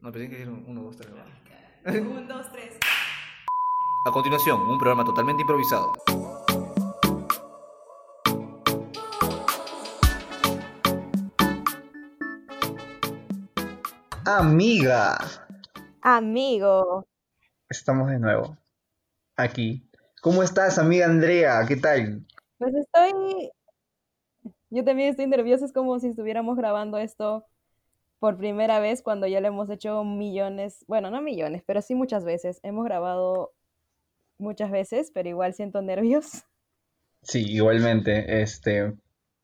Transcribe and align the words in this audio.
No, 0.00 0.12
pensé 0.12 0.28
que 0.30 0.36
dijeron 0.36 0.64
1, 0.64 0.82
2, 0.82 0.96
3. 0.96 1.12
Un, 2.02 2.28
dos, 2.28 2.52
tres. 2.52 2.78
A 4.06 4.12
continuación, 4.12 4.60
un 4.60 4.78
programa 4.78 5.04
totalmente 5.04 5.42
improvisado. 5.42 5.92
Amiga, 14.24 15.18
Amigo. 16.02 17.04
estamos 17.68 18.08
de 18.10 18.20
nuevo 18.20 18.56
aquí. 19.36 19.82
¿Cómo 20.22 20.44
estás, 20.44 20.78
amiga 20.78 21.06
Andrea? 21.06 21.64
¿Qué 21.66 21.76
tal? 21.76 22.24
Pues 22.58 22.72
estoy. 22.74 23.50
Yo 24.70 24.84
también 24.84 25.08
estoy 25.08 25.26
nerviosa, 25.26 25.64
es 25.64 25.72
como 25.72 25.98
si 25.98 26.08
estuviéramos 26.08 26.56
grabando 26.56 26.98
esto 26.98 27.46
por 28.18 28.36
primera 28.36 28.80
vez 28.80 29.02
cuando 29.02 29.26
ya 29.26 29.40
lo 29.40 29.48
hemos 29.48 29.70
hecho 29.70 30.04
millones, 30.04 30.84
bueno, 30.88 31.10
no 31.10 31.22
millones, 31.22 31.62
pero 31.66 31.82
sí 31.82 31.94
muchas 31.94 32.24
veces. 32.24 32.60
Hemos 32.62 32.84
grabado 32.84 33.52
muchas 34.38 34.70
veces, 34.70 35.10
pero 35.12 35.28
igual 35.28 35.54
siento 35.54 35.82
nervios. 35.82 36.44
Sí, 37.20 37.44
igualmente, 37.52 38.42
este, 38.42 38.94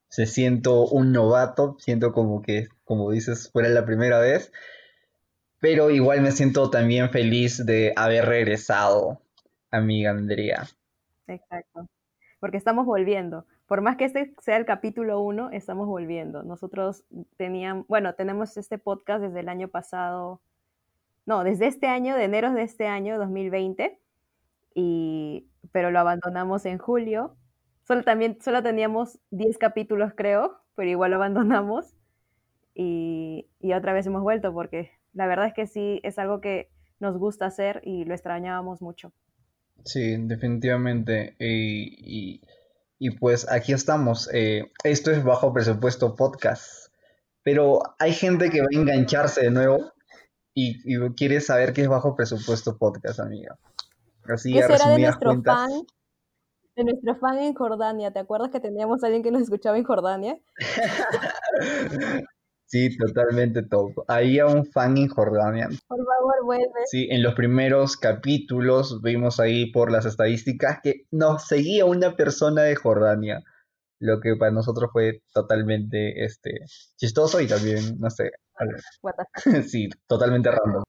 se 0.08 0.26
siento 0.26 0.86
un 0.86 1.10
novato, 1.10 1.76
siento 1.80 2.12
como 2.12 2.40
que, 2.40 2.68
como 2.84 3.10
dices, 3.10 3.50
fuera 3.50 3.68
la 3.68 3.84
primera 3.84 4.20
vez, 4.20 4.52
pero 5.58 5.90
igual 5.90 6.20
me 6.20 6.30
siento 6.30 6.70
también 6.70 7.10
feliz 7.10 7.66
de 7.66 7.92
haber 7.96 8.26
regresado, 8.26 9.20
amiga 9.72 10.12
Andrea. 10.12 10.68
Exacto. 11.26 11.88
Porque 12.38 12.58
estamos 12.58 12.86
volviendo. 12.86 13.44
Por 13.66 13.80
más 13.80 13.96
que 13.96 14.04
este 14.04 14.34
sea 14.40 14.56
el 14.56 14.66
capítulo 14.66 15.20
1, 15.20 15.50
estamos 15.52 15.86
volviendo. 15.86 16.42
Nosotros 16.42 17.04
teníamos, 17.36 17.86
bueno, 17.86 18.14
tenemos 18.14 18.56
este 18.56 18.78
podcast 18.78 19.22
desde 19.22 19.40
el 19.40 19.48
año 19.48 19.68
pasado, 19.68 20.40
no, 21.24 21.44
desde 21.44 21.66
este 21.66 21.86
año, 21.86 22.14
de 22.16 22.24
enero 22.24 22.52
de 22.52 22.62
este 22.62 22.86
año, 22.86 23.18
2020, 23.18 23.98
y, 24.74 25.46
pero 25.72 25.90
lo 25.90 25.98
abandonamos 25.98 26.66
en 26.66 26.76
julio. 26.78 27.36
Solo, 27.84 28.02
también, 28.02 28.38
solo 28.42 28.62
teníamos 28.62 29.18
10 29.30 29.56
capítulos, 29.56 30.12
creo, 30.14 30.58
pero 30.74 30.90
igual 30.90 31.12
lo 31.12 31.16
abandonamos. 31.16 31.94
Y, 32.74 33.46
y 33.60 33.72
otra 33.72 33.92
vez 33.92 34.06
hemos 34.06 34.22
vuelto 34.22 34.52
porque 34.52 34.90
la 35.12 35.26
verdad 35.26 35.46
es 35.46 35.54
que 35.54 35.66
sí, 35.66 36.00
es 36.02 36.18
algo 36.18 36.40
que 36.40 36.70
nos 36.98 37.16
gusta 37.16 37.46
hacer 37.46 37.80
y 37.84 38.04
lo 38.04 38.14
extrañábamos 38.14 38.82
mucho. 38.82 39.12
Sí, 39.84 40.16
definitivamente. 40.18 41.36
Y, 41.38 41.94
y- 42.00 42.40
y 43.04 43.10
pues 43.10 43.46
aquí 43.52 43.74
estamos. 43.74 44.30
eh, 44.32 44.72
esto 44.82 45.10
es 45.10 45.22
Bajo 45.22 45.52
Presupuesto 45.52 46.14
Podcast. 46.14 46.90
Pero 47.42 47.82
hay 47.98 48.14
gente 48.14 48.48
que 48.48 48.62
va 48.62 48.68
a 48.72 48.78
engancharse 48.78 49.42
de 49.42 49.50
nuevo 49.50 49.92
y, 50.54 50.80
y 50.86 51.10
quiere 51.14 51.42
saber 51.42 51.74
qué 51.74 51.82
es 51.82 51.88
Bajo 51.88 52.16
Presupuesto 52.16 52.78
Podcast, 52.78 53.20
amiga. 53.20 53.58
Así 54.26 54.54
¿Qué 54.54 54.62
será 54.62 54.88
de 54.88 55.00
nuestro 55.00 55.32
cuentas. 55.32 55.54
fan? 55.54 55.82
De 56.76 56.84
nuestro 56.84 57.16
fan 57.16 57.38
en 57.40 57.52
Jordania. 57.52 58.10
¿Te 58.10 58.20
acuerdas 58.20 58.48
que 58.50 58.60
teníamos 58.60 59.02
a 59.04 59.08
alguien 59.08 59.22
que 59.22 59.30
nos 59.30 59.42
escuchaba 59.42 59.76
en 59.76 59.84
Jordania? 59.84 60.38
Sí, 62.66 62.96
totalmente 62.96 63.62
top. 63.62 63.92
Había 64.08 64.46
un 64.46 64.64
fan 64.66 64.96
en 64.96 65.08
Jordania. 65.08 65.68
Por 65.86 65.98
favor, 65.98 66.34
vuelve. 66.44 66.86
Sí, 66.86 67.08
en 67.10 67.22
los 67.22 67.34
primeros 67.34 67.96
capítulos 67.96 69.00
vimos 69.02 69.38
ahí 69.38 69.70
por 69.70 69.92
las 69.92 70.06
estadísticas 70.06 70.80
que 70.82 71.02
nos 71.10 71.46
seguía 71.46 71.84
una 71.84 72.16
persona 72.16 72.62
de 72.62 72.74
Jordania, 72.74 73.42
lo 74.00 74.20
que 74.20 74.34
para 74.36 74.50
nosotros 74.50 74.90
fue 74.92 75.22
totalmente 75.32 76.24
este 76.24 76.52
chistoso 76.96 77.40
y 77.40 77.46
también, 77.46 77.98
no 77.98 78.10
sé, 78.10 78.30
What 79.02 79.14
the 79.16 79.24
fuck. 79.62 79.62
sí, 79.64 79.88
totalmente 80.06 80.50
random. 80.50 80.82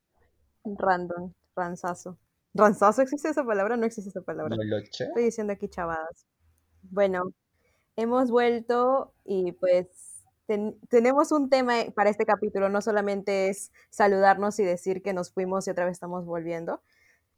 Random. 0.63 1.33
Ranzazo. 1.55 2.17
¿Ranzazo 2.53 3.01
existe 3.01 3.29
esa 3.29 3.43
palabra? 3.43 3.77
No 3.77 3.85
existe 3.85 4.09
esa 4.09 4.21
palabra. 4.21 4.55
Estoy 4.81 5.23
diciendo 5.23 5.53
aquí 5.53 5.67
chavadas. 5.67 6.25
Bueno, 6.83 7.23
hemos 7.95 8.29
vuelto 8.31 9.13
y 9.23 9.51
pues 9.53 10.14
ten- 10.47 10.79
tenemos 10.89 11.31
un 11.31 11.49
tema 11.49 11.73
para 11.95 12.09
este 12.09 12.25
capítulo. 12.25 12.69
No 12.69 12.81
solamente 12.81 13.49
es 13.49 13.71
saludarnos 13.89 14.59
y 14.59 14.63
decir 14.63 15.01
que 15.01 15.13
nos 15.13 15.31
fuimos 15.31 15.67
y 15.67 15.71
otra 15.71 15.85
vez 15.85 15.93
estamos 15.93 16.25
volviendo. 16.25 16.81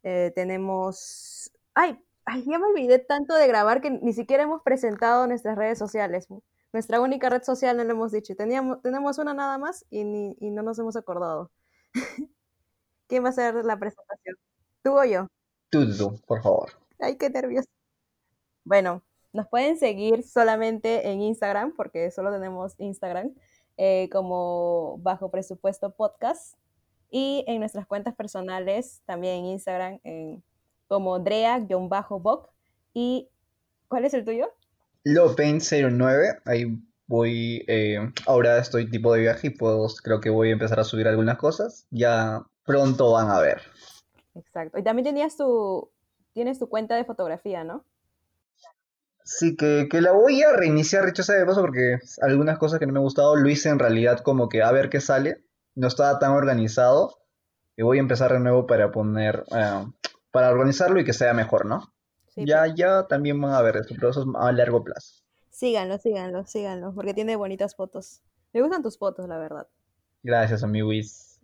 Eh, 0.03 0.31
tenemos... 0.35 1.51
Ay, 1.73 1.99
ay, 2.25 2.43
ya 2.45 2.59
me 2.59 2.65
olvidé 2.67 2.99
tanto 2.99 3.35
de 3.35 3.47
grabar 3.47 3.81
que 3.81 3.89
ni 3.91 4.13
siquiera 4.13 4.43
hemos 4.43 4.61
presentado 4.61 5.27
nuestras 5.27 5.57
redes 5.57 5.77
sociales. 5.79 6.27
Nuestra 6.73 6.99
única 7.01 7.29
red 7.29 7.43
social 7.43 7.77
no 7.77 7.83
lo 7.83 7.91
hemos 7.91 8.11
dicho. 8.11 8.35
Teníamos, 8.35 8.81
tenemos 8.81 9.17
una 9.17 9.33
nada 9.33 9.57
más 9.57 9.85
y, 9.89 10.03
ni- 10.03 10.35
y 10.39 10.49
no 10.51 10.61
nos 10.63 10.77
hemos 10.79 10.95
acordado. 10.95 11.51
¿Quién 13.07 13.23
va 13.23 13.27
a 13.27 13.31
hacer 13.31 13.55
la 13.65 13.77
presentación? 13.79 14.35
¿Tú 14.83 14.97
o 14.99 15.03
yo? 15.05 15.27
Tudu, 15.69 16.19
por 16.27 16.41
favor. 16.41 16.69
Ay, 16.99 17.15
qué 17.17 17.29
nervioso. 17.29 17.67
Bueno, 18.63 19.01
nos 19.33 19.47
pueden 19.47 19.77
seguir 19.77 20.23
solamente 20.23 21.09
en 21.09 21.21
Instagram, 21.21 21.73
porque 21.75 22.11
solo 22.11 22.31
tenemos 22.31 22.73
Instagram, 22.79 23.33
eh, 23.77 24.09
como 24.11 24.97
Bajo 24.99 25.29
Presupuesto 25.29 25.91
Podcast. 25.91 26.57
Y 27.09 27.45
en 27.47 27.59
nuestras 27.59 27.87
cuentas 27.87 28.15
personales, 28.15 29.01
también 29.05 29.35
en 29.35 29.45
Instagram, 29.45 29.99
como 30.87 31.19
Drea-Boc. 31.19 32.49
¿Y 32.93 33.29
cuál 33.87 34.05
es 34.05 34.13
el 34.13 34.25
tuyo? 34.25 34.51
Lopain09, 35.05 36.41
ahí 36.45 36.65
voy, 37.07 37.63
eh, 37.67 37.97
ahora 38.25 38.57
estoy 38.57 38.89
tipo 38.89 39.13
de 39.13 39.21
viaje 39.21 39.47
y 39.47 39.49
puedo, 39.51 39.87
creo 40.03 40.19
que 40.19 40.29
voy 40.29 40.49
a 40.49 40.53
empezar 40.53 40.79
a 40.79 40.83
subir 40.83 41.07
algunas 41.07 41.37
cosas. 41.37 41.87
Ya 41.89 42.45
pronto 42.65 43.13
van 43.13 43.29
a 43.29 43.39
ver. 43.39 43.61
Exacto. 44.35 44.77
Y 44.77 44.83
también 44.83 45.05
tenías 45.05 45.37
tu, 45.37 45.89
tienes 46.33 46.59
tu 46.59 46.67
cuenta 46.67 46.95
de 46.95 47.05
fotografía, 47.05 47.63
¿no? 47.63 47.85
Sí, 49.27 49.57
que, 49.57 49.89
que 49.91 49.99
la 49.99 50.13
voy 50.13 50.41
a 50.41 50.53
reiniciar, 50.53 51.05
dicho 51.05 51.21
sea 51.21 51.35
de 51.35 51.45
paso, 51.45 51.59
porque 51.59 51.99
algunas 52.21 52.57
cosas 52.57 52.79
que 52.79 52.85
no 52.87 52.93
me 52.93 52.99
han 52.99 53.03
gustado 53.03 53.35
lo 53.35 53.49
hice 53.49 53.67
en 53.67 53.77
realidad 53.77 54.21
como 54.21 54.47
que 54.47 54.63
a 54.63 54.71
ver 54.71 54.89
qué 54.89 55.01
sale. 55.01 55.43
No 55.75 55.87
estaba 55.87 56.17
tan 56.17 56.31
organizado. 56.31 57.19
Y 57.75 57.83
voy 57.83 57.97
a 57.97 58.01
empezar 58.01 58.31
de 58.31 58.39
nuevo 58.39 58.65
para 58.67 58.89
poner, 58.91 59.43
eh, 59.51 59.85
para 60.31 60.49
organizarlo 60.49 60.99
y 60.99 61.05
que 61.05 61.13
sea 61.13 61.33
mejor, 61.33 61.65
¿no? 61.65 61.93
Sí, 62.27 62.45
Ya, 62.45 62.67
ya 62.73 63.07
también 63.07 63.41
van 63.41 63.53
a 63.53 63.61
ver 63.61 63.75
esto, 63.77 63.95
pero 63.95 64.11
eso 64.11 64.21
es 64.21 64.27
a 64.35 64.51
largo 64.53 64.83
plazo. 64.83 65.23
Síganlo, 65.49 65.97
síganlo, 65.97 66.45
síganlo, 66.45 66.93
porque 66.93 67.13
tiene 67.13 67.35
bonitas 67.35 67.75
fotos. 67.75 68.21
Me 68.53 68.61
gustan 68.61 68.81
tus 68.81 68.97
fotos, 68.97 69.27
la 69.27 69.37
verdad. 69.37 69.67
Gracias, 70.21 70.63
amiguis. 70.63 71.39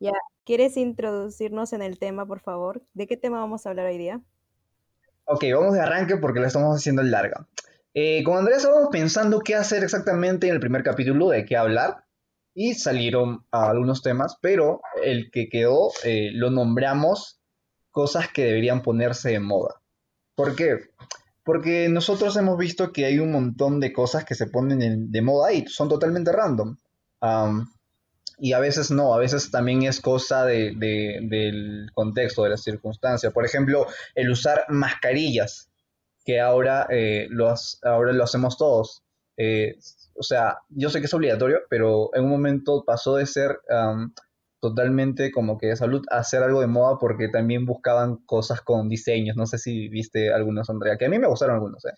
Ya, 0.00 0.12
¿quieres 0.44 0.76
introducirnos 0.76 1.72
en 1.72 1.80
el 1.82 1.98
tema, 1.98 2.26
por 2.26 2.40
favor? 2.40 2.82
¿De 2.92 3.06
qué 3.06 3.16
tema 3.16 3.38
vamos 3.40 3.64
a 3.64 3.70
hablar 3.70 3.86
hoy 3.86 3.96
día? 3.98 4.20
Ok, 5.34 5.44
vamos 5.54 5.72
de 5.74 5.80
arranque 5.80 6.16
porque 6.16 6.40
la 6.40 6.48
estamos 6.48 6.76
haciendo 6.76 7.02
larga. 7.02 7.46
Eh, 7.94 8.22
con 8.24 8.36
Andrés 8.38 8.58
estábamos 8.58 8.88
pensando 8.90 9.40
qué 9.40 9.54
hacer 9.54 9.82
exactamente 9.82 10.46
en 10.48 10.54
el 10.54 10.60
primer 10.60 10.82
capítulo, 10.82 11.28
de 11.28 11.44
qué 11.44 11.56
hablar, 11.56 12.04
y 12.54 12.74
salieron 12.74 13.44
algunos 13.50 14.02
temas, 14.02 14.36
pero 14.42 14.80
el 15.02 15.30
que 15.30 15.48
quedó 15.48 15.90
eh, 16.04 16.30
lo 16.34 16.50
nombramos 16.50 17.40
cosas 17.90 18.28
que 18.28 18.44
deberían 18.44 18.82
ponerse 18.82 19.30
de 19.30 19.40
moda. 19.40 19.80
¿Por 20.34 20.54
qué? 20.54 20.90
Porque 21.44 21.88
nosotros 21.88 22.36
hemos 22.36 22.58
visto 22.58 22.92
que 22.92 23.04
hay 23.06 23.18
un 23.18 23.32
montón 23.32 23.80
de 23.80 23.92
cosas 23.92 24.24
que 24.24 24.34
se 24.34 24.46
ponen 24.46 24.82
en- 24.82 25.10
de 25.10 25.22
moda 25.22 25.52
y 25.52 25.66
son 25.66 25.88
totalmente 25.88 26.30
random. 26.32 26.76
Am, 27.20 27.70
y 28.42 28.54
a 28.54 28.58
veces 28.58 28.90
no, 28.90 29.14
a 29.14 29.18
veces 29.18 29.52
también 29.52 29.84
es 29.84 30.00
cosa 30.00 30.44
de- 30.44 30.72
de- 30.76 31.20
del 31.22 31.86
contexto, 31.94 32.42
de 32.42 32.50
la 32.50 32.56
circunstancia. 32.56 33.30
Por 33.30 33.44
ejemplo, 33.44 33.86
el 34.16 34.30
usar 34.30 34.64
mascarillas, 34.68 35.70
que 36.24 36.40
ahora, 36.40 36.88
eh, 36.90 37.28
lo, 37.30 37.48
has- 37.48 37.78
ahora 37.84 38.12
lo 38.12 38.24
hacemos 38.24 38.56
todos. 38.58 39.04
Eh, 39.36 39.76
o 40.16 40.24
sea, 40.24 40.58
yo 40.70 40.90
sé 40.90 40.98
que 40.98 41.06
es 41.06 41.14
obligatorio, 41.14 41.60
pero 41.70 42.10
en 42.16 42.24
un 42.24 42.30
momento 42.30 42.82
pasó 42.84 43.14
de 43.16 43.26
ser 43.26 43.60
am, 43.70 44.12
totalmente 44.60 45.30
como 45.30 45.56
que 45.56 45.68
de 45.68 45.76
salud 45.76 46.02
a 46.10 46.24
ser 46.24 46.42
algo 46.42 46.60
de 46.60 46.66
moda 46.66 46.98
porque 46.98 47.28
también 47.28 47.64
buscaban 47.64 48.16
cosas 48.26 48.60
con 48.60 48.88
diseños. 48.88 49.36
No 49.36 49.46
sé 49.46 49.58
si 49.58 49.88
viste 49.88 50.32
algunos, 50.34 50.68
Andrea, 50.68 50.98
que 50.98 51.06
a 51.06 51.08
mí 51.08 51.18
me 51.20 51.28
gustaron 51.28 51.54
algunos, 51.54 51.84
¿eh? 51.84 51.94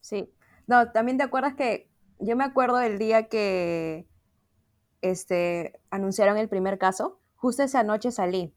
Sí. 0.00 0.30
No, 0.66 0.92
también 0.92 1.18
te 1.18 1.24
acuerdas 1.24 1.54
que 1.56 1.90
yo 2.20 2.36
me 2.36 2.44
acuerdo 2.44 2.78
del 2.78 2.98
día 2.98 3.28
que 3.28 4.06
este 5.10 5.80
anunciaron 5.90 6.38
el 6.38 6.48
primer 6.48 6.78
caso. 6.78 7.20
Justo 7.36 7.62
esa 7.62 7.82
noche 7.82 8.10
salí. 8.10 8.54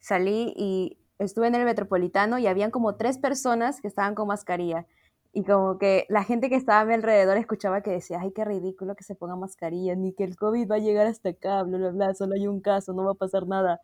Salí 0.00 0.54
y 0.56 0.98
estuve 1.18 1.48
en 1.48 1.54
el 1.54 1.64
Metropolitano 1.64 2.38
y 2.38 2.46
habían 2.46 2.70
como 2.70 2.96
tres 2.96 3.18
personas 3.18 3.80
que 3.80 3.88
estaban 3.88 4.14
con 4.14 4.28
mascarilla. 4.28 4.86
Y 5.32 5.44
como 5.44 5.78
que 5.78 6.06
la 6.08 6.24
gente 6.24 6.48
que 6.48 6.56
estaba 6.56 6.80
a 6.80 6.84
mi 6.84 6.94
alrededor 6.94 7.36
escuchaba 7.36 7.82
que 7.82 7.90
decía, 7.90 8.18
ay, 8.20 8.32
qué 8.32 8.44
ridículo 8.44 8.96
que 8.96 9.04
se 9.04 9.14
ponga 9.14 9.36
mascarilla, 9.36 9.94
ni 9.94 10.12
que 10.14 10.24
el 10.24 10.36
COVID 10.36 10.70
va 10.70 10.76
a 10.76 10.78
llegar 10.78 11.06
hasta 11.06 11.30
acá, 11.30 11.62
bla, 11.64 11.78
bla, 11.78 11.90
bla, 11.90 12.14
solo 12.14 12.34
hay 12.34 12.46
un 12.48 12.60
caso, 12.60 12.92
no 12.92 13.04
va 13.04 13.12
a 13.12 13.14
pasar 13.14 13.46
nada. 13.46 13.80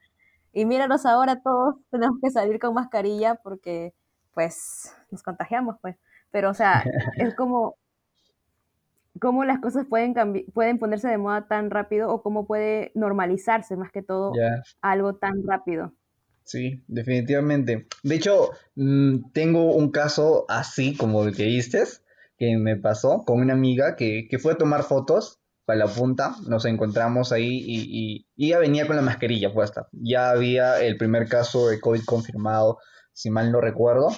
Y 0.52 0.64
míranos 0.66 1.04
ahora 1.06 1.42
todos 1.42 1.76
tenemos 1.90 2.18
que 2.22 2.30
salir 2.30 2.58
con 2.58 2.74
mascarilla 2.74 3.36
porque, 3.36 3.94
pues, 4.34 4.94
nos 5.10 5.22
contagiamos, 5.22 5.76
pues. 5.82 5.96
Pero, 6.30 6.50
o 6.50 6.54
sea, 6.54 6.84
es 7.18 7.34
como, 7.36 7.76
cómo 9.24 9.46
las 9.46 9.58
cosas 9.58 9.86
pueden, 9.88 10.12
pueden 10.52 10.78
ponerse 10.78 11.08
de 11.08 11.16
moda 11.16 11.48
tan 11.48 11.70
rápido 11.70 12.10
o 12.10 12.22
cómo 12.22 12.46
puede 12.46 12.92
normalizarse 12.94 13.74
más 13.74 13.90
que 13.90 14.02
todo 14.02 14.32
algo 14.82 15.14
tan 15.14 15.46
rápido. 15.46 15.94
Sí, 16.42 16.84
definitivamente. 16.88 17.86
De 18.02 18.16
hecho, 18.16 18.50
mm, 18.74 19.30
tengo 19.32 19.74
un 19.74 19.90
caso 19.90 20.44
así 20.50 20.94
como 20.94 21.24
el 21.24 21.34
que 21.34 21.46
viste, 21.46 21.84
que 22.36 22.58
me 22.58 22.76
pasó 22.76 23.24
con 23.24 23.40
una 23.40 23.54
amiga 23.54 23.96
que, 23.96 24.28
que 24.28 24.38
fue 24.38 24.52
a 24.52 24.58
tomar 24.58 24.82
fotos 24.82 25.40
para 25.64 25.78
la 25.78 25.86
punta, 25.86 26.34
nos 26.46 26.66
encontramos 26.66 27.32
ahí 27.32 27.64
y, 27.66 28.26
y, 28.36 28.46
ella 28.46 28.58
venía 28.58 28.86
con 28.86 28.96
la 28.96 29.00
mascarilla 29.00 29.54
puesta. 29.54 29.88
Ya 29.92 30.28
había 30.28 30.82
el 30.82 30.98
primer 30.98 31.30
caso 31.30 31.68
de 31.68 31.80
COVID 31.80 32.04
confirmado, 32.04 32.76
si 33.14 33.30
mal 33.30 33.50
no 33.50 33.62
recuerdo. 33.62 34.10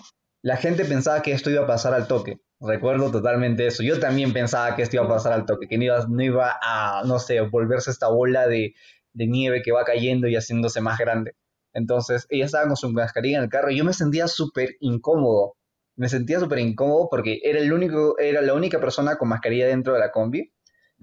La 0.43 0.57
gente 0.57 0.85
pensaba 0.85 1.23
que 1.23 1.31
esto 1.31 1.49
iba 1.49 1.63
a 1.63 1.69
pasar 1.69 1.95
al 1.95 2.09
toque. 2.09 2.41
Recuerdo 2.61 3.11
totalmente 3.11 3.67
eso. 3.67 3.83
Yo 3.83 4.01
también 4.01 4.33
pensaba 4.33 4.75
que 4.75 4.83
esto 4.83 4.97
iba 4.97 5.05
a 5.05 5.09
pasar 5.09 5.33
al 5.33 5.45
toque, 5.45 5.69
que 5.69 5.77
no 5.77 5.85
iba, 5.85 6.07
no 6.09 6.23
iba 6.23 6.59
a, 6.61 7.03
no 7.05 7.19
sé, 7.19 7.41
volverse 7.41 7.91
esta 7.91 8.09
bola 8.09 8.47
de, 8.47 8.75
nieve 9.15 9.63
que 9.63 9.73
va 9.73 9.85
cayendo 9.85 10.29
y 10.29 10.37
haciéndose 10.37 10.81
más 10.81 10.99
grande. 10.99 11.35
Entonces, 11.75 12.27
ella 12.31 12.47
estaba 12.47 12.67
con 12.67 12.77
su 12.77 12.91
mascarilla 12.91 13.39
en 13.39 13.45
el 13.45 13.51
carro 13.51 13.71
y 13.71 13.77
yo 13.77 13.85
me 13.85 13.93
sentía 13.93 14.29
súper 14.29 14.77
incómodo. 14.81 15.57
Me 15.97 16.09
sentía 16.09 16.41
súper 16.41 16.59
incómodo 16.61 17.09
porque 17.11 17.41
era, 17.43 17.59
el 17.59 17.73
único, 17.73 18.19
era 18.19 18.41
la 18.41 18.55
única 18.55 18.81
persona 18.81 19.17
con 19.17 19.29
mascarilla 19.29 19.67
dentro 19.67 19.93
de 19.93 20.01
la 20.01 20.11
combi 20.11 20.53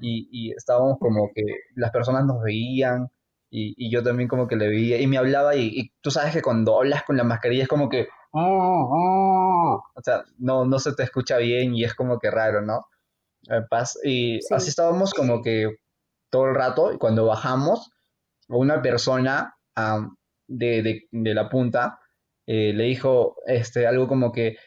y, 0.02 0.52
estábamos 0.56 0.98
como 1.00 1.30
que 1.34 1.44
las 1.76 1.92
personas 1.92 2.26
nos 2.26 2.42
veían 2.44 3.10
y, 3.50 3.92
yo 3.92 4.02
también 4.04 4.28
como 4.28 4.48
que 4.48 4.56
le 4.56 4.68
veía 4.68 5.00
y 5.00 5.06
me 5.08 5.18
hablaba 5.18 5.56
y, 5.56 5.92
tú 6.02 6.10
sabes 6.10 6.34
que 6.34 6.42
cuando 6.42 6.80
hablas 6.80 7.04
con 7.04 7.18
la 7.18 7.24
mascarilla 7.24 7.64
es 7.64 7.70
como 7.70 7.90
que... 7.90 8.08
Oh, 8.34 8.90
oh", 8.92 9.84
o 9.96 10.02
sea, 10.02 10.24
no, 10.40 10.66
no 10.66 10.80
se 10.80 10.94
te 10.94 11.04
escucha 11.04 11.38
bien 11.38 11.76
y 11.76 11.84
es 11.84 11.94
como 11.94 12.20
que 12.20 12.32
raro, 12.32 12.62
¿no? 12.62 12.86
Eh, 13.50 13.62
y 14.04 14.40
así 14.54 14.70
estábamos 14.70 15.14
como 15.14 15.42
que 15.42 15.78
todo 16.30 16.48
el 16.48 16.56
rato 16.56 16.94
y 16.94 16.98
cuando 16.98 17.26
bajamos, 17.26 17.92
una 18.48 18.82
persona 18.82 19.56
de, 20.48 21.08
la 21.12 21.50
punta 21.50 22.00
eh, 22.48 22.74
le 22.74 22.84
dijo 22.86 23.36
este, 23.46 23.88
algo 23.88 24.08
como 24.08 24.32
que 24.32 24.58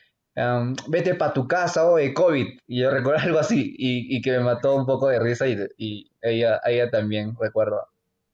vete 0.88 1.14
para 1.14 1.32
tu 1.32 1.48
casa, 1.48 1.90
o 1.90 1.96
de 1.96 2.12
COVID. 2.12 2.46
Y 2.66 2.80
yo 2.80 2.90
recuerdo 2.90 3.20
algo 3.24 3.38
así, 3.38 3.74
y, 3.78 4.20
que 4.22 4.32
me 4.32 4.40
mató 4.40 4.76
un 4.76 4.86
poco 4.86 5.08
de 5.08 5.18
risa, 5.18 5.46
y, 5.48 6.10
ella, 6.20 6.60
ella 6.64 6.90
también, 6.90 7.34
recuerdo. 7.40 7.86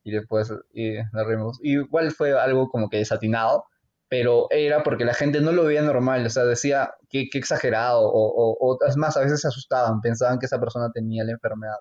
Y 0.05 0.11
después 0.11 0.53
y 0.75 0.95
nos 1.13 1.27
rimos. 1.27 1.61
Igual 1.63 2.11
fue 2.11 2.39
algo 2.39 2.69
como 2.69 2.89
que 2.89 2.99
desatinado, 2.99 3.67
pero 4.13 4.47
era 4.51 4.83
porque 4.83 5.07
la 5.07 5.15
gente 5.15 5.41
no 5.41 5.53
lo 5.53 5.65
veía 5.65 5.81
normal, 5.81 6.27
o 6.27 6.29
sea, 6.29 6.45
decía 6.45 6.97
que, 7.09 7.31
exagerado, 7.33 8.03
o, 8.03 8.59
o, 8.61 8.79
es 8.87 8.95
más, 8.99 9.17
a 9.17 9.21
veces 9.21 9.41
se 9.41 9.49
asustaban, 9.49 10.03
pensaban 10.03 10.39
que 10.39 10.45
esa 10.45 10.61
persona 10.61 10.93
tenía 10.93 11.25
la 11.25 11.33
enfermedad. 11.33 11.79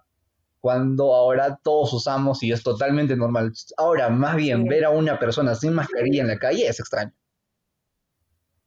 Cuando 0.61 1.13
ahora 1.13 1.59
todos 1.61 1.91
usamos 1.91 2.41
y 2.41 2.53
es 2.53 2.63
totalmente 2.63 3.17
normal. 3.17 3.51
Ahora, 3.75 4.07
más 4.09 4.37
bien, 4.37 4.63
ver 4.63 4.85
a 4.85 4.91
una 4.91 5.19
persona 5.19 5.55
sin 5.55 5.73
mascarilla 5.73 6.21
en 6.21 6.29
la 6.29 6.39
calle 6.39 6.69
es 6.69 6.79
extraño. 6.79 7.11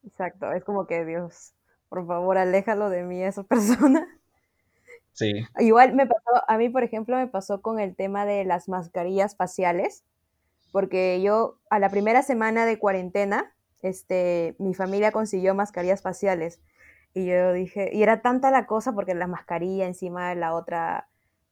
Exacto, 0.07 0.53
es 0.53 0.63
como 0.63 0.87
que 0.87 1.07
Dios, 1.07 1.55
por 1.89 2.07
favor, 2.07 2.37
aléjalo 2.37 2.91
de 2.91 3.03
mí 3.05 3.23
esa 3.23 3.45
persona. 3.45 4.07
Sí. 5.15 5.33
Igual 5.59 5.95
me 5.95 6.07
pasó, 6.07 6.45
a 6.47 6.59
mí, 6.59 6.69
por 6.69 6.83
ejemplo, 6.83 7.17
me 7.17 7.29
pasó 7.29 7.63
con 7.63 7.81
el 7.81 7.97
tema 7.97 8.27
de 8.27 8.45
las 8.45 8.69
mascarillas 8.69 9.37
faciales, 9.37 10.05
porque 10.71 11.23
yo 11.23 11.61
a 11.71 11.79
la 11.79 11.89
primera 11.89 12.23
semana 12.23 12.67
de 12.67 12.79
cuarentena, 12.79 13.54
este, 13.85 14.57
mi 14.59 14.75
familia 14.75 15.13
consiguió 15.13 15.55
mascarillas 15.55 16.03
faciales. 16.03 16.61
Y 17.13 17.27
yo 17.27 17.53
dije, 17.53 17.91
y 17.93 18.03
era 18.03 18.23
tanta 18.23 18.51
la 18.51 18.67
cosa 18.67 18.93
porque 18.95 19.15
la 19.15 19.27
mascarilla 19.27 19.87
encima 19.87 20.31
de 20.31 20.37
la 20.37 20.55
otra, 20.55 21.09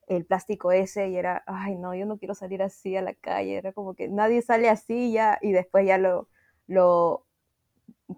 el 0.07 0.25
plástico 0.25 0.71
ese, 0.71 1.09
y 1.09 1.15
era, 1.15 1.43
ay, 1.47 1.75
no, 1.75 1.93
yo 1.95 2.05
no 2.05 2.17
quiero 2.17 2.35
salir 2.35 2.63
así 2.63 2.97
a 2.97 3.01
la 3.01 3.13
calle. 3.13 3.57
Era 3.57 3.71
como 3.71 3.93
que 3.93 4.09
nadie 4.09 4.41
sale 4.41 4.69
así 4.69 5.11
ya, 5.13 5.37
y 5.41 5.51
después 5.51 5.85
ya 5.85 5.97
lo, 5.97 6.27
lo 6.67 7.25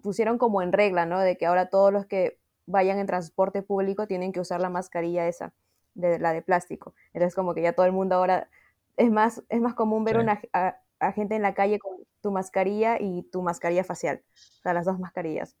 pusieron 0.02 0.38
como 0.38 0.62
en 0.62 0.72
regla, 0.72 1.06
¿no? 1.06 1.20
De 1.20 1.36
que 1.36 1.46
ahora 1.46 1.68
todos 1.68 1.92
los 1.92 2.06
que 2.06 2.38
vayan 2.66 2.98
en 2.98 3.06
transporte 3.06 3.62
público 3.62 4.06
tienen 4.06 4.32
que 4.32 4.40
usar 4.40 4.60
la 4.60 4.70
mascarilla 4.70 5.28
esa, 5.28 5.52
de 5.94 6.18
la 6.18 6.32
de 6.32 6.42
plástico. 6.42 6.94
Entonces 7.12 7.34
como 7.34 7.54
que 7.54 7.62
ya 7.62 7.74
todo 7.74 7.86
el 7.86 7.92
mundo 7.92 8.16
ahora 8.16 8.48
es 8.96 9.10
más 9.10 9.44
es 9.50 9.60
más 9.60 9.74
común 9.74 10.04
ver 10.04 10.18
una 10.18 10.40
a, 10.52 11.12
gente 11.12 11.36
en 11.36 11.42
la 11.42 11.54
calle 11.54 11.78
con 11.78 11.98
tu 12.26 12.32
mascarilla 12.32 13.00
y 13.00 13.22
tu 13.22 13.40
mascarilla 13.40 13.84
facial, 13.84 14.20
o 14.34 14.62
sea, 14.62 14.74
las 14.74 14.84
dos 14.84 14.98
mascarillas. 14.98 15.54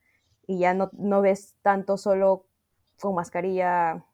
Y 0.48 0.58
ya 0.58 0.74
no, 0.74 0.90
no 0.94 1.20
ves 1.22 1.54
tanto 1.62 1.96
solo 1.96 2.44
con 3.00 3.14
mascarilla, 3.14 4.04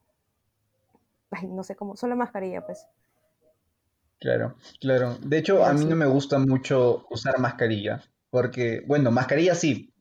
ay, 1.30 1.46
no 1.48 1.62
sé 1.62 1.76
cómo, 1.76 1.96
solo 1.96 2.14
mascarilla, 2.14 2.60
pues. 2.66 2.86
Claro, 4.20 4.54
claro. 4.82 5.16
De 5.22 5.38
hecho, 5.38 5.64
a 5.64 5.72
mí 5.72 5.86
no 5.86 5.96
me 5.96 6.04
gusta 6.04 6.38
mucho 6.38 7.06
usar 7.08 7.38
mascarilla, 7.38 8.02
porque, 8.28 8.82
bueno, 8.86 9.10
mascarilla 9.10 9.54
sí, 9.54 9.94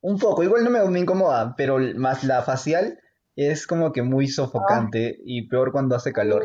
un 0.00 0.18
poco, 0.18 0.42
igual 0.42 0.64
no 0.64 0.70
me, 0.70 0.98
incomoda, 0.98 1.54
pero 1.56 1.78
más 1.94 2.24
la 2.24 2.42
facial 2.42 2.98
es 3.36 3.68
como 3.68 3.92
que 3.92 4.02
muy 4.02 4.26
sofocante 4.26 5.20
y 5.24 5.46
peor 5.46 5.70
cuando 5.70 5.94
hace 5.94 6.12
calor. 6.12 6.44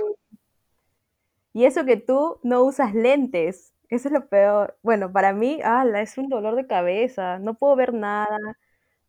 Y 1.54 1.66
eso 1.66 1.86
que 1.86 1.98
tú 1.98 2.38
no 2.44 2.62
usas 2.62 2.94
lentes, 2.94 3.74
eso 3.90 4.08
es 4.08 4.14
lo 4.14 4.28
peor. 4.28 4.78
Bueno, 4.84 5.12
para 5.12 5.34
mí, 5.34 5.60
ah, 5.64 5.86
es 5.98 6.18
un 6.18 6.30
dolor 6.30 6.56
de 6.56 6.68
cabeza, 6.68 7.40
no 7.40 7.56
puedo 7.56 7.76
ver 7.76 7.94
nada, 7.94 8.38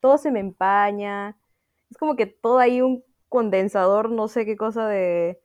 todo 0.00 0.19
se 0.19 0.31
me 0.31 0.41
empaña, 0.41 1.37
es 1.91 1.97
como 1.99 2.17
que 2.17 2.27
todo 2.27 2.59
ahí 2.59 2.81
un 2.81 3.05
condensador, 3.29 4.11
no 4.11 4.29
sé 4.29 4.47
qué 4.47 4.56
cosa 4.56 4.88
de, 4.88 5.41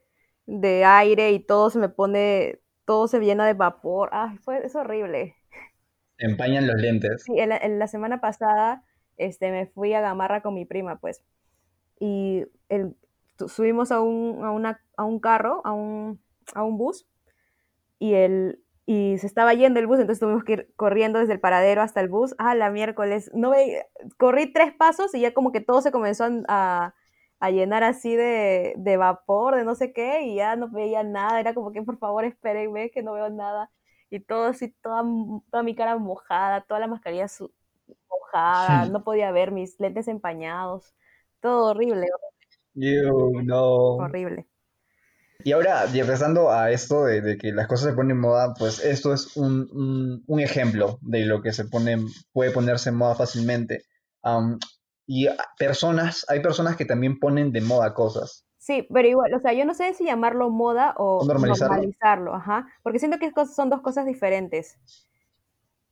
de 0.46 0.86
aire 0.86 1.32
y 1.32 1.40
todo 1.40 1.70
se 1.70 1.80
me 1.80 1.90
pone, 1.90 2.62
todo 2.86 3.08
se 3.08 3.20
llena 3.20 3.46
de 3.46 3.54
vapor, 3.54 4.10
ah, 4.14 4.36
fue, 4.42 4.66
es 4.66 4.76
horrible. 4.76 5.36
empañan 6.18 6.68
los 6.68 6.76
lentes. 6.78 7.24
Sí, 7.24 7.34
en 7.40 7.80
la 7.80 7.88
semana 7.88 8.22
pasada 8.22 8.84
este, 9.18 9.52
me 9.52 9.68
fui 9.68 9.94
a 9.94 10.02
Gamarra 10.02 10.42
con 10.42 10.54
mi 10.54 10.66
prima, 10.66 11.00
pues. 11.00 11.24
Y 12.00 12.46
el, 12.70 12.96
subimos 13.48 13.92
a 13.92 14.02
un, 14.02 14.44
a, 14.44 14.52
una, 14.52 14.82
a 14.98 15.04
un 15.04 15.20
carro, 15.20 15.62
a 15.64 15.74
un, 15.74 16.20
a 16.54 16.64
un 16.64 16.78
bus, 16.78 17.08
y, 18.00 18.14
el, 18.14 18.60
y 18.86 19.18
se 19.18 19.28
estaba 19.28 19.54
yendo 19.54 19.80
el 19.80 19.88
bus, 19.88 20.00
entonces 20.00 20.20
tuvimos 20.20 20.44
que 20.44 20.54
ir 20.54 20.74
corriendo 20.76 21.20
desde 21.20 21.34
el 21.34 21.40
paradero 21.40 21.82
hasta 21.82 22.02
el 22.02 22.10
bus. 22.10 22.36
Ah, 22.38 22.54
la 22.56 22.70
miércoles, 22.70 23.32
no 23.34 23.50
ve, 23.52 23.86
corrí 24.18 24.52
tres 24.54 24.74
pasos 24.74 25.14
y 25.16 25.22
ya 25.22 25.34
como 25.34 25.52
que 25.52 25.62
todo 25.62 25.82
se 25.82 25.92
comenzó 25.92 26.26
a, 26.48 26.94
a 27.40 27.50
llenar 27.52 27.84
así 27.84 28.16
de, 28.16 28.74
de, 28.78 28.98
vapor, 28.98 29.56
de 29.56 29.66
no 29.66 29.76
sé 29.76 29.92
qué, 29.92 30.22
y 30.24 30.36
ya 30.36 30.56
no 30.56 30.70
veía 30.70 31.04
nada. 31.04 31.40
Era 31.40 31.54
como 31.56 31.72
que 31.72 31.82
por 31.82 31.98
favor 31.98 32.26
espérenme, 32.26 32.92
que 32.92 33.02
no 33.04 33.14
veo 33.14 33.30
nada. 33.30 33.72
Y 34.12 34.20
todo 34.20 34.46
así, 34.46 34.70
toda, 34.82 35.04
toda 35.50 35.64
mi 35.64 35.76
cara 35.76 35.98
mojada, 35.98 36.62
toda 36.62 36.80
la 36.80 36.88
mascarilla 36.88 37.28
no 38.92 39.04
podía 39.04 39.32
ver 39.32 39.52
mis 39.52 39.80
lentes 39.80 40.08
empañados, 40.08 40.94
todo 41.42 41.72
horrible. 41.72 42.08
no. 43.44 43.96
Horrible. 43.98 44.48
Y 45.44 45.52
ahora, 45.52 45.86
y 45.94 46.00
empezando 46.00 46.52
a 46.52 46.72
esto 46.72 47.06
de, 47.06 47.38
que 47.38 47.52
las 47.52 47.68
cosas 47.68 47.90
se 47.90 47.96
ponen 47.96 48.12
en 48.12 48.22
moda, 48.22 48.54
pues 48.58 48.84
esto 48.84 49.14
es 49.14 49.36
un, 49.38 50.24
ejemplo 50.40 50.98
de 51.02 51.26
lo 51.26 51.42
que 51.42 51.52
se 51.52 51.66
pone, 51.66 51.98
puede 52.34 52.52
ponerse 52.52 52.90
en 52.90 52.96
moda 52.96 53.16
fácilmente. 53.16 53.84
y 55.06 55.28
personas, 55.60 56.26
hay 56.30 56.42
personas 56.42 56.76
que 56.76 56.86
también 56.86 57.20
ponen 57.20 57.52
de 57.52 57.62
moda 57.62 57.94
cosas. 57.94 58.46
Sí, 58.58 58.88
pero 58.92 59.08
igual, 59.08 59.32
o 59.36 59.40
sea, 59.40 59.54
yo 59.54 59.64
no 59.66 59.76
sé 59.76 59.94
si 59.94 60.06
llamarlo 60.06 60.50
moda 60.50 60.96
o, 60.98 61.24
normalizarlo. 61.24 62.34
ajá, 62.34 62.68
porque 62.82 62.98
siento 62.98 63.20
que 63.20 63.32
son 63.46 63.70
dos 63.70 63.82
cosas 63.82 64.08
diferentes 64.08 64.80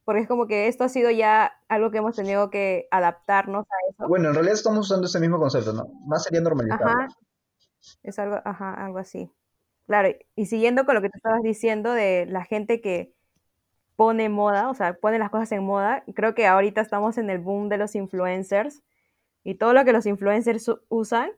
porque 0.05 0.21
es 0.21 0.27
como 0.27 0.47
que 0.47 0.67
esto 0.67 0.83
ha 0.83 0.89
sido 0.89 1.09
ya 1.11 1.53
algo 1.69 1.91
que 1.91 1.99
hemos 1.99 2.15
tenido 2.15 2.49
que 2.49 2.87
adaptarnos 2.91 3.65
a 3.65 3.75
eso. 3.89 4.07
Bueno, 4.07 4.29
en 4.29 4.33
realidad 4.33 4.55
estamos 4.55 4.85
usando 4.85 5.07
ese 5.07 5.19
mismo 5.19 5.39
concepto, 5.39 5.71
¿no? 5.73 5.87
Más 6.05 6.23
sería 6.23 6.41
normalizarlo. 6.41 6.87
Ajá, 6.87 7.07
es 8.03 8.19
algo, 8.19 8.41
ajá, 8.45 8.73
algo 8.73 8.99
así. 8.99 9.31
Claro, 9.87 10.09
y 10.35 10.45
siguiendo 10.45 10.85
con 10.85 10.95
lo 10.95 11.01
que 11.01 11.09
te 11.09 11.17
estabas 11.17 11.41
diciendo 11.43 11.91
de 11.91 12.25
la 12.25 12.45
gente 12.45 12.81
que 12.81 13.13
pone 13.95 14.29
moda, 14.29 14.69
o 14.69 14.73
sea, 14.73 14.93
pone 14.93 15.19
las 15.19 15.29
cosas 15.29 15.51
en 15.51 15.63
moda, 15.63 16.03
creo 16.15 16.33
que 16.35 16.47
ahorita 16.47 16.81
estamos 16.81 17.17
en 17.17 17.29
el 17.29 17.39
boom 17.39 17.69
de 17.69 17.77
los 17.77 17.95
influencers 17.95 18.81
y 19.43 19.55
todo 19.55 19.73
lo 19.73 19.85
que 19.85 19.93
los 19.93 20.05
influencers 20.05 20.71
usan, 20.89 21.31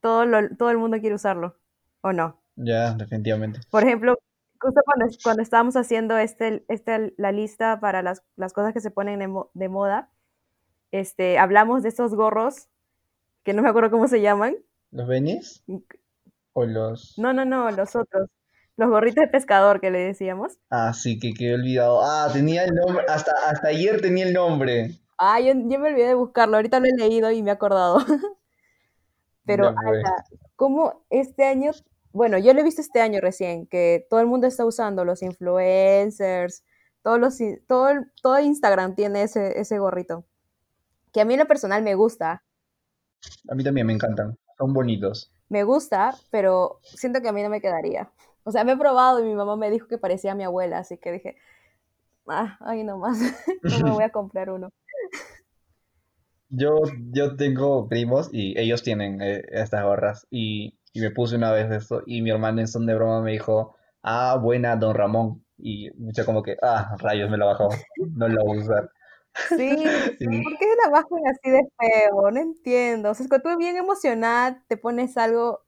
todo, 0.00 0.24
todo 0.56 0.70
el 0.70 0.78
mundo 0.78 0.98
quiere 1.00 1.14
usarlo, 1.14 1.56
¿o 2.02 2.12
no? 2.12 2.40
Ya, 2.56 2.92
definitivamente. 2.92 3.60
Por 3.70 3.82
ejemplo, 3.82 4.18
justo 4.60 4.80
cuando, 4.84 5.14
cuando 5.22 5.42
estábamos 5.42 5.76
haciendo 5.76 6.18
este, 6.18 6.64
este, 6.68 7.14
la 7.16 7.32
lista 7.32 7.80
para 7.80 8.02
las, 8.02 8.22
las 8.36 8.52
cosas 8.52 8.74
que 8.74 8.80
se 8.80 8.90
ponen 8.90 9.18
de, 9.54 9.68
moda, 9.68 10.10
este, 10.90 11.38
hablamos 11.38 11.82
de 11.82 11.88
esos 11.88 12.14
gorros, 12.14 12.68
que 13.42 13.54
no 13.54 13.62
me 13.62 13.70
acuerdo 13.70 13.90
cómo 13.90 14.06
se 14.08 14.20
llaman. 14.20 14.56
¿Los 14.90 15.06
benis? 15.06 15.62
¿O 16.52 16.64
los...? 16.64 17.14
No, 17.18 17.32
no, 17.32 17.44
no, 17.44 17.70
los 17.70 17.94
otros. 17.96 18.28
Los 18.76 18.88
gorritos 18.88 19.22
de 19.22 19.28
pescador 19.28 19.80
que 19.80 19.90
le 19.90 19.98
decíamos. 19.98 20.58
Ah, 20.70 20.92
sí, 20.94 21.18
que 21.18 21.32
quedé 21.32 21.54
olvidado. 21.54 22.00
Ah, 22.02 22.28
tenía 22.32 22.64
el 22.64 22.74
nombre, 22.74 23.04
hasta, 23.08 23.32
hasta 23.46 23.68
ayer 23.68 24.00
tenía 24.00 24.26
el 24.26 24.32
nombre. 24.32 24.98
Ah, 25.18 25.38
yo, 25.40 25.52
yo 25.54 25.78
me 25.78 25.90
olvidé 25.90 26.08
de 26.08 26.14
buscarlo, 26.14 26.56
ahorita 26.56 26.80
lo 26.80 26.86
he 26.86 26.96
leído 26.96 27.30
y 27.30 27.42
me 27.42 27.50
he 27.50 27.52
acordado. 27.52 27.98
Pero, 29.44 29.64
Ya 29.70 29.74
fue. 29.82 29.98
ala, 29.98 30.14
¿cómo 30.56 31.04
este 31.10 31.44
año? 31.44 31.72
Bueno, 32.12 32.38
yo 32.38 32.54
lo 32.54 32.60
he 32.60 32.64
visto 32.64 32.80
este 32.80 33.00
año 33.00 33.20
recién, 33.20 33.66
que 33.66 34.06
todo 34.08 34.20
el 34.20 34.26
mundo 34.26 34.46
está 34.46 34.64
usando, 34.64 35.04
los 35.04 35.22
influencers, 35.22 36.64
todos 37.02 37.18
los, 37.20 37.38
todo, 37.66 37.88
el- 37.90 38.10
todo 38.22 38.38
Instagram 38.40 38.94
tiene 38.94 39.22
ese, 39.22 39.60
ese 39.60 39.78
gorrito. 39.78 40.24
Que 41.12 41.20
a 41.20 41.24
mí 41.24 41.34
en 41.34 41.40
lo 41.40 41.46
personal 41.46 41.82
me 41.82 41.94
gusta, 41.94 42.44
A 43.48 43.54
mí 43.54 43.62
también 43.62 43.86
me 43.86 43.92
encantan. 43.92 44.38
Son 44.60 44.72
bonitos. 44.72 45.32
me 45.48 45.64
gusta, 45.64 46.14
pero 46.30 46.80
siento 46.84 47.20
que 47.22 47.28
a 47.28 47.32
mí 47.32 47.42
no 47.42 47.50
me 47.50 47.60
quedaría. 47.60 48.12
O 48.44 48.52
sea, 48.52 48.64
me 48.64 48.72
he 48.72 48.76
probado 48.76 49.20
y 49.20 49.24
mi 49.24 49.34
mamá 49.34 49.56
me 49.56 49.70
dijo 49.70 49.88
que 49.88 49.98
parecía 49.98 50.32
a 50.32 50.34
mi 50.36 50.44
abuela, 50.44 50.78
así 50.78 50.98
que 50.98 51.12
dije, 51.12 51.36
ah, 52.28 52.58
ahí 52.60 52.84
nomás, 52.84 53.18
no 53.62 53.80
me 53.80 53.90
voy 53.90 54.04
a 54.04 54.10
comprar 54.12 54.50
uno. 54.50 54.70
Yo, 56.48 56.80
yo 57.12 57.36
tengo 57.36 57.88
primos 57.88 58.28
y 58.32 58.58
ellos 58.58 58.82
tienen 58.82 59.22
eh, 59.22 59.42
estas 59.50 59.84
gorras 59.84 60.26
y, 60.30 60.78
y 60.92 61.00
me 61.00 61.10
puse 61.10 61.36
una 61.36 61.52
vez 61.52 61.70
esto 61.70 62.02
y 62.06 62.22
mi 62.22 62.30
hermano 62.30 62.60
en 62.60 62.66
son 62.68 62.86
de 62.86 62.94
broma 62.94 63.22
me 63.22 63.32
dijo, 63.32 63.76
ah, 64.02 64.36
buena, 64.40 64.76
don 64.76 64.94
Ramón. 64.94 65.44
Y 65.58 65.90
yo 66.12 66.24
como 66.26 66.42
que, 66.42 66.56
ah, 66.62 66.96
rayos, 66.98 67.30
me 67.30 67.38
la 67.38 67.46
bajó. 67.46 67.68
No 68.16 68.28
la 68.28 68.42
voy 68.42 68.58
a 68.58 68.60
usar. 68.62 68.90
Sí, 69.34 69.64
¿por 70.42 70.58
qué 70.58 70.66
la 70.84 70.90
bajan 70.90 71.26
así 71.28 71.50
de 71.50 71.62
feo? 71.78 72.30
No 72.30 72.40
entiendo. 72.40 73.10
O 73.10 73.14
sea, 73.14 73.24
es 73.24 73.30
que 73.30 73.38
tú 73.40 73.56
bien 73.58 73.76
emocionada 73.76 74.64
te 74.68 74.76
pones 74.76 75.16
algo 75.16 75.60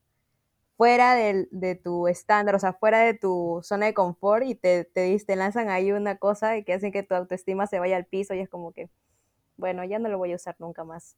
fuera 0.76 1.14
del- 1.16 1.48
de 1.52 1.76
tu 1.76 2.08
estándar, 2.08 2.54
o 2.56 2.60
sea, 2.60 2.74
fuera 2.74 3.00
de 3.00 3.14
tu 3.14 3.60
zona 3.64 3.86
de 3.86 3.94
confort 3.94 4.44
y 4.46 4.54
te, 4.56 4.84
te, 4.86 5.18
te 5.26 5.36
lanzan 5.36 5.70
ahí 5.70 5.92
una 5.92 6.18
cosa 6.18 6.56
y 6.58 6.64
que 6.64 6.74
hacen 6.74 6.92
que 6.92 7.02
tu 7.04 7.14
autoestima 7.14 7.66
se 7.68 7.78
vaya 7.80 7.96
al 7.96 8.06
piso 8.06 8.34
y 8.34 8.40
es 8.40 8.48
como 8.50 8.72
que, 8.72 8.90
bueno, 9.56 9.84
ya 9.84 9.98
no 10.00 10.08
lo 10.10 10.18
voy 10.18 10.32
a 10.32 10.36
usar 10.36 10.56
nunca 10.60 10.84
más. 10.84 11.16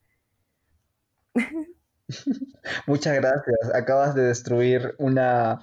muchas 2.86 3.14
gracias. 3.14 3.74
Acabas 3.74 4.14
de 4.14 4.22
destruir 4.22 4.94
una, 4.98 5.60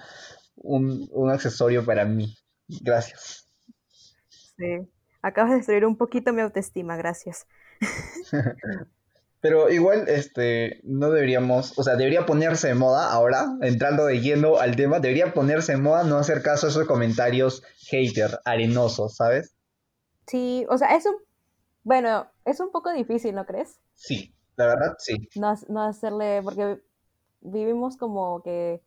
un, 0.56 1.08
un 1.12 1.30
accesorio 1.30 1.84
para 1.84 2.04
mí. 2.04 2.36
Gracias. 2.68 3.46
Sí. 4.56 4.88
Acabas 5.22 5.50
de 5.52 5.56
destruir 5.58 5.86
un 5.86 5.96
poquito 5.96 6.32
mi 6.32 6.42
autoestima, 6.42 6.96
gracias. 6.96 7.46
Pero 9.40 9.70
igual, 9.70 10.08
este, 10.08 10.80
no 10.84 11.10
deberíamos, 11.10 11.76
o 11.76 11.82
sea, 11.82 11.96
debería 11.96 12.26
ponerse 12.26 12.68
de 12.68 12.74
moda 12.74 13.12
ahora, 13.12 13.46
entrando 13.60 14.06
de 14.06 14.20
lleno 14.20 14.58
al 14.58 14.76
tema, 14.76 15.00
debería 15.00 15.34
ponerse 15.34 15.72
de 15.72 15.78
moda 15.78 16.04
no 16.04 16.16
hacer 16.16 16.42
caso 16.42 16.66
a 16.66 16.70
esos 16.70 16.86
comentarios 16.86 17.64
hater, 17.90 18.38
arenosos, 18.44 19.16
¿sabes? 19.16 19.56
Sí, 20.28 20.64
o 20.68 20.78
sea, 20.78 20.94
es 20.94 21.06
un, 21.06 21.16
bueno, 21.82 22.28
es 22.44 22.60
un 22.60 22.70
poco 22.70 22.92
difícil, 22.92 23.34
¿no 23.34 23.44
crees? 23.44 23.80
Sí, 23.94 24.32
la 24.56 24.66
verdad, 24.66 24.94
sí. 24.98 25.28
No, 25.34 25.52
no 25.68 25.82
hacerle, 25.82 26.40
porque 26.44 26.80
vivimos 27.40 27.96
como 27.96 28.42
que 28.44 28.80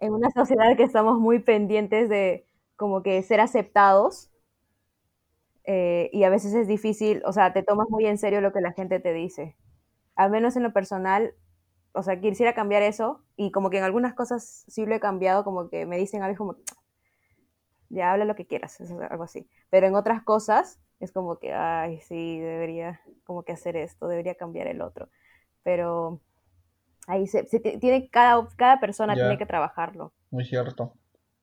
en 0.00 0.12
una 0.12 0.30
sociedad 0.30 0.76
que 0.76 0.82
estamos 0.82 1.18
muy 1.18 1.38
pendientes 1.38 2.10
de 2.10 2.46
como 2.76 3.02
que 3.02 3.22
ser 3.22 3.40
aceptados 3.40 4.30
eh, 5.68 6.10
y 6.12 6.24
a 6.24 6.30
veces 6.30 6.54
es 6.54 6.68
difícil, 6.68 7.22
o 7.26 7.32
sea, 7.34 7.52
te 7.54 7.62
tomas 7.62 7.88
muy 7.90 8.06
en 8.06 8.18
serio 8.18 8.40
lo 8.42 8.52
que 8.54 8.62
la 8.62 8.72
gente 8.72 9.00
te 9.00 9.12
dice. 9.14 9.56
Al 10.16 10.30
menos 10.32 10.56
en 10.56 10.64
lo 10.64 10.72
personal, 10.72 11.34
o 11.94 12.02
sea, 12.04 12.20
quisiera 12.20 12.54
cambiar 12.54 12.82
eso 12.82 13.24
y 13.36 13.52
como 13.52 13.70
que 13.70 13.78
en 13.78 13.84
algunas 13.84 14.14
cosas 14.14 14.64
sí 14.68 14.86
lo 14.86 14.94
he 14.96 15.00
cambiado, 15.00 15.44
como 15.44 15.70
que 15.70 15.86
me 15.86 15.98
dicen 15.98 16.22
algo 16.24 16.38
como, 16.38 16.56
ya 17.90 18.12
habla 18.12 18.24
lo 18.24 18.34
que 18.34 18.46
quieras, 18.46 18.80
es 18.80 18.90
algo 18.90 19.24
así. 19.24 19.48
Pero 19.70 19.86
en 19.86 19.94
otras 19.94 20.22
cosas 20.22 20.78
es 21.00 21.12
como 21.12 21.38
que, 21.38 21.52
ay, 21.52 22.00
sí, 22.00 22.38
debería 22.40 23.00
como 23.24 23.42
que 23.44 23.52
hacer 23.52 23.76
esto, 23.76 24.08
debería 24.08 24.34
cambiar 24.34 24.66
el 24.66 24.82
otro. 24.82 25.08
Pero 25.62 26.20
ahí 27.06 27.26
se, 27.28 27.46
se 27.46 27.60
ti- 27.60 27.78
tiene, 27.78 28.08
cada, 28.10 28.48
cada 28.56 28.80
persona 28.80 29.14
tiene 29.14 29.38
que 29.38 29.46
trabajarlo. 29.46 30.12
muy 30.30 30.44
cierto. 30.44 30.94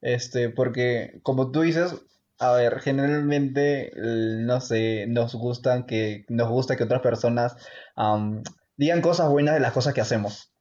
Este, 0.01 0.49
porque 0.49 1.19
como 1.23 1.51
tú 1.51 1.61
dices, 1.61 2.05
a 2.39 2.53
ver, 2.53 2.79
generalmente, 2.79 3.91
no 3.95 4.59
sé, 4.61 5.05
nos 5.07 5.35
gustan 5.35 5.85
que, 5.85 6.25
nos 6.29 6.49
gusta 6.49 6.75
que 6.75 6.83
otras 6.83 7.01
personas 7.01 7.55
am, 7.95 8.43
digan 8.77 9.01
cosas 9.01 9.29
buenas 9.29 9.53
de 9.55 9.61
las 9.61 9.73
cosas 9.73 9.93
que 9.93 10.01
hacemos. 10.01 10.51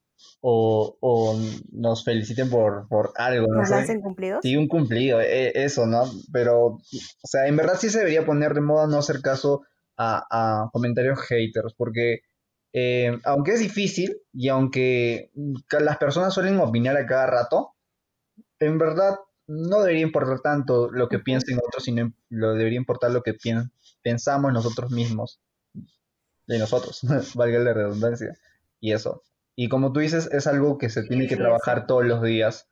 O, 0.40 0.96
o 1.00 1.36
nos 1.72 2.04
feliciten 2.04 2.48
por, 2.48 2.86
por 2.88 3.12
algo, 3.16 3.46
no 3.48 3.60
Nos 3.60 3.68
sé. 3.68 3.74
lancen 3.76 4.00
cumplidos. 4.00 4.40
Sí, 4.42 4.56
un 4.56 4.68
cumplido, 4.68 5.20
e- 5.20 5.52
eso, 5.64 5.86
¿no? 5.86 6.04
Pero, 6.32 6.66
o 6.66 6.80
sea, 7.24 7.46
en 7.46 7.56
verdad 7.56 7.76
sí 7.78 7.90
se 7.90 7.98
debería 7.98 8.24
poner 8.24 8.54
de 8.54 8.60
moda 8.60 8.86
no 8.86 8.98
hacer 8.98 9.20
caso 9.22 9.62
a, 9.96 10.22
a 10.30 10.70
comentarios 10.72 11.20
haters, 11.22 11.74
porque 11.76 12.20
eh, 12.72 13.18
aunque 13.24 13.52
es 13.52 13.60
difícil 13.60 14.16
y 14.32 14.48
aunque 14.48 15.30
mm, 15.34 15.54
las 15.80 15.96
personas 15.98 16.34
suelen 16.34 16.58
opinar 16.58 16.96
a 16.96 17.06
cada 17.06 17.26
rato, 17.26 17.74
en 18.58 18.78
verdad 18.78 19.16
no 19.46 19.80
debería 19.80 20.02
importar 20.02 20.40
tanto 20.40 20.90
lo 20.90 21.08
que 21.08 21.18
piensen 21.18 21.58
otros, 21.66 21.84
sino 21.84 22.12
lo 22.30 22.54
debería 22.54 22.78
importar 22.78 23.10
lo 23.10 23.22
que 23.22 23.34
pien- 23.34 23.70
pensamos 24.02 24.52
nosotros 24.52 24.90
mismos, 24.90 25.40
de 26.46 26.58
nosotros, 26.58 27.00
valga 27.34 27.58
la 27.58 27.72
redundancia, 27.74 28.34
y 28.80 28.92
eso. 28.92 29.22
Y 29.56 29.68
como 29.68 29.92
tú 29.92 30.00
dices, 30.00 30.28
es 30.32 30.46
algo 30.46 30.78
que 30.78 30.90
se 30.90 31.04
tiene 31.04 31.26
que 31.28 31.36
trabajar 31.36 31.86
todos 31.86 32.04
los 32.04 32.22
días. 32.22 32.68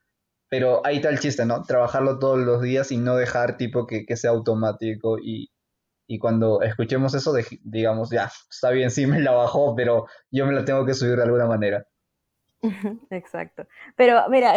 Pero 0.49 0.85
ahí 0.85 0.97
está 0.97 1.09
el 1.09 1.21
chiste, 1.21 1.47
¿no? 1.47 1.63
Trabajarlo 1.63 2.19
todos 2.19 2.39
los 2.39 2.61
días 2.61 2.93
y 2.93 2.99
no 2.99 3.17
dejar 3.17 3.57
tipo 3.57 3.87
que, 3.87 4.05
que 4.05 4.17
sea 4.17 4.33
automático 4.33 5.19
y, 5.19 5.51
y 6.09 6.19
cuando 6.19 6.63
escuchemos 6.63 7.15
eso, 7.15 7.35
digamos, 7.65 8.11
ya, 8.11 8.31
está 8.51 8.71
bien, 8.71 8.91
sí 8.91 9.07
me 9.07 9.21
la 9.21 9.33
bajó, 9.33 9.75
pero 9.77 10.07
yo 10.31 10.47
me 10.47 10.53
la 10.55 10.65
tengo 10.65 10.87
que 10.87 10.95
subir 10.95 11.17
de 11.17 11.25
alguna 11.25 11.47
manera. 11.47 11.87
Exacto. 13.11 13.67
Pero 13.97 14.29
mira, 14.29 14.57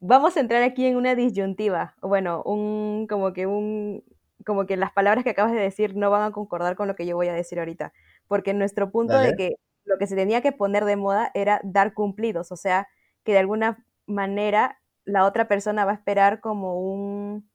vamos 0.00 0.36
a 0.36 0.40
entrar 0.40 0.62
aquí 0.62 0.86
en 0.86 0.96
una 0.96 1.14
disyuntiva. 1.14 1.94
o 2.00 2.08
Bueno, 2.08 2.42
un 2.44 3.06
como 3.08 3.32
que 3.32 3.46
un 3.46 4.04
como 4.46 4.66
que 4.66 4.76
las 4.76 4.92
palabras 4.92 5.24
que 5.24 5.30
acabas 5.30 5.52
de 5.52 5.60
decir 5.60 5.96
no 5.96 6.10
van 6.10 6.22
a 6.22 6.30
concordar 6.32 6.76
con 6.76 6.88
lo 6.88 6.94
que 6.96 7.06
yo 7.06 7.16
voy 7.16 7.28
a 7.28 7.34
decir 7.34 7.58
ahorita, 7.58 7.92
porque 8.28 8.54
nuestro 8.54 8.90
punto 8.90 9.18
de 9.18 9.34
que 9.34 9.56
lo 9.84 9.98
que 9.98 10.06
se 10.06 10.16
tenía 10.16 10.40
que 10.40 10.52
poner 10.52 10.84
de 10.84 10.96
moda 10.96 11.30
era 11.34 11.60
dar 11.64 11.92
cumplidos, 11.92 12.52
o 12.52 12.56
sea, 12.56 12.88
que 13.24 13.32
de 13.32 13.38
alguna 13.38 13.84
manera 14.06 14.80
la 15.04 15.24
otra 15.24 15.48
persona 15.48 15.84
va 15.84 15.92
a 15.92 15.94
esperar 15.94 16.40
como 16.40 16.80
un 16.80 17.48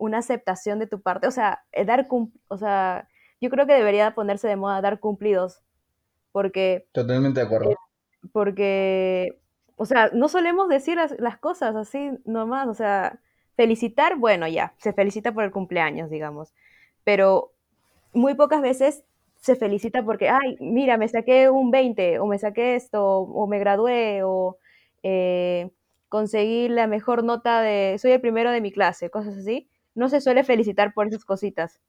una 0.00 0.18
aceptación 0.18 0.78
de 0.78 0.86
tu 0.86 1.02
parte, 1.02 1.26
o 1.26 1.30
sea, 1.30 1.62
eh, 1.72 1.84
dar 1.84 2.08
o 2.48 2.56
sea, 2.56 3.08
yo 3.40 3.50
creo 3.50 3.66
que 3.66 3.74
debería 3.74 4.14
ponerse 4.14 4.48
de 4.48 4.56
moda 4.56 4.80
dar 4.80 4.98
cumplidos, 4.98 5.62
porque 6.32 6.88
Totalmente 6.92 7.40
de 7.40 7.46
acuerdo. 7.46 7.74
porque, 8.32 9.40
o 9.80 9.86
sea, 9.86 10.10
no 10.12 10.28
solemos 10.28 10.68
decir 10.68 10.98
las, 11.18 11.38
cosas 11.38 11.76
así 11.76 12.10
nomás, 12.24 12.68
o 12.68 12.74
sea, 12.74 13.18
felicitar, 13.56 14.16
bueno, 14.16 14.46
ya, 14.48 14.74
se 14.78 14.92
felicita 14.92 15.32
por 15.32 15.44
el 15.44 15.50
cumpleaños, 15.52 16.10
digamos, 16.10 16.54
pero 17.04 17.52
muy 18.12 18.34
pocas 18.34 18.62
veces 18.62 19.04
se 19.36 19.56
felicita 19.56 20.04
porque, 20.04 20.28
ay, 20.28 20.56
mira, 20.60 20.96
me 20.98 21.08
saqué 21.08 21.48
un 21.50 21.70
20, 21.70 22.18
o 22.18 22.26
me 22.26 22.38
saqué 22.38 22.74
esto, 22.76 23.04
o 23.20 23.46
me 23.46 23.58
gradué, 23.58 24.22
o 24.24 24.58
eh, 25.02 25.70
conseguí 26.08 26.68
la 26.68 26.86
mejor 26.86 27.24
nota 27.24 27.62
de, 27.62 27.96
soy 27.98 28.12
el 28.12 28.20
primero 28.20 28.50
de 28.52 28.60
mi 28.60 28.72
clase, 28.72 29.10
cosas 29.10 29.36
así. 29.38 29.68
No 29.94 30.08
se 30.08 30.20
suele 30.20 30.44
felicitar 30.44 30.92
por 30.94 31.06
esas 31.08 31.24
cositas, 31.24 31.80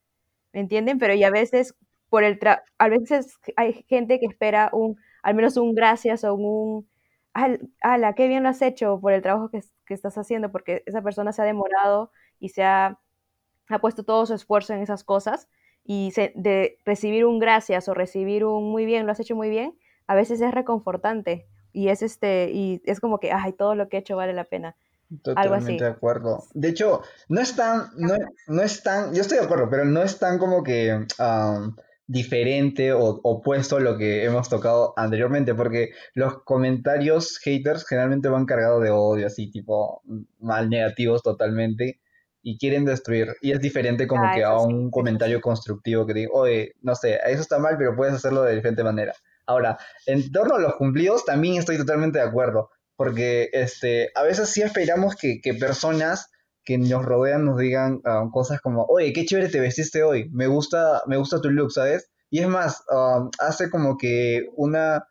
¿me 0.54 0.62
entienden? 0.62 1.00
Pero 1.00 1.14
y 1.14 1.24
a 1.24 1.30
veces 1.32 1.76
por 2.10 2.24
el 2.24 2.40
tra 2.40 2.64
a 2.78 2.90
veces 2.90 3.36
hay 3.56 3.86
gente 3.90 4.20
que 4.20 4.26
espera 4.28 4.70
un, 4.74 4.98
al 5.24 5.36
menos 5.36 5.58
un 5.58 5.76
gracias 5.76 6.24
o 6.24 6.36
un, 6.36 6.88
"Al- 6.88 6.91
ala, 7.34 8.14
qué 8.14 8.28
bien 8.28 8.44
lo 8.44 8.50
has 8.50 8.62
hecho 8.62 9.00
por 9.00 9.14
el 9.14 9.22
trabajo 9.22 9.50
que, 9.50 9.62
que 9.86 9.94
estás 9.94 10.18
haciendo, 10.18 10.52
porque 10.52 10.84
esa 10.86 11.02
persona 11.02 11.32
se 11.32 11.42
ha 11.42 11.46
demorado 11.46 12.12
y 12.40 12.50
se 12.50 12.64
ha, 12.64 13.00
ha 13.70 13.80
puesto 13.80 14.04
todo 14.04 14.26
su 14.26 14.34
esfuerzo 14.34 14.74
en 14.74 14.82
esas 14.82 15.04
cosas 15.04 15.48
y 15.84 16.12
se- 16.12 16.34
de 16.36 16.78
recibir 16.86 17.26
un 17.26 17.40
gracias 17.40 17.88
o 17.88 17.94
recibir 17.94 18.46
un 18.46 18.72
muy 18.72 18.86
bien, 18.86 19.06
lo 19.06 19.12
has 19.12 19.20
hecho 19.20 19.36
muy 19.36 19.50
bien, 19.50 19.78
a 20.08 20.16
veces 20.16 20.42
es 20.42 20.52
reconfortante 20.54 21.48
y 21.74 21.88
es 21.88 22.02
este, 22.02 22.52
y 22.52 22.82
es 22.86 23.00
como 23.00 23.20
que, 23.20 23.32
ay, 23.32 23.54
todo 23.54 23.76
lo 23.76 23.88
que 23.88 23.98
he 23.98 24.00
hecho 24.02 24.16
vale 24.18 24.34
la 24.34 24.44
pena, 24.44 24.76
algo 25.36 25.56
así. 25.56 25.78
de 25.78 25.88
acuerdo. 25.88 26.44
De 26.54 26.70
hecho, 26.70 27.02
no 27.30 27.40
es 27.42 27.56
tan, 27.56 27.92
no, 27.96 28.16
no 28.48 28.62
es 28.62 28.84
tan, 28.84 29.14
yo 29.14 29.22
estoy 29.22 29.38
de 29.40 29.46
acuerdo, 29.46 29.70
pero 29.70 29.86
no 29.86 30.04
es 30.04 30.20
tan 30.20 30.38
como 30.38 30.64
que 30.64 31.06
diferente 32.12 32.92
o 32.92 33.22
opuesto 33.24 33.78
a 33.78 33.80
lo 33.80 33.98
que 33.98 34.26
hemos 34.26 34.50
tocado 34.50 34.94
anteriormente, 34.98 35.56
porque 35.56 35.92
los 36.14 36.44
comentarios 36.44 37.38
haters 37.40 37.88
generalmente 37.88 38.28
van 38.28 38.46
cargados 38.46 38.84
de 38.84 38.90
odio, 38.90 39.28
así 39.28 39.50
tipo 39.50 40.02
mal 40.40 40.70
negativos 40.70 41.24
totalmente, 41.24 42.02
y 42.42 42.58
quieren 42.58 42.84
destruir. 42.84 43.36
Y 43.42 43.52
es 43.52 43.62
diferente 43.62 44.08
como 44.08 44.26
Ah, 44.26 44.32
que 44.36 44.44
a 44.44 44.58
un 44.58 44.92
comentario 44.92 45.40
constructivo 45.40 46.06
que 46.06 46.14
diga, 46.14 46.30
oye, 46.34 46.74
no 46.82 46.96
sé, 46.96 47.20
eso 47.26 47.42
está 47.42 47.60
mal, 47.60 47.78
pero 47.78 47.96
puedes 47.96 48.16
hacerlo 48.16 48.44
de 48.44 48.56
diferente 48.56 48.84
manera. 48.84 49.14
Ahora, 49.46 49.78
en 50.06 50.32
torno 50.32 50.56
a 50.56 50.60
los 50.60 50.76
cumplidos, 50.76 51.24
también 51.24 51.56
estoy 51.56 51.78
totalmente 51.78 52.20
de 52.20 52.26
acuerdo 52.26 52.70
porque 52.98 53.50
este, 53.54 54.12
a 54.14 54.22
veces 54.22 54.50
sí 54.50 54.62
esperamos 54.62 55.16
que, 55.16 55.42
que 55.42 55.56
personas 55.56 56.30
que 56.64 56.78
nos 56.78 57.04
rodean 57.06 57.46
nos 57.46 57.58
digan 57.58 58.02
ah, 58.06 58.26
cosas 58.32 58.62
como, 58.62 58.86
oye, 58.86 59.14
qué 59.14 59.26
chévere 59.26 59.50
te 59.50 59.60
vestiste 59.60 60.04
hoy, 60.04 60.30
me 60.32 60.48
gusta, 60.48 61.02
me 61.08 61.18
gusta 61.18 61.42
tu 61.42 61.50
look, 61.50 61.72
¿sabes? 61.72 62.10
Y 62.30 62.40
es 62.40 62.48
más, 62.48 62.84
ah, 62.92 63.30
hace 63.40 63.70
como 63.70 63.98
que 63.98 64.46
una, 64.56 65.06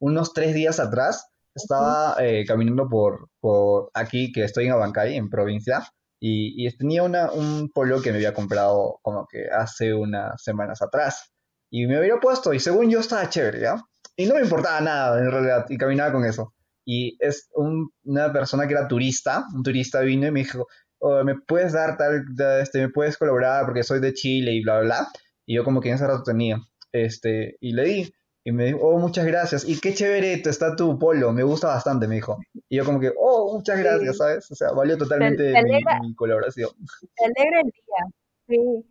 unos 0.00 0.32
tres 0.32 0.54
días 0.54 0.80
atrás 0.80 1.26
estaba 1.54 2.16
eh, 2.20 2.44
caminando 2.46 2.88
por, 2.88 3.28
por 3.40 3.90
aquí, 3.94 4.32
que 4.32 4.44
estoy 4.44 4.66
en 4.66 4.72
Abancay, 4.72 5.16
en 5.16 5.30
provincia, 5.30 5.86
y, 6.20 6.66
y 6.66 6.76
tenía 6.76 7.02
una, 7.02 7.30
un 7.30 7.70
polo 7.72 8.02
que 8.02 8.10
me 8.10 8.16
había 8.16 8.34
comprado 8.34 8.98
como 9.02 9.26
que 9.26 9.46
hace 9.50 9.94
unas 9.94 10.42
semanas 10.42 10.82
atrás. 10.82 11.32
Y 11.70 11.86
me 11.86 11.96
había 11.96 12.18
puesto, 12.20 12.52
y 12.54 12.60
según 12.60 12.90
yo 12.90 13.00
estaba 13.00 13.28
chévere, 13.28 13.60
¿ya? 13.60 13.82
Y 14.16 14.26
no 14.26 14.34
me 14.34 14.40
importaba 14.42 14.80
nada, 14.80 15.18
en 15.18 15.30
realidad, 15.30 15.66
y 15.68 15.76
caminaba 15.78 16.12
con 16.12 16.24
eso. 16.24 16.54
Y 16.86 17.16
es 17.20 17.48
un- 17.54 17.90
una 18.04 18.32
persona 18.32 18.66
que 18.66 18.74
era 18.74 18.86
turista, 18.88 19.44
un 19.54 19.62
turista 19.62 20.00
vino 20.00 20.26
y 20.26 20.30
me 20.30 20.40
dijo, 20.40 20.66
"Oh, 21.06 21.24
¿me 21.24 21.34
puedes 21.36 21.72
dar 21.72 21.96
tal, 21.96 22.24
este, 22.60 22.80
me 22.80 22.88
puedes 22.88 23.16
colaborar 23.16 23.64
porque 23.64 23.82
soy 23.82 24.00
de 24.00 24.12
Chile 24.12 24.52
y 24.52 24.62
bla, 24.62 24.80
bla, 24.80 24.84
bla? 24.84 25.08
Y 25.46 25.54
yo 25.56 25.64
como 25.64 25.80
que 25.80 25.88
en 25.90 25.94
ese 25.96 26.06
rato 26.06 26.22
tenía, 26.24 26.58
este, 26.92 27.56
y 27.60 27.72
le 27.72 27.84
di. 27.84 28.12
Y 28.44 28.52
me 28.52 28.66
dijo, 28.66 28.78
oh, 28.82 28.98
muchas 28.98 29.26
gracias. 29.26 29.68
Y 29.68 29.80
qué 29.80 29.92
chévere 29.92 30.36
te 30.38 30.50
está 30.50 30.76
tu 30.76 30.98
polo, 31.00 31.32
me 31.32 31.42
gusta 31.42 31.66
bastante, 31.66 32.06
me 32.06 32.14
dijo. 32.16 32.38
Y 32.68 32.76
yo 32.76 32.84
como 32.84 33.00
que, 33.00 33.12
oh, 33.18 33.52
muchas 33.56 33.78
gracias, 33.78 34.12
Sí. 34.12 34.18
¿sabes? 34.18 34.50
O 34.52 34.54
sea, 34.54 34.70
valió 34.70 34.96
totalmente 34.96 35.52
te 35.52 35.62
mi, 35.64 35.70
alegra- 35.74 36.00
mi 36.00 36.14
colaboración. 36.14 36.70
Te 37.16 37.24
alegra 37.24 37.60
el 37.60 37.66
día. 37.66 38.06
Sí. 38.48 38.86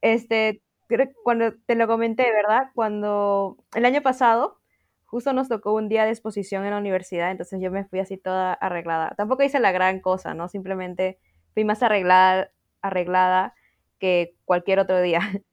Este, 0.00 0.62
creo 0.88 1.06
que 1.06 1.14
cuando 1.22 1.52
te 1.66 1.74
lo 1.76 1.86
comenté, 1.86 2.24
¿verdad? 2.32 2.70
Cuando 2.74 3.56
el 3.74 3.84
año 3.84 4.02
pasado 4.02 4.58
justo 5.06 5.32
nos 5.32 5.48
tocó 5.48 5.72
un 5.74 5.88
día 5.88 6.04
de 6.04 6.10
exposición 6.10 6.64
en 6.64 6.72
la 6.72 6.78
universidad, 6.78 7.30
entonces 7.30 7.60
yo 7.62 7.70
me 7.70 7.84
fui 7.86 7.98
así 8.00 8.16
toda 8.18 8.52
arreglada. 8.52 9.14
Tampoco 9.16 9.42
hice 9.42 9.58
la 9.60 9.72
gran 9.72 10.00
cosa, 10.00 10.34
¿no? 10.34 10.48
Simplemente 10.48 11.18
fui 11.58 11.64
más 11.64 11.82
arreglada, 11.82 12.52
arreglada 12.82 13.52
que 13.98 14.36
cualquier 14.44 14.78
otro 14.78 15.00
día. 15.02 15.18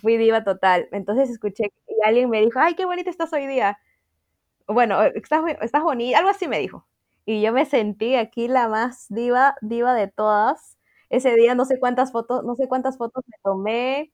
Fui 0.00 0.16
diva 0.16 0.42
total. 0.42 0.88
Entonces 0.90 1.30
escuché 1.30 1.72
y 1.86 1.94
alguien 2.04 2.28
me 2.28 2.40
dijo, 2.40 2.58
ay, 2.58 2.74
qué 2.74 2.84
bonita 2.84 3.08
estás 3.08 3.32
hoy 3.32 3.46
día. 3.46 3.78
Bueno, 4.66 5.00
estás, 5.04 5.44
estás 5.62 5.82
bonita, 5.84 6.18
algo 6.18 6.30
así 6.30 6.48
me 6.48 6.58
dijo. 6.58 6.88
Y 7.24 7.40
yo 7.40 7.52
me 7.52 7.66
sentí 7.66 8.16
aquí 8.16 8.48
la 8.48 8.68
más 8.68 9.06
diva, 9.10 9.54
diva 9.60 9.94
de 9.94 10.08
todas. 10.08 10.76
Ese 11.08 11.36
día 11.36 11.54
no 11.54 11.64
sé 11.66 11.78
cuántas 11.78 12.10
fotos, 12.10 12.42
no 12.44 12.56
sé 12.56 12.66
cuántas 12.66 12.98
fotos 12.98 13.22
me 13.28 13.36
tomé. 13.44 14.12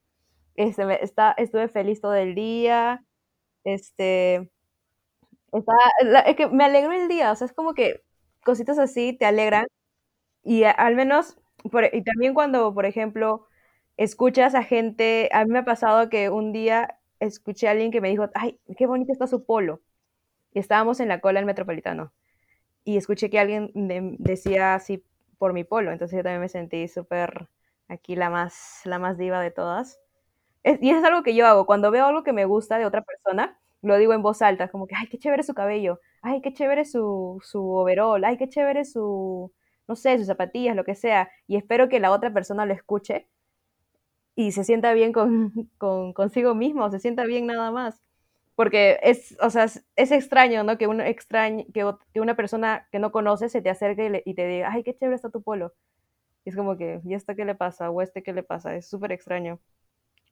Este, 0.56 1.02
está, 1.02 1.32
estuve 1.38 1.68
feliz 1.68 2.02
todo 2.02 2.14
el 2.16 2.34
día. 2.34 3.02
Este, 3.64 4.50
está, 5.52 5.74
es 6.26 6.36
que 6.36 6.48
me 6.48 6.64
alegró 6.64 6.92
el 6.92 7.08
día. 7.08 7.32
O 7.32 7.36
sea, 7.36 7.46
es 7.46 7.54
como 7.54 7.72
que 7.74 8.02
cositas 8.44 8.78
así 8.78 9.16
te 9.18 9.24
alegran. 9.24 9.66
Y 10.42 10.64
al 10.64 10.96
menos, 10.96 11.38
y 11.92 12.02
también 12.02 12.34
cuando, 12.34 12.74
por 12.74 12.86
ejemplo, 12.86 13.46
escuchas 13.96 14.54
a 14.54 14.62
gente, 14.64 15.28
a 15.32 15.44
mí 15.44 15.52
me 15.52 15.60
ha 15.60 15.64
pasado 15.64 16.08
que 16.10 16.30
un 16.30 16.52
día 16.52 16.98
escuché 17.20 17.68
a 17.68 17.72
alguien 17.72 17.90
que 17.92 18.00
me 18.00 18.08
dijo, 18.10 18.28
ay, 18.34 18.58
qué 18.76 18.86
bonito 18.86 19.12
está 19.12 19.26
su 19.26 19.44
polo. 19.44 19.80
Y 20.52 20.60
estábamos 20.60 21.00
en 21.00 21.08
la 21.08 21.20
cola 21.20 21.40
del 21.40 21.46
metropolitano. 21.46 22.12
Y 22.84 22.96
escuché 22.98 23.30
que 23.30 23.38
alguien 23.40 23.70
de- 23.74 24.16
decía 24.18 24.74
así 24.74 25.04
por 25.38 25.52
mi 25.52 25.64
polo. 25.64 25.92
Entonces 25.92 26.16
yo 26.18 26.22
también 26.24 26.40
me 26.42 26.48
sentí 26.48 26.88
súper 26.88 27.48
aquí 27.88 28.16
la 28.16 28.30
más, 28.30 28.82
la 28.84 28.98
más 28.98 29.18
diva 29.18 29.40
de 29.40 29.50
todas. 29.50 30.00
Y 30.80 30.90
es 30.90 31.04
algo 31.04 31.22
que 31.22 31.34
yo 31.34 31.46
hago. 31.46 31.66
Cuando 31.66 31.90
veo 31.90 32.06
algo 32.06 32.22
que 32.24 32.32
me 32.32 32.44
gusta 32.44 32.78
de 32.78 32.86
otra 32.86 33.02
persona, 33.02 33.58
lo 33.82 33.96
digo 33.98 34.12
en 34.14 34.22
voz 34.22 34.42
alta, 34.42 34.68
como 34.70 34.86
que, 34.86 34.94
ay, 34.96 35.08
qué 35.08 35.18
chévere 35.18 35.42
su 35.42 35.54
cabello, 35.54 36.00
ay, 36.22 36.40
qué 36.40 36.52
chévere 36.52 36.84
su, 36.84 37.40
su 37.44 37.70
overall, 37.74 38.24
ay, 38.24 38.36
qué 38.38 38.48
chévere 38.48 38.84
su, 38.84 39.52
no 39.88 39.96
sé, 39.96 40.18
sus 40.18 40.26
zapatillas, 40.26 40.76
lo 40.76 40.84
que 40.84 40.94
sea. 40.94 41.30
Y 41.46 41.56
espero 41.56 41.88
que 41.88 42.00
la 42.00 42.10
otra 42.12 42.32
persona 42.32 42.66
lo 42.66 42.74
escuche 42.74 43.28
y 44.34 44.52
se 44.52 44.64
sienta 44.64 44.92
bien 44.94 45.12
con, 45.12 45.52
con- 45.78 46.12
consigo 46.12 46.54
mismo, 46.54 46.90
se 46.90 46.98
sienta 46.98 47.24
bien 47.24 47.46
nada 47.46 47.70
más. 47.70 48.02
Porque 48.54 48.98
es, 49.02 49.36
o 49.40 49.48
sea, 49.50 49.64
es, 49.64 50.12
extraño, 50.12 50.62
¿no? 50.62 50.76
Que, 50.76 50.86
un 50.86 51.00
extraño, 51.00 51.64
que, 51.72 51.90
que 52.12 52.20
una 52.20 52.36
persona 52.36 52.86
que 52.92 52.98
no 52.98 53.10
conoces 53.10 53.50
se 53.50 53.62
te 53.62 53.70
acerque 53.70 54.06
y, 54.06 54.08
le- 54.10 54.22
y 54.26 54.34
te 54.34 54.46
diga, 54.46 54.70
ay, 54.70 54.82
qué 54.82 54.94
chévere 54.94 55.16
está 55.16 55.30
tu 55.30 55.42
polo. 55.42 55.72
Y 56.44 56.50
es 56.50 56.56
como 56.56 56.76
que, 56.76 57.00
¿y 57.04 57.14
esta 57.14 57.34
qué 57.34 57.44
le 57.44 57.54
pasa? 57.54 57.90
¿O 57.90 58.02
este 58.02 58.22
qué 58.22 58.32
le 58.32 58.42
pasa? 58.42 58.74
Es 58.76 58.88
súper 58.88 59.12
extraño. 59.12 59.58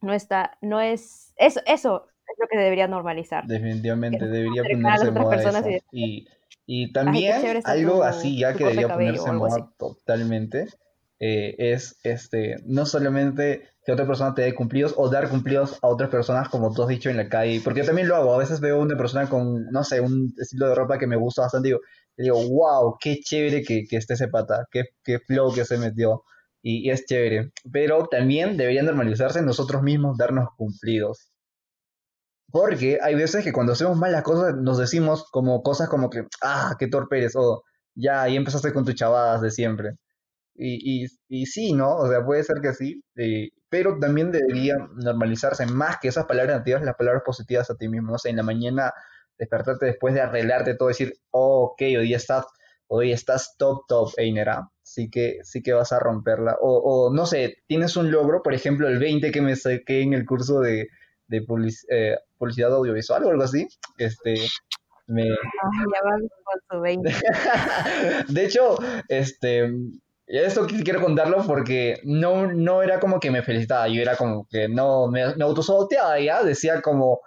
No 0.01 0.13
está, 0.13 0.57
no 0.61 0.81
es, 0.81 1.33
eso, 1.37 1.61
eso 1.65 2.07
es 2.27 2.37
lo 2.39 2.47
que 2.47 2.57
debería 2.57 2.87
normalizar. 2.87 3.45
Definitivamente 3.47 4.25
debería 4.27 4.63
ponerse 4.63 5.11
moda 5.11 5.29
personas 5.29 5.65
eso. 5.65 5.85
y 5.91 6.27
Y, 6.73 6.85
ay, 6.85 6.91
también 6.93 7.61
algo 7.65 7.95
tu, 7.97 8.03
así 8.03 8.39
ya 8.39 8.53
que 8.53 8.63
corte 8.63 8.79
de 8.79 8.87
debería 8.87 8.87
cabello 8.87 9.23
ponerse 9.23 9.29
así. 9.29 9.37
moda 9.37 9.73
totalmente 9.77 10.67
eh, 11.19 11.53
es 11.57 11.99
este 12.03 12.55
no 12.65 12.85
solamente 12.85 13.67
que 13.85 13.91
otra 13.91 14.07
persona 14.07 14.33
te 14.33 14.43
dé 14.43 14.55
cumplidos 14.55 14.93
o 14.95 15.09
dar 15.09 15.27
cumplidos 15.27 15.77
a 15.81 15.87
otras 15.89 16.09
personas 16.09 16.47
como 16.47 16.73
tú 16.73 16.83
has 16.83 16.87
dicho 16.87 17.09
en 17.09 17.17
la 17.17 17.27
calle, 17.27 17.59
porque 17.61 17.81
yo 17.81 17.87
también 17.87 18.07
lo 18.07 18.15
hago, 18.15 18.33
a 18.33 18.37
veces 18.37 18.61
veo 18.61 18.79
una 18.79 18.95
persona 18.95 19.27
con, 19.27 19.65
no 19.69 19.83
sé, 19.83 19.99
un 19.99 20.33
estilo 20.37 20.69
de 20.69 20.75
ropa 20.75 20.97
que 20.97 21.07
me 21.07 21.17
gusta 21.17 21.41
bastante 21.41 21.67
y 21.67 21.71
digo, 21.71 21.81
digo 22.15 22.37
wow, 22.47 22.95
qué 23.01 23.19
chévere 23.19 23.63
que, 23.63 23.83
que 23.83 23.97
esté 23.97 24.13
ese 24.13 24.29
pata, 24.29 24.65
qué, 24.71 24.85
qué 25.03 25.19
flow 25.19 25.53
que 25.53 25.65
se 25.65 25.77
metió 25.77 26.23
y, 26.61 26.87
y 26.87 26.91
es 26.91 27.05
chévere, 27.05 27.51
pero 27.69 28.07
también 28.07 28.55
debería 28.55 28.83
normalizarse 28.83 29.41
nosotros 29.41 29.83
mismos 29.83 30.17
darnos 30.17 30.47
cumplidos. 30.55 31.30
Porque 32.51 32.99
hay 33.01 33.15
veces 33.15 33.43
que 33.43 33.53
cuando 33.53 33.73
hacemos 33.73 33.97
mal 33.97 34.11
las 34.11 34.23
cosas 34.23 34.55
nos 34.55 34.77
decimos 34.77 35.25
como 35.31 35.63
cosas 35.63 35.89
como 35.89 36.09
que, 36.09 36.25
ah, 36.41 36.75
qué 36.79 36.87
torpe 36.87 37.17
eres, 37.19 37.35
o 37.35 37.63
ya, 37.95 38.23
ahí 38.23 38.35
empezaste 38.35 38.73
con 38.73 38.85
tus 38.85 38.95
chavadas 38.95 39.41
de 39.41 39.51
siempre. 39.51 39.91
Y, 40.55 41.03
y, 41.05 41.07
y 41.29 41.45
sí, 41.47 41.73
¿no? 41.73 41.95
O 41.97 42.07
sea, 42.09 42.25
puede 42.25 42.43
ser 42.43 42.57
que 42.61 42.73
sí, 42.73 43.03
eh, 43.15 43.49
pero 43.69 43.97
también 43.99 44.31
debería 44.31 44.75
normalizarse 44.95 45.65
más 45.65 45.97
que 46.01 46.09
esas 46.09 46.25
palabras 46.25 46.55
negativas, 46.55 46.83
las 46.83 46.95
palabras 46.95 47.23
positivas 47.25 47.69
a 47.69 47.75
ti 47.75 47.87
mismo. 47.89 48.11
No 48.11 48.17
sé, 48.17 48.29
en 48.29 48.37
la 48.37 48.43
mañana 48.43 48.93
despertarte 49.39 49.87
después 49.87 50.13
de 50.13 50.21
arreglarte 50.21 50.75
todo, 50.75 50.89
decir, 50.89 51.13
oh, 51.31 51.71
ok, 51.71 51.81
hoy 51.99 52.13
estás, 52.13 52.45
hoy 52.87 53.11
estás 53.11 53.55
top, 53.57 53.85
top, 53.87 54.11
Einera. 54.17 54.69
Sí 54.83 55.09
que, 55.09 55.39
sí 55.43 55.61
que 55.63 55.73
vas 55.73 55.93
a 55.93 55.99
romperla. 55.99 56.57
O, 56.61 57.07
o 57.07 57.13
no 57.13 57.25
sé, 57.25 57.55
tienes 57.67 57.95
un 57.95 58.11
logro, 58.11 58.43
por 58.43 58.53
ejemplo, 58.53 58.87
el 58.89 58.99
20 58.99 59.31
que 59.31 59.41
me 59.41 59.55
saqué 59.55 60.01
en 60.01 60.13
el 60.13 60.25
curso 60.25 60.59
de, 60.59 60.89
de 61.31 61.41
public- 61.41 61.85
eh, 61.89 62.17
publicidad 62.37 62.73
audiovisual 62.73 63.23
o 63.23 63.29
algo 63.29 63.43
así. 63.43 63.65
Este, 63.97 64.35
me, 65.07 65.23
ya 65.23 66.01
con 66.43 66.59
su 66.69 66.81
20. 66.81 67.09
de 68.27 68.45
hecho, 68.45 68.77
este, 69.07 69.71
esto 70.27 70.67
qu- 70.67 70.83
quiero 70.83 71.01
contarlo 71.01 71.43
porque 71.47 71.99
no, 72.03 72.51
no 72.51 72.83
era 72.83 72.99
como 72.99 73.19
que 73.19 73.31
me 73.31 73.43
felicitaba, 73.43 73.87
yo 73.87 74.01
era 74.01 74.15
como 74.15 74.45
que 74.49 74.67
no, 74.67 75.07
me, 75.07 75.35
me 75.35 75.45
ya, 76.19 76.43
decía 76.43 76.81
como, 76.81 77.19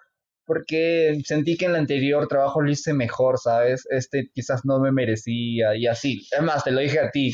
porque 0.45 1.19
sentí 1.25 1.57
que 1.57 1.65
en 1.65 1.73
el 1.73 1.79
anterior 1.79 2.29
trabajo 2.29 2.61
lo 2.61 2.71
hice 2.71 2.93
mejor, 2.93 3.39
¿sabes? 3.39 3.87
Este 3.91 4.31
quizás 4.35 4.61
no 4.65 4.79
me 4.81 4.93
merecía 4.93 5.75
y 5.77 5.87
así. 5.87 6.21
Es 6.31 6.43
más, 6.43 6.63
te 6.65 6.71
lo 6.71 6.81
dije 6.81 7.01
a 7.01 7.11
ti. 7.11 7.33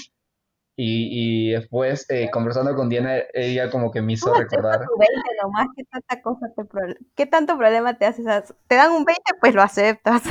Y, 0.82 1.50
y 1.50 1.52
después, 1.52 2.06
eh, 2.08 2.30
conversando 2.30 2.74
con 2.74 2.88
Diana, 2.88 3.18
ella 3.34 3.68
como 3.70 3.90
que 3.90 4.00
me 4.00 4.14
hizo 4.14 4.26
¿Cómo 4.30 4.36
aceptas 4.36 4.60
recordar. 4.62 4.86
tu 4.86 4.98
20 4.98 5.30
nomás? 5.42 5.66
¿Qué 5.76 5.84
tanta 5.84 6.22
cosa 6.22 6.46
te 6.56 6.64
pro- 6.64 6.94
¿Qué 7.14 7.26
tanto 7.26 7.58
problema 7.58 7.98
te 7.98 8.06
haces? 8.06 8.24
Te 8.66 8.76
dan 8.76 8.92
un 8.92 9.04
20, 9.04 9.22
pues 9.40 9.54
lo 9.54 9.60
aceptas. 9.60 10.22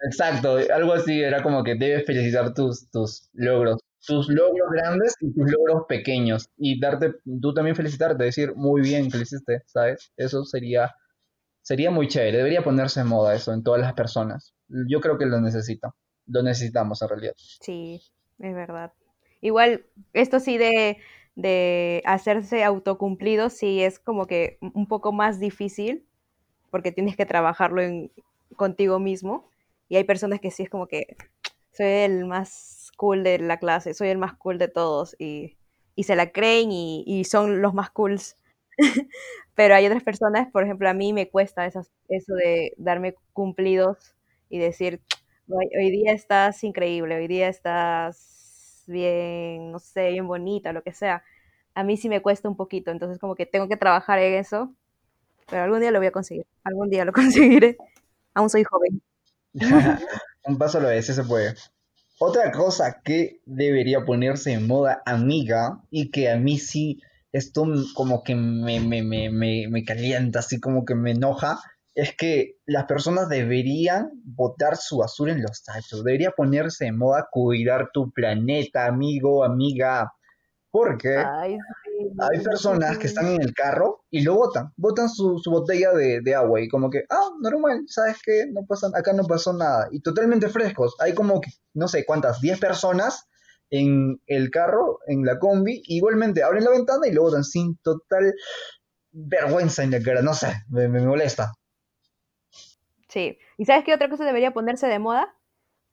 Exacto, 0.00 0.58
algo 0.74 0.92
así, 0.92 1.22
era 1.22 1.42
como 1.42 1.64
que 1.64 1.76
debes 1.76 2.04
felicitar 2.04 2.52
tus, 2.52 2.90
tus 2.90 3.30
logros, 3.32 3.78
tus 4.06 4.28
logros 4.28 4.68
grandes 4.70 5.14
y 5.20 5.32
tus 5.32 5.50
logros 5.50 5.84
pequeños, 5.88 6.50
y 6.58 6.78
darte, 6.78 7.14
tú 7.40 7.54
también 7.54 7.74
felicitarte, 7.74 8.22
decir 8.24 8.54
muy 8.54 8.82
bien 8.82 9.10
que 9.10 9.16
lo 9.16 9.22
hiciste, 9.22 9.62
¿sabes? 9.64 10.12
Eso 10.18 10.44
sería, 10.44 10.94
sería 11.62 11.90
muy 11.90 12.08
chévere, 12.08 12.36
debería 12.36 12.62
ponerse 12.62 13.00
en 13.00 13.06
moda 13.06 13.34
eso 13.34 13.54
en 13.54 13.62
todas 13.62 13.80
las 13.80 13.94
personas. 13.94 14.52
Yo 14.68 15.00
creo 15.00 15.16
que 15.16 15.24
lo 15.24 15.40
necesito, 15.40 15.94
lo 16.26 16.42
necesitamos 16.42 17.00
en 17.00 17.08
realidad. 17.08 17.34
Sí, 17.38 18.02
es 18.40 18.54
verdad. 18.54 18.92
Igual, 19.44 19.86
esto 20.14 20.40
sí 20.40 20.58
de, 20.58 20.98
de 21.36 22.02
hacerse 22.06 22.64
autocumplido, 22.64 23.50
sí 23.50 23.82
es 23.82 23.98
como 24.00 24.26
que 24.26 24.58
un 24.74 24.88
poco 24.88 25.12
más 25.12 25.40
difícil, 25.40 26.06
porque 26.70 26.92
tienes 26.92 27.16
que 27.16 27.26
trabajarlo 27.26 27.82
contigo 28.56 29.00
mismo. 29.00 29.50
Y 29.88 29.96
hay 29.96 30.04
personas 30.04 30.40
que 30.40 30.50
sí 30.50 30.64
es 30.64 30.70
como 30.70 30.86
que 30.88 31.16
soy 31.72 31.86
el 31.88 32.24
más 32.26 32.90
cool 32.96 33.22
de 33.24 33.38
la 33.38 33.58
clase, 33.58 33.94
soy 33.94 34.08
el 34.08 34.18
más 34.18 34.34
cool 34.34 34.58
de 34.58 34.68
todos, 34.68 35.16
y, 35.18 35.56
y 35.96 36.04
se 36.04 36.16
la 36.16 36.32
creen 36.32 36.72
y, 36.72 37.04
y 37.06 37.24
son 37.24 37.62
los 37.62 37.74
más 37.74 37.90
cools. 37.90 38.38
Pero 39.54 39.74
hay 39.74 39.86
otras 39.86 40.02
personas, 40.04 40.50
por 40.52 40.64
ejemplo, 40.64 40.88
a 40.88 40.94
mí 40.94 41.12
me 41.12 41.28
cuesta 41.30 41.66
esas, 41.66 41.90
eso 42.08 42.34
de 42.34 42.74
darme 42.78 43.14
cumplidos 43.32 44.14
y 44.50 44.58
decir, 44.58 45.00
hoy 45.48 45.90
día 45.90 46.12
estás 46.12 46.64
increíble, 46.64 47.16
hoy 47.16 47.28
día 47.28 47.48
estás 47.48 48.43
bien, 48.86 49.72
no 49.72 49.78
sé, 49.78 50.10
bien 50.10 50.26
bonita, 50.26 50.72
lo 50.72 50.82
que 50.82 50.92
sea. 50.92 51.22
A 51.74 51.84
mí 51.84 51.96
sí 51.96 52.08
me 52.08 52.22
cuesta 52.22 52.48
un 52.48 52.56
poquito, 52.56 52.90
entonces 52.90 53.18
como 53.18 53.34
que 53.34 53.46
tengo 53.46 53.68
que 53.68 53.76
trabajar 53.76 54.18
en 54.18 54.34
eso, 54.34 54.72
pero 55.48 55.62
algún 55.62 55.80
día 55.80 55.90
lo 55.90 55.98
voy 55.98 56.08
a 56.08 56.12
conseguir, 56.12 56.46
algún 56.64 56.90
día 56.90 57.04
lo 57.04 57.12
conseguiré. 57.12 57.76
Aún 58.34 58.50
soy 58.50 58.64
joven. 58.64 59.02
Un 60.44 60.58
paso 60.58 60.78
a 60.78 60.82
la 60.82 60.88
vez, 60.90 61.06
se 61.06 61.24
puede. 61.24 61.54
Otra 62.18 62.52
cosa 62.52 63.00
que 63.02 63.40
debería 63.44 64.04
ponerse 64.04 64.52
en 64.52 64.66
moda, 64.66 65.02
amiga, 65.06 65.80
y 65.90 66.10
que 66.10 66.30
a 66.30 66.36
mí 66.36 66.58
sí 66.58 67.00
esto 67.32 67.66
como 67.94 68.22
que 68.22 68.36
me, 68.36 68.78
me, 68.78 69.02
me, 69.02 69.30
me 69.30 69.84
calienta, 69.84 70.38
así 70.38 70.60
como 70.60 70.84
que 70.84 70.94
me 70.94 71.10
enoja, 71.10 71.58
es 71.94 72.16
que 72.16 72.56
las 72.66 72.86
personas 72.86 73.28
deberían 73.28 74.10
botar 74.24 74.76
su 74.76 74.98
basura 74.98 75.32
en 75.32 75.42
los 75.42 75.62
tachos. 75.62 76.02
Debería 76.02 76.32
ponerse 76.32 76.86
de 76.86 76.92
moda 76.92 77.28
cuidar 77.30 77.90
tu 77.92 78.10
planeta, 78.10 78.86
amigo, 78.86 79.44
amiga. 79.44 80.12
Porque 80.72 81.18
Ay, 81.18 81.56
sí, 81.84 82.10
hay 82.18 82.42
personas 82.42 82.98
que 82.98 83.06
están 83.06 83.26
en 83.28 83.40
el 83.40 83.54
carro 83.54 84.04
y 84.10 84.22
lo 84.22 84.34
botan. 84.34 84.72
Botan 84.76 85.08
su, 85.08 85.38
su 85.38 85.52
botella 85.52 85.92
de, 85.92 86.20
de 86.20 86.34
agua 86.34 86.60
y 86.60 86.68
como 86.68 86.90
que, 86.90 87.04
ah, 87.10 87.30
normal, 87.40 87.84
¿sabes 87.86 88.16
qué? 88.24 88.46
No 88.50 88.66
pasa, 88.66 88.88
acá 88.92 89.12
no 89.12 89.24
pasó 89.24 89.52
nada. 89.52 89.86
Y 89.92 90.00
totalmente 90.00 90.48
frescos. 90.48 90.96
Hay 90.98 91.14
como, 91.14 91.40
que, 91.40 91.52
no 91.74 91.86
sé 91.86 92.04
cuántas, 92.04 92.40
10 92.40 92.58
personas 92.58 93.28
en 93.70 94.20
el 94.26 94.50
carro, 94.50 94.98
en 95.06 95.24
la 95.24 95.38
combi. 95.38 95.80
Igualmente 95.84 96.42
abren 96.42 96.64
la 96.64 96.70
ventana 96.70 97.06
y 97.06 97.12
lo 97.12 97.22
botan 97.22 97.44
sin 97.44 97.76
total 97.78 98.34
vergüenza 99.12 99.84
en 99.84 99.92
la 99.92 100.00
cara. 100.00 100.22
No 100.22 100.34
sé, 100.34 100.52
me, 100.68 100.88
me 100.88 101.00
molesta. 101.06 101.52
Sí. 103.14 103.38
¿Y 103.58 103.64
sabes 103.66 103.84
qué 103.84 103.94
otra 103.94 104.08
cosa 104.10 104.24
debería 104.24 104.52
ponerse 104.52 104.88
de 104.88 104.98
moda? 104.98 105.34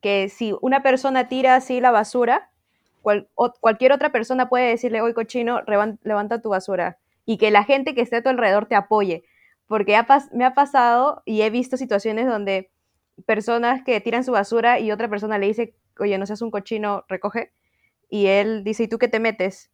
Que 0.02 0.30
si 0.30 0.56
una 0.62 0.84
persona 0.84 1.28
tira 1.30 1.56
así 1.56 1.82
la 1.82 1.92
basura, 1.92 2.52
cual- 3.04 3.30
o- 3.36 3.54
cualquier 3.62 3.94
otra 3.94 4.12
persona 4.12 4.50
puede 4.50 4.70
decirle, 4.70 5.02
oye 5.02 5.14
cochino, 5.14 5.62
levanta 6.04 6.42
tu 6.42 6.50
basura. 6.50 7.00
Y 7.26 7.38
que 7.38 7.52
la 7.52 7.66
gente 7.66 7.96
que 7.96 8.02
esté 8.02 8.18
a 8.18 8.24
tu 8.24 8.30
alrededor 8.30 8.68
te 8.68 8.76
apoye. 8.76 9.24
Porque 9.68 9.96
ha 9.98 10.08
me 10.34 10.46
ha 10.46 10.56
pasado 10.56 11.24
y 11.26 11.44
he 11.44 11.52
visto 11.52 11.78
situaciones 11.78 12.28
donde 12.28 12.72
personas 13.28 13.84
que 13.84 14.02
tiran 14.02 14.24
su 14.26 14.34
basura 14.34 14.80
y 14.80 14.92
otra 14.94 15.10
persona 15.10 15.40
le 15.40 15.48
dice, 15.48 15.76
oye, 16.00 16.18
no 16.20 16.26
seas 16.28 16.44
un 16.44 16.52
cochino, 16.52 17.06
recoge. 17.10 17.54
Y 18.10 18.28
él 18.28 18.64
dice, 18.66 18.84
¿y 18.86 18.90
tú 18.90 19.00
qué 19.00 19.10
te 19.10 19.20
metes? 19.22 19.72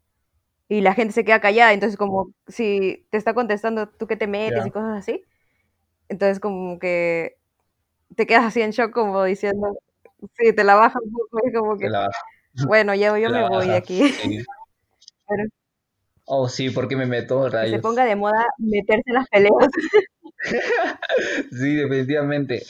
Y 0.69 0.81
la 0.81 0.93
gente 0.95 1.13
se 1.13 1.25
queda 1.25 1.41
callada. 1.41 1.73
Entonces, 1.73 1.97
como 1.97 2.33
si 2.47 3.07
te 3.11 3.17
está 3.17 3.33
contestando, 3.35 3.89
¿tú 3.89 4.07
qué 4.07 4.17
te 4.17 4.27
metes? 4.27 4.65
Y 4.65 4.71
cosas 4.71 4.97
así. 4.99 5.23
Entonces, 6.09 6.39
como 6.39 6.79
que 6.79 7.37
te 8.15 8.25
quedas 8.27 8.45
así 8.45 8.61
en 8.61 8.71
shock, 8.71 8.91
como 8.91 9.23
diciendo, 9.23 9.77
sí, 10.37 10.53
te 10.53 10.63
la 10.63 10.75
baja 10.75 10.99
un 11.03 11.11
poco, 11.11 11.39
es 11.45 11.53
como 11.53 11.77
que, 11.77 11.89
bueno, 12.67 12.95
yo, 12.95 13.17
yo 13.17 13.29
me 13.29 13.47
voy 13.47 13.67
de 13.67 13.75
aquí. 13.77 14.09
Sí. 14.09 14.39
Pero 15.27 15.43
Oh, 16.29 16.49
sí, 16.49 16.69
¿por 16.69 16.89
qué 16.89 16.97
me 16.97 17.05
meto? 17.05 17.43
que 17.45 17.51
se 17.51 17.55
Rayos. 17.55 17.81
ponga 17.81 18.03
de 18.03 18.15
moda 18.17 18.45
meterse 18.57 19.03
en 19.05 19.13
las 19.15 19.27
peleas. 19.29 19.53
Sí, 21.51 21.75
definitivamente. 21.75 22.63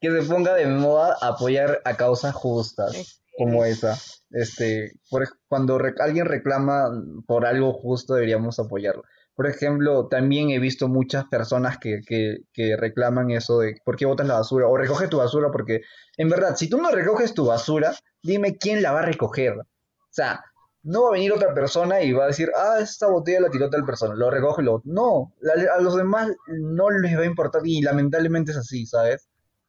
Que 0.00 0.10
se 0.10 0.22
ponga 0.22 0.54
de 0.54 0.66
moda 0.66 1.16
apoyar 1.20 1.80
a 1.84 1.96
causas 1.96 2.34
justas 2.34 3.22
como 3.36 3.64
esa. 3.64 3.96
Este, 4.30 4.92
por, 5.10 5.28
cuando 5.48 5.78
re- 5.78 5.94
alguien 5.98 6.26
reclama 6.26 6.90
por 7.26 7.46
algo 7.46 7.72
justo, 7.72 8.14
deberíamos 8.14 8.58
apoyarlo. 8.58 9.02
Por 9.40 9.48
ejemplo, 9.48 10.06
también 10.06 10.50
he 10.50 10.58
visto 10.58 10.86
muchas 10.86 11.24
personas 11.24 11.78
que, 11.78 12.02
que, 12.06 12.76
reclaman 12.76 13.30
eso 13.30 13.60
de 13.60 13.76
por 13.86 13.96
qué 13.96 14.04
botas 14.04 14.26
la 14.26 14.34
basura 14.34 14.66
o 14.68 14.76
recoge 14.76 15.08
tu 15.08 15.16
basura, 15.16 15.50
porque 15.50 15.80
en 16.18 16.28
verdad, 16.28 16.56
si 16.56 16.68
tú 16.68 16.76
no 16.76 16.90
recoges 16.90 17.32
tu 17.32 17.46
basura, 17.46 17.94
dime 18.22 18.58
quién 18.58 18.82
la 18.82 18.92
va 18.92 18.98
a 18.98 19.06
recoger. 19.06 19.54
O 19.58 19.64
sea, 20.10 20.44
no 20.82 21.04
va 21.04 21.08
a 21.08 21.12
venir 21.12 21.32
otra 21.32 21.54
persona 21.54 22.02
y 22.02 22.12
va 22.12 22.24
a 22.24 22.26
decir, 22.26 22.50
ah, 22.54 22.80
esta 22.82 23.06
botella 23.06 23.40
la 23.40 23.48
tiró 23.50 23.70
tal 23.70 23.86
persona, 23.86 24.14
lo 24.14 24.30
recoge 24.30 24.62
lo... 24.62 24.82
No, 24.84 25.32
la- 25.40 25.72
a 25.74 25.80
los 25.80 25.96
demás 25.96 26.30
no 26.48 26.90
les 26.90 27.16
va 27.16 27.22
a 27.22 27.24
importar 27.24 27.62
y 27.64 27.80
lamentablemente 27.80 28.50
es 28.50 28.58
así, 28.58 28.84
¿sabes? 28.84 29.26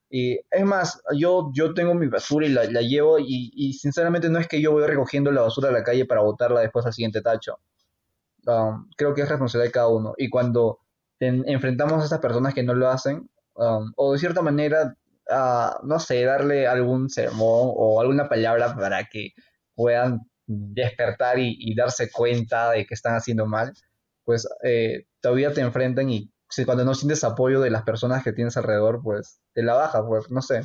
Y 0.10 0.38
es 0.52 0.66
más, 0.66 1.02
yo, 1.18 1.50
yo 1.54 1.74
tengo 1.74 1.94
mi 1.94 2.08
basura 2.08 2.46
y 2.46 2.50
la, 2.50 2.66
la 2.66 2.82
llevo 2.82 3.20
y, 3.20 3.52
y 3.56 3.72
sinceramente 3.76 4.28
no 4.28 4.38
es 4.40 4.50
que 4.50 4.62
yo 4.62 4.74
voy 4.74 4.86
recogiendo 4.86 5.32
la 5.32 5.44
basura 5.44 5.70
a 5.70 5.72
la 5.72 5.84
calle 5.86 6.06
para 6.06 6.24
botarla 6.24 6.60
después 6.60 6.86
al 6.86 6.92
siguiente 6.92 7.22
tacho. 7.22 7.60
Um, 8.48 8.90
creo 8.98 9.14
que 9.14 9.22
es 9.22 9.30
responsabilidad 9.30 9.70
de 9.70 9.72
cada 9.74 9.88
uno. 9.90 10.14
Y 10.18 10.30
cuando 10.30 10.80
en- 11.20 11.48
enfrentamos 11.48 12.02
a 12.02 12.04
estas 12.06 12.20
personas 12.20 12.54
que 12.54 12.64
no 12.64 12.74
lo 12.74 12.90
hacen, 12.90 13.30
um, 13.56 13.92
o 13.96 14.14
de 14.14 14.20
cierta 14.20 14.42
manera, 14.42 14.96
ah, 15.30 15.80
no 15.84 16.00
sé, 16.00 16.24
darle 16.26 16.68
algún 16.68 17.10
sermón 17.10 17.72
o 17.76 18.02
alguna 18.02 18.28
palabra 18.30 18.76
para 18.76 19.06
que 19.06 19.30
puedan 19.76 20.22
despertar 20.48 21.40
y, 21.40 21.56
y 21.60 21.76
darse 21.76 22.10
cuenta 22.12 22.72
de 22.72 22.86
que 22.86 22.94
están 22.96 23.16
haciendo 23.16 23.46
mal, 23.46 23.74
pues 24.24 24.48
eh, 24.64 25.06
todavía 25.22 25.54
te 25.54 25.62
enfrentan 25.62 26.10
y 26.10 26.32
si 26.50 26.66
cuando 26.66 26.84
no 26.84 26.94
sientes 26.96 27.24
apoyo 27.24 27.62
de 27.62 27.70
las 27.72 27.84
personas 27.84 28.24
que 28.24 28.34
tienes 28.34 28.58
alrededor, 28.58 29.02
pues 29.04 29.40
te 29.54 29.64
la 29.64 29.74
baja, 29.76 30.06
pues 30.06 30.30
no 30.32 30.42
sé. 30.42 30.62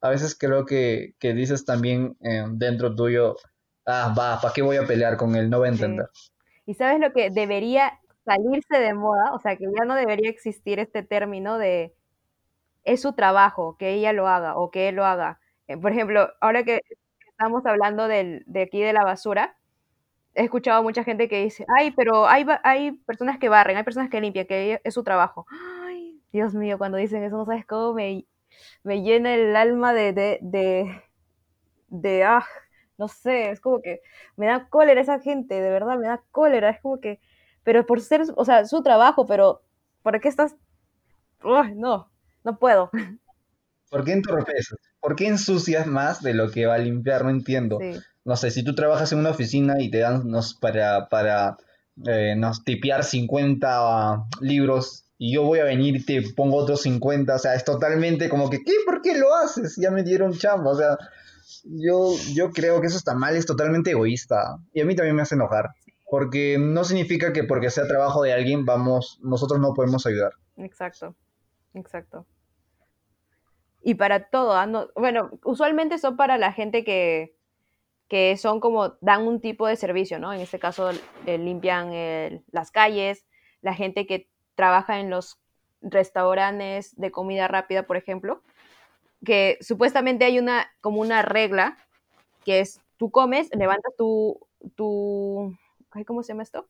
A 0.00 0.10
veces 0.10 0.36
creo 0.38 0.64
que, 0.66 1.14
que 1.18 1.34
dices 1.34 1.64
también 1.64 2.16
eh, 2.22 2.44
dentro 2.52 2.94
tuyo, 2.94 3.36
ah, 3.86 4.14
va, 4.18 4.40
¿para 4.40 4.54
qué 4.54 4.62
voy 4.62 4.76
a 4.76 4.86
pelear 4.86 5.16
con 5.16 5.34
él? 5.36 5.50
No 5.50 5.60
va 5.60 5.68
a 5.68 5.72
Sí. 5.74 5.78
¿Y 6.68 6.74
sabes 6.74 7.00
lo 7.00 7.12
que 7.14 7.30
debería 7.30 7.98
salirse 8.26 8.78
de 8.78 8.94
moda? 8.94 9.32
O 9.34 9.40
sea, 9.40 9.56
que 9.56 9.64
ya 9.78 9.86
no 9.86 9.94
debería 9.96 10.30
existir 10.30 10.78
este 10.80 11.02
término 11.02 11.58
de 11.58 11.94
es 12.84 13.02
su 13.02 13.12
trabajo, 13.14 13.76
que 13.78 13.94
ella 13.94 14.12
lo 14.12 14.28
haga 14.28 14.56
o 14.58 14.70
que 14.70 14.88
él 14.88 14.96
lo 14.96 15.04
haga. 15.06 15.40
Eh, 15.68 15.76
Por 15.78 15.92
ejemplo, 15.92 16.30
ahora 16.40 16.64
que 16.64 16.80
estamos 17.28 17.66
hablando 17.66 18.08
de 18.08 18.44
aquí 18.62 18.82
de 18.82 18.92
la 18.94 19.04
basura, 19.04 19.56
he 20.34 20.44
escuchado 20.44 20.80
a 20.80 20.82
mucha 20.82 21.04
gente 21.04 21.28
que 21.28 21.44
dice, 21.44 21.66
ay, 21.78 21.92
pero 21.92 22.26
hay, 22.28 22.46
hay 22.64 22.92
personas 23.06 23.38
que 23.38 23.48
barren, 23.50 23.76
hay 23.78 23.84
personas 23.84 24.10
que 24.10 24.20
limpian, 24.20 24.46
que 24.46 24.80
es 24.84 24.94
su 24.94 25.04
trabajo. 25.04 25.46
Ay, 25.86 26.20
Dios 26.32 26.54
mío, 26.54 26.78
cuando 26.78 26.98
dicen 26.98 27.24
eso, 27.24 27.36
no 27.38 27.46
sabes 27.46 27.66
cómo 27.66 27.94
me, 27.94 28.26
me 28.84 29.02
llena 29.02 29.34
el 29.34 29.56
alma 29.56 29.94
de, 29.94 30.12
de, 30.14 30.38
de, 30.42 31.02
de, 31.88 32.24
ah, 32.24 32.44
no 32.98 33.08
sé, 33.08 33.50
es 33.50 33.60
como 33.60 33.80
que 33.80 34.02
me 34.36 34.46
da 34.46 34.68
cólera 34.68 35.00
esa 35.00 35.20
gente, 35.20 35.54
de 35.54 35.70
verdad, 35.70 35.96
me 35.96 36.08
da 36.08 36.22
cólera, 36.32 36.70
es 36.70 36.80
como 36.80 37.00
que, 37.00 37.20
pero 37.62 37.86
por 37.86 38.00
ser, 38.00 38.22
o 38.36 38.44
sea, 38.44 38.66
su 38.66 38.82
trabajo, 38.82 39.26
pero 39.26 39.62
¿por 40.02 40.20
qué 40.20 40.28
estás? 40.28 40.56
Uy, 41.42 41.74
no, 41.76 42.10
no 42.44 42.58
puedo. 42.58 42.90
¿Por 43.90 44.04
qué 44.04 44.12
entorpeces? 44.12 44.76
¿Por 45.00 45.16
qué 45.16 45.28
ensucias 45.28 45.86
más 45.86 46.22
de 46.22 46.34
lo 46.34 46.50
que 46.50 46.66
va 46.66 46.74
a 46.74 46.78
limpiar? 46.78 47.24
No 47.24 47.30
entiendo. 47.30 47.78
Sí, 47.80 47.98
No 48.24 48.36
sé, 48.36 48.50
si 48.50 48.62
tú 48.62 48.74
trabajas 48.74 49.12
en 49.12 49.20
una 49.20 49.30
oficina 49.30 49.76
y 49.78 49.90
te 49.90 49.98
dan 49.98 50.28
nos, 50.28 50.54
para, 50.54 51.08
para 51.08 51.56
eh, 52.04 52.34
nos 52.36 52.64
tipear 52.64 53.04
50 53.04 54.24
libros 54.40 55.04
y 55.16 55.34
yo 55.34 55.44
voy 55.44 55.60
a 55.60 55.64
venir 55.64 55.96
y 55.96 56.04
te 56.04 56.22
pongo 56.32 56.56
otros 56.56 56.82
50, 56.82 57.34
o 57.34 57.38
sea, 57.38 57.54
es 57.54 57.64
totalmente 57.64 58.28
como 58.28 58.50
que, 58.50 58.62
¿qué? 58.62 58.72
¿Por 58.84 59.02
qué 59.02 59.18
lo 59.18 59.34
haces? 59.34 59.76
Ya 59.76 59.90
me 59.90 60.04
dieron 60.04 60.36
chamba, 60.36 60.70
o 60.70 60.76
sea, 60.76 60.96
yo, 61.64 62.12
yo 62.34 62.50
creo 62.50 62.80
que 62.80 62.86
eso 62.88 62.96
está 62.98 63.14
mal, 63.14 63.36
es 63.36 63.46
totalmente 63.46 63.90
egoísta 63.92 64.58
y 64.72 64.80
a 64.80 64.84
mí 64.84 64.94
también 64.94 65.16
me 65.16 65.22
hace 65.22 65.34
enojar, 65.34 65.70
porque 66.10 66.56
no 66.58 66.84
significa 66.84 67.32
que 67.32 67.44
porque 67.44 67.70
sea 67.70 67.86
trabajo 67.86 68.22
de 68.22 68.32
alguien, 68.32 68.64
vamos, 68.64 69.18
nosotros 69.22 69.60
no 69.60 69.74
podemos 69.74 70.06
ayudar. 70.06 70.32
exacto, 70.56 71.14
exacto. 71.74 72.26
Y 73.82 73.94
para 73.94 74.28
todo, 74.28 74.54
ah, 74.54 74.66
no- 74.66 74.88
bueno, 74.94 75.30
usualmente 75.44 75.98
son 75.98 76.16
para 76.16 76.36
la 76.36 76.52
gente 76.52 76.84
que, 76.84 77.34
que 78.08 78.36
son 78.36 78.60
como, 78.60 78.96
dan 79.00 79.26
un 79.26 79.40
tipo 79.40 79.66
de 79.66 79.76
servicio, 79.76 80.18
¿no? 80.18 80.32
En 80.32 80.40
este 80.40 80.58
caso, 80.58 80.90
limpian 81.26 81.90
eh, 81.92 82.42
las 82.50 82.70
calles, 82.70 83.26
la 83.62 83.74
gente 83.74 84.06
que 84.06 84.28
trabaja 84.54 85.00
en 85.00 85.10
los 85.10 85.38
restaurantes 85.80 86.96
de 86.96 87.10
comida 87.10 87.48
rápida, 87.48 87.84
por 87.84 87.96
ejemplo, 87.96 88.42
que 89.24 89.58
supuestamente 89.60 90.24
hay 90.24 90.38
una, 90.38 90.70
como 90.80 91.00
una 91.00 91.22
regla, 91.22 91.76
que 92.44 92.60
es, 92.60 92.80
tú 92.96 93.10
comes, 93.10 93.48
levantas 93.54 93.94
tu, 93.96 94.38
tu, 94.74 95.56
¿cómo 96.06 96.22
se 96.22 96.28
llama 96.28 96.42
esto? 96.42 96.68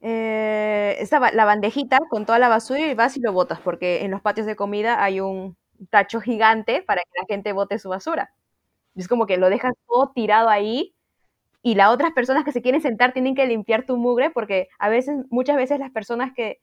Eh, 0.00 0.96
esta 1.00 1.18
la 1.32 1.44
bandejita 1.44 1.98
con 2.10 2.26
toda 2.26 2.38
la 2.38 2.48
basura 2.48 2.80
y 2.80 2.94
vas 2.94 3.16
y 3.16 3.20
lo 3.20 3.32
botas, 3.32 3.60
porque 3.60 4.04
en 4.04 4.10
los 4.10 4.20
patios 4.20 4.46
de 4.46 4.56
comida 4.56 5.02
hay 5.02 5.20
un 5.20 5.56
tacho 5.90 6.20
gigante 6.20 6.82
para 6.82 7.02
que 7.02 7.20
la 7.20 7.26
gente 7.26 7.52
bote 7.52 7.78
su 7.78 7.88
basura. 7.88 8.34
Es 8.94 9.08
como 9.08 9.26
que 9.26 9.38
lo 9.38 9.50
dejas 9.50 9.72
todo 9.86 10.12
tirado 10.14 10.48
ahí 10.48 10.94
y 11.62 11.74
las 11.74 11.88
otras 11.88 12.12
personas 12.12 12.44
que 12.44 12.52
se 12.52 12.62
quieren 12.62 12.82
sentar 12.82 13.12
tienen 13.12 13.34
que 13.34 13.46
limpiar 13.46 13.86
tu 13.86 13.96
mugre 13.96 14.30
porque 14.30 14.68
a 14.78 14.88
veces, 14.88 15.24
muchas 15.30 15.56
veces 15.56 15.78
las 15.80 15.90
personas 15.90 16.32
que 16.34 16.60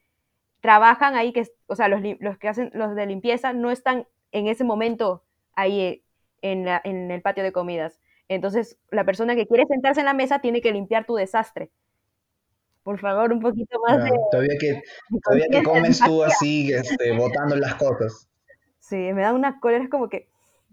trabajan 0.61 1.15
ahí, 1.15 1.33
que, 1.33 1.47
o 1.67 1.75
sea, 1.75 1.87
los, 1.87 2.01
los 2.19 2.37
que 2.37 2.47
hacen 2.47 2.71
los 2.73 2.95
de 2.95 3.07
limpieza 3.07 3.51
no 3.51 3.71
están 3.71 4.05
en 4.31 4.47
ese 4.47 4.63
momento 4.63 5.23
ahí 5.55 5.81
eh, 5.81 6.03
en, 6.41 6.65
la- 6.65 6.81
en 6.83 7.11
el 7.11 7.21
patio 7.21 7.43
de 7.43 7.51
comidas. 7.51 7.99
Entonces, 8.27 8.77
la 8.91 9.03
persona 9.05 9.35
que 9.35 9.47
quiere 9.47 9.65
sentarse 9.67 9.99
en 10.01 10.05
la 10.05 10.13
mesa 10.13 10.39
tiene 10.39 10.61
que 10.61 10.71
limpiar 10.71 11.05
tu 11.05 11.15
desastre. 11.15 11.69
Por 12.83 12.99
favor, 12.99 13.31
un 13.31 13.41
poquito 13.41 13.79
más 13.87 14.03
de, 14.03 14.11
todavía 14.31 14.57
que, 14.59 14.81
todavía 15.23 15.47
que 15.51 15.63
comes 15.63 15.99
tú 15.99 16.23
así, 16.23 16.73
este, 16.73 17.15
botando 17.15 17.55
las 17.55 17.75
cosas. 17.75 18.27
Sí, 18.79 18.95
me 19.13 19.21
da 19.21 19.33
una 19.33 19.59
cólera, 19.59 19.83
es 19.83 19.89
como 19.89 20.09
que 20.09 20.27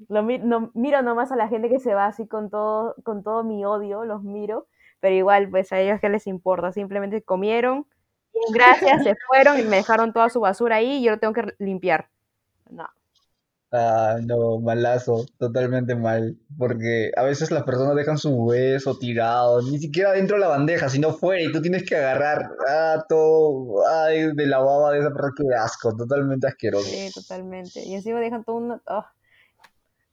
lo 0.08 0.22
no- 0.22 0.70
miro 0.74 1.02
nomás 1.02 1.32
a 1.32 1.36
la 1.36 1.48
gente 1.48 1.68
que 1.68 1.80
se 1.80 1.94
va 1.94 2.06
así 2.06 2.26
con 2.26 2.48
todo, 2.48 2.94
con 3.04 3.22
todo 3.22 3.44
mi 3.44 3.64
odio, 3.64 4.04
los 4.04 4.22
miro, 4.22 4.66
pero 5.00 5.14
igual, 5.14 5.50
pues 5.50 5.70
a 5.72 5.80
ellos 5.80 6.00
qué 6.00 6.08
les 6.08 6.26
importa, 6.26 6.72
simplemente 6.72 7.20
comieron, 7.22 7.86
gracias, 8.54 9.02
se 9.02 9.14
fueron 9.26 9.58
y 9.58 9.64
me 9.64 9.76
dejaron 9.76 10.12
toda 10.14 10.30
su 10.30 10.40
basura 10.40 10.76
ahí 10.76 10.98
y 10.98 11.02
yo 11.02 11.10
lo 11.12 11.18
tengo 11.18 11.34
que 11.34 11.54
limpiar. 11.58 12.08
No, 12.70 12.88
Ah, 13.70 14.16
no, 14.24 14.58
malazo, 14.60 15.26
totalmente 15.38 15.94
mal. 15.94 16.38
Porque 16.56 17.10
a 17.16 17.22
veces 17.22 17.50
las 17.50 17.64
personas 17.64 17.96
dejan 17.96 18.16
su 18.16 18.30
hueso 18.34 18.98
tirado, 18.98 19.60
ni 19.62 19.78
siquiera 19.78 20.12
dentro 20.12 20.36
de 20.36 20.40
la 20.40 20.48
bandeja, 20.48 20.88
sino 20.88 21.12
fuera, 21.12 21.42
y 21.42 21.52
tú 21.52 21.60
tienes 21.60 21.84
que 21.84 21.96
agarrar 21.96 22.50
ah, 22.66 23.04
todo 23.08 23.86
ay, 23.88 24.32
de 24.34 24.46
la 24.46 24.58
baba 24.58 24.92
de 24.92 25.00
esa 25.00 25.10
persona, 25.10 25.32
que 25.36 25.54
asco, 25.54 25.94
totalmente 25.96 26.46
asqueroso. 26.46 26.88
Sí, 26.88 27.10
totalmente. 27.14 27.82
Y 27.84 27.94
encima 27.94 28.20
dejan 28.20 28.42
todo 28.44 28.56
una, 28.56 28.82
ah, 28.86 29.12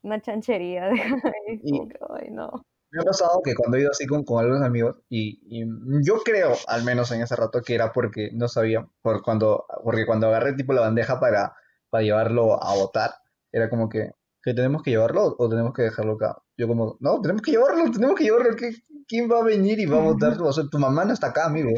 una 0.01 0.21
chanchería. 0.21 0.89
Y 1.63 1.87
que, 1.87 1.97
ay, 2.09 2.29
no. 2.31 2.65
me 2.91 3.01
ha 3.01 3.05
pasado 3.05 3.41
que 3.43 3.55
cuando 3.55 3.77
he 3.77 3.81
ido 3.81 3.91
así 3.91 4.05
con, 4.05 4.23
con 4.25 4.43
algunos 4.43 4.63
amigos, 4.63 4.97
y, 5.09 5.39
y 5.47 5.65
yo 6.05 6.17
creo, 6.23 6.53
al 6.67 6.83
menos 6.83 7.11
en 7.11 7.21
ese 7.21 7.35
rato, 7.37 7.61
que 7.61 7.75
era 7.75 7.93
porque 7.93 8.31
no 8.33 8.47
sabía, 8.49 8.85
por 9.01 9.21
cuando, 9.23 9.65
porque 9.83 10.05
cuando 10.05 10.27
agarré 10.27 10.53
tipo 10.53 10.73
la 10.73 10.81
bandeja 10.81 11.19
para, 11.21 11.55
para 11.89 12.03
llevarlo 12.03 12.61
a 12.61 12.75
botar, 12.75 13.11
era 13.55 13.69
como 13.69 13.87
que, 13.87 14.11
que 14.43 14.53
tenemos 14.53 14.83
que 14.83 14.91
llevarlo 14.91 15.33
o 15.39 15.49
tenemos 15.49 15.73
que 15.73 15.83
dejarlo 15.83 16.13
acá. 16.13 16.37
Yo 16.57 16.67
como, 16.67 16.97
no, 16.99 17.21
tenemos 17.21 17.41
que 17.41 17.51
llevarlo, 17.51 17.89
tenemos 17.91 18.15
que 18.17 18.25
llevarlo. 18.25 18.55
¿qué- 18.55 18.75
¿Quién 19.07 19.31
va 19.31 19.39
a 19.39 19.43
venir 19.43 19.79
y 19.79 19.85
va 19.85 19.97
a 19.97 20.01
botar? 20.01 20.41
O 20.41 20.51
sea, 20.51 20.65
tu 20.69 20.77
mamá 20.79 21.05
no 21.05 21.13
está 21.13 21.27
acá, 21.27 21.45
amigo. 21.45 21.69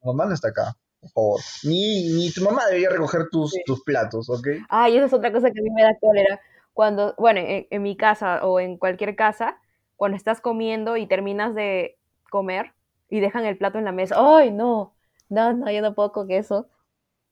Tu 0.00 0.06
mamá 0.08 0.26
no 0.26 0.34
está 0.34 0.48
acá, 0.48 0.74
por 1.00 1.10
favor. 1.10 1.40
Ni, 1.64 2.12
ni 2.14 2.30
tu 2.32 2.42
mamá 2.42 2.66
debería 2.66 2.90
recoger 2.90 3.28
tus, 3.30 3.52
Sí. 3.52 3.60
tus 3.66 3.82
platos, 3.84 4.28
¿ok? 4.30 4.46
Ay, 4.68 4.96
esa 4.96 5.06
es 5.06 5.12
otra 5.12 5.32
cosa 5.32 5.50
que 5.50 5.60
a 5.60 5.62
mí 5.62 5.70
me 5.70 5.82
da 5.82 5.96
cólera. 6.00 6.40
Cuando, 6.72 7.14
bueno, 7.18 7.40
en, 7.40 7.66
en 7.70 7.82
mi 7.82 7.96
casa 7.96 8.44
o 8.46 8.58
en 8.60 8.78
cualquier 8.78 9.14
casa, 9.16 9.58
cuando 9.96 10.16
estás 10.16 10.40
comiendo 10.40 10.96
y 10.96 11.06
terminas 11.06 11.54
de 11.54 11.98
comer 12.30 12.72
y 13.08 13.20
dejan 13.20 13.44
el 13.46 13.56
plato 13.58 13.78
en 13.78 13.84
la 13.84 13.92
mesa. 13.92 14.16
Ay, 14.18 14.50
no, 14.50 14.94
no, 15.28 15.52
no, 15.52 15.70
yo 15.70 15.80
no 15.82 15.94
puedo 15.94 16.12
con 16.12 16.30
eso. 16.30 16.68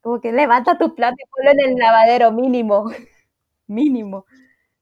Como 0.03 0.21
que 0.21 0.33
levanta 0.33 0.79
tu 0.79 0.95
plato 0.95 1.17
y 1.19 1.29
ponlo 1.31 1.51
en 1.53 1.71
el 1.71 1.77
lavadero, 1.77 2.31
mínimo, 2.33 2.85
mínimo. 3.67 4.27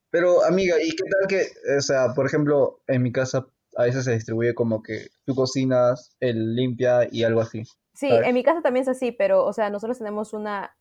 Pero, 0.09 0.43
amiga, 0.45 0.75
¿y 0.81 0.89
qué 0.89 1.03
tal 1.09 1.27
que, 1.27 1.75
o 1.77 1.81
sea, 1.81 2.13
por 2.13 2.25
ejemplo, 2.25 2.81
en 2.87 3.01
mi 3.01 3.11
casa 3.11 3.47
a 3.75 3.83
veces 3.83 4.05
se 4.05 4.13
distribuye 4.13 4.53
como 4.53 4.83
que 4.83 5.07
tú 5.25 5.33
cocinas, 5.33 6.15
él 6.19 6.55
limpia 6.55 7.07
y 7.11 7.23
algo 7.23 7.41
así, 7.41 7.63
Sí, 7.93 8.09
¿sabes? 8.09 8.27
en 8.27 8.33
mi 8.33 8.43
casa 8.43 8.61
también 8.61 8.83
es 8.83 8.89
así, 8.89 9.11
pero, 9.11 9.45
o 9.45 9.53
sea, 9.53 9.69
nosotros 9.69 9.97
tenemos 9.97 10.33
una 10.33 10.75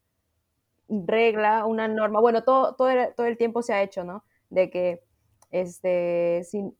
regla, 0.88 1.66
una 1.66 1.88
norma, 1.88 2.20
bueno, 2.20 2.44
todo, 2.44 2.74
todo, 2.74 2.90
el, 2.90 3.14
todo 3.14 3.26
el 3.26 3.36
tiempo 3.36 3.62
se 3.62 3.72
ha 3.72 3.82
hecho, 3.82 4.04
¿no? 4.04 4.24
De 4.50 4.70
que, 4.70 5.02
este, 5.50 6.42
si 6.44 6.72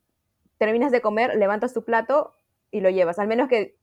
terminas 0.59 0.93
de 0.93 1.01
comer, 1.01 1.37
levantas 1.37 1.75
tu 1.75 1.85
plato 1.85 2.35
y 2.71 2.81
lo 2.81 2.91
llevas, 2.91 3.19
al 3.19 3.29
menos 3.29 3.49
que 3.49 3.77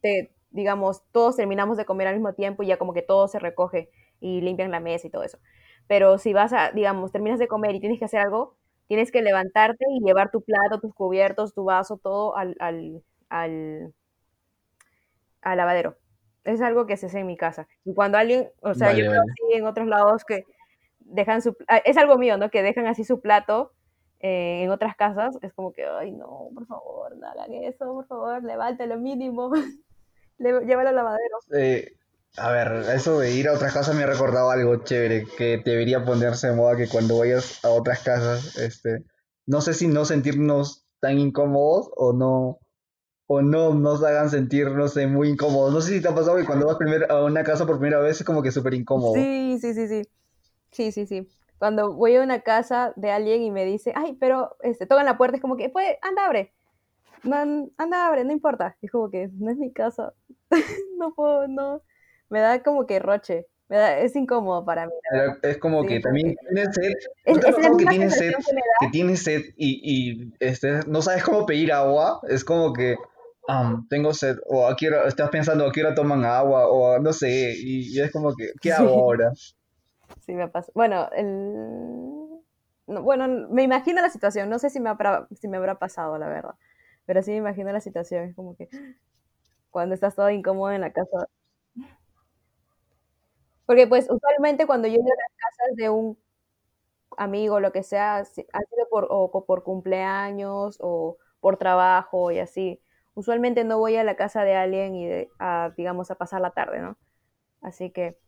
te, 0.00 0.34
digamos, 0.50 1.02
todos 1.12 1.36
terminamos 1.36 1.76
de 1.76 1.84
comer 1.84 2.08
al 2.08 2.14
mismo 2.14 2.34
tiempo 2.34 2.62
y 2.62 2.66
ya 2.66 2.78
como 2.78 2.92
que 2.92 3.02
todo 3.02 3.28
se 3.28 3.38
recoge 3.38 3.90
y 4.20 4.40
limpian 4.40 4.70
la 4.70 4.80
mesa 4.80 5.06
y 5.06 5.10
todo 5.10 5.22
eso. 5.22 5.38
Pero 5.88 6.18
si 6.18 6.32
vas 6.32 6.52
a, 6.52 6.70
digamos, 6.72 7.12
terminas 7.12 7.38
de 7.38 7.48
comer 7.48 7.74
y 7.74 7.80
tienes 7.80 7.98
que 7.98 8.04
hacer 8.06 8.20
algo, 8.20 8.56
tienes 8.88 9.10
que 9.12 9.22
levantarte 9.22 9.84
y 9.90 10.00
llevar 10.04 10.30
tu 10.30 10.42
plato, 10.42 10.80
tus 10.80 10.94
cubiertos, 10.94 11.54
tu 11.54 11.64
vaso, 11.64 11.98
todo 11.98 12.36
al, 12.36 12.56
al, 12.60 13.02
al, 13.28 13.94
al 15.42 15.56
lavadero. 15.56 15.96
Es 16.44 16.60
algo 16.60 16.86
que 16.86 16.96
se 16.96 17.06
hace 17.06 17.20
en 17.20 17.26
mi 17.26 17.36
casa. 17.36 17.68
Y 17.84 17.94
cuando 17.94 18.18
alguien, 18.18 18.50
o 18.62 18.74
sea, 18.74 18.92
yo 18.92 19.04
Vale, 19.04 19.08
veo 19.08 19.20
vale. 19.20 19.32
así 19.32 19.58
en 19.58 19.66
otros 19.66 19.86
lados 19.86 20.24
que 20.24 20.44
dejan 21.00 21.42
su, 21.42 21.56
es 21.84 21.96
algo 21.96 22.18
mío, 22.18 22.36
¿no? 22.38 22.50
Que 22.50 22.62
dejan 22.62 22.86
así 22.86 23.04
su 23.04 23.20
plato 23.20 23.72
eh, 24.20 24.62
en 24.64 24.70
otras 24.70 24.96
casas, 24.96 25.38
es 25.42 25.52
como 25.52 25.72
que, 25.72 25.84
ay, 25.84 26.12
no, 26.12 26.48
por 26.54 26.66
favor, 26.66 27.16
no 27.16 27.26
hagan 27.28 27.52
eso, 27.54 27.86
por 27.94 28.06
favor, 28.06 28.42
levante 28.44 28.86
lo 28.86 28.98
mínimo, 28.98 29.52
llévalo 30.38 30.88
al 30.90 30.96
lavadero. 30.96 31.38
Eh, 31.54 31.92
a 32.36 32.50
ver, 32.50 32.68
eso 32.94 33.18
de 33.20 33.32
ir 33.32 33.48
a 33.48 33.52
otras 33.52 33.72
casas 33.74 33.94
me 33.94 34.04
ha 34.04 34.06
recordado 34.06 34.50
algo 34.50 34.76
chévere 34.84 35.26
que 35.36 35.58
debería 35.64 36.04
ponerse 36.04 36.48
de 36.48 36.54
moda 36.56 36.76
que 36.76 36.88
cuando 36.88 37.18
vayas 37.18 37.62
a 37.64 37.68
otras 37.68 38.00
casas, 38.00 38.56
este, 38.56 39.04
no 39.46 39.60
sé 39.60 39.74
si 39.74 39.86
no 39.86 40.04
sentirnos 40.04 40.86
tan 41.00 41.18
incómodos 41.18 41.90
o 41.96 42.12
no, 42.12 42.58
o 43.26 43.42
no 43.42 43.74
nos 43.74 44.02
hagan 44.04 44.30
sentir, 44.30 44.70
no 44.70 44.88
sé, 44.88 45.06
muy 45.06 45.28
incómodos. 45.30 45.72
No 45.72 45.80
sé 45.80 45.94
si 45.94 46.00
te 46.02 46.08
ha 46.08 46.14
pasado 46.14 46.36
que 46.36 46.44
cuando 46.46 46.66
vas 46.66 46.76
primer- 46.76 47.10
a 47.10 47.22
una 47.24 47.44
casa 47.44 47.66
por 47.66 47.78
primera 47.78 48.00
vez 48.00 48.20
es 48.20 48.26
como 48.26 48.42
que 48.42 48.50
súper 48.52 48.74
incómodo. 48.74 49.14
Sí, 49.14 49.58
sí, 49.60 49.74
sí, 49.74 49.88
sí. 49.88 50.02
Sí, 50.70 50.92
sí, 50.92 51.06
sí. 51.06 51.28
Cuando 51.58 51.92
voy 51.92 52.16
a 52.16 52.22
una 52.22 52.40
casa 52.40 52.92
de 52.96 53.10
alguien 53.10 53.42
y 53.42 53.50
me 53.50 53.64
dice, 53.64 53.92
ay, 53.94 54.16
pero 54.18 54.56
este, 54.62 54.86
tocan 54.86 55.04
la 55.06 55.18
puerta, 55.18 55.36
es 55.36 55.42
como 55.42 55.56
que, 55.56 55.68
pues, 55.68 55.86
anda, 56.02 56.26
abre. 56.26 56.52
Anda, 57.24 58.06
abre, 58.06 58.24
no 58.24 58.32
importa. 58.32 58.76
Es 58.82 58.90
como 58.90 59.10
que, 59.10 59.28
no 59.34 59.50
es 59.50 59.56
mi 59.56 59.72
casa. 59.72 60.14
no 60.98 61.14
puedo, 61.14 61.46
no. 61.48 61.82
Me 62.32 62.40
da 62.40 62.62
como 62.62 62.86
que 62.86 62.98
roche. 62.98 63.46
Me 63.68 63.76
da, 63.76 63.98
es 63.98 64.16
incómodo 64.16 64.64
para 64.64 64.86
mí. 64.86 64.92
verdad. 65.12 65.38
Es 65.42 65.58
como 65.58 65.82
Sí, 65.82 65.88
que 65.88 66.00
también 66.00 66.34
tienes 66.48 66.74
sed, 66.74 66.92
es, 67.24 67.36
¿no 67.36 67.48
es 67.48 67.76
que 67.78 67.86
tienes 67.86 68.14
sed, 68.16 68.32
que 68.80 68.88
tienes 68.90 69.22
sed 69.22 69.40
y, 69.56 69.80
y 69.84 70.32
este, 70.40 70.80
no 70.86 71.00
sabes 71.02 71.22
cómo 71.24 71.46
pedir 71.46 71.72
agua? 71.72 72.20
Es 72.28 72.44
como 72.44 72.72
que 72.72 72.96
"Am, 73.48 73.86
tengo 73.88 74.12
sed, 74.14 74.36
o 74.46 74.66
a 74.68 74.76
qué 74.76 74.88
hora- 74.88 75.06
estás 75.08 75.30
pensando 75.30 75.66
a 75.66 75.72
qué 75.72 75.80
hora 75.84 75.94
toman 75.94 76.24
agua, 76.24 76.68
o 76.68 76.98
no 77.00 77.12
sé, 77.12 77.54
y, 77.56 77.94
y 77.96 78.00
es 78.00 78.10
como 78.12 78.34
que, 78.34 78.50
¿qué 78.60 78.72
hago 78.72 78.88
Sí, 78.88 78.98
ahora? 79.00 79.32
sí 80.26 80.34
me 80.34 80.48
pasa. 80.48 80.70
Bueno, 80.74 81.08
el... 81.12 81.24
no, 82.86 83.02
bueno, 83.02 83.48
me 83.50 83.62
imagino 83.62 84.00
la 84.02 84.10
situación. 84.10 84.48
No 84.50 84.58
sé 84.58 84.70
si 84.70 84.80
me, 84.80 84.90
habrá, 84.90 85.26
si 85.40 85.48
me 85.48 85.56
habrá 85.56 85.78
pasado, 85.78 86.18
la 86.18 86.28
verdad. 86.28 86.54
Pero 87.06 87.22
sí 87.22 87.32
me 87.32 87.38
imagino 87.38 87.72
la 87.72 87.80
situación. 87.80 88.24
Es 88.24 88.34
como 88.36 88.56
que 88.56 88.68
cuando 89.70 89.94
estás 89.94 90.14
todo 90.14 90.30
incómodo 90.30 90.72
en 90.72 90.80
la 90.82 90.92
casa. 90.92 91.28
Porque 93.66 93.86
pues 93.86 94.08
usualmente 94.10 94.66
cuando 94.66 94.88
yo 94.88 94.98
voy 95.00 95.10
a 95.10 95.14
las 95.14 95.32
casas 95.38 95.76
de 95.76 95.90
un 95.90 96.18
amigo, 97.16 97.60
lo 97.60 97.72
que 97.72 97.82
sea, 97.82 98.16
ha 98.18 98.24
sido 98.24 98.88
por, 98.90 99.06
o 99.10 99.30
por 99.46 99.62
cumpleaños 99.64 100.78
o 100.80 101.18
por 101.40 101.56
trabajo 101.58 102.30
y 102.30 102.38
así. 102.38 102.80
Usualmente 103.14 103.64
no 103.64 103.78
voy 103.78 103.96
a 103.96 104.04
la 104.04 104.16
casa 104.16 104.44
de 104.44 104.54
alguien 104.56 104.94
y 104.94 105.06
de- 105.06 105.30
a, 105.38 105.72
digamos, 105.76 106.10
a 106.10 106.14
pasar 106.16 106.40
la 106.40 106.50
tarde, 106.52 106.80
¿no? 106.80 106.96
Así 107.62 107.90
que, 107.90 108.18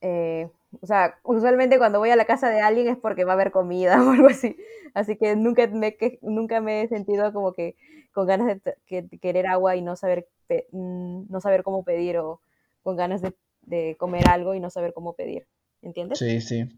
eh, 0.00 0.50
o 0.82 0.86
sea, 0.86 1.18
usualmente 1.24 1.78
cuando 1.78 1.98
voy 2.00 2.10
a 2.10 2.16
la 2.16 2.26
casa 2.26 2.50
de 2.50 2.60
alguien 2.60 2.88
es 2.88 2.98
porque 2.98 3.24
va 3.24 3.32
a 3.32 3.34
haber 3.34 3.52
comida 3.52 3.96
o 4.04 4.10
algo 4.12 4.28
así. 4.28 4.56
Así 4.94 5.16
que 5.16 5.36
nunca 5.36 5.66
me, 5.68 5.96
nunca 6.22 6.60
me 6.60 6.82
he 6.82 6.88
sentido 6.88 7.32
como 7.32 7.52
que 7.54 7.76
con 8.12 8.26
ganas 8.26 8.46
de, 8.64 8.76
que- 8.86 9.08
querer 9.20 9.46
agua 9.46 9.76
y 9.76 9.82
no 9.82 9.96
saber, 9.96 10.28
mm, 10.72 11.26
no 11.30 11.40
saber 11.40 11.62
cómo 11.62 11.84
pedir 11.84 12.18
o 12.18 12.40
con 12.82 12.96
ganas 12.96 13.22
de, 13.22 13.34
de 13.66 13.96
comer 13.98 14.24
algo 14.30 14.54
y 14.54 14.60
no 14.60 14.70
saber 14.70 14.94
cómo 14.94 15.14
pedir. 15.14 15.46
¿Entiendes? 15.82 16.18
Sí, 16.18 16.40
sí, 16.40 16.68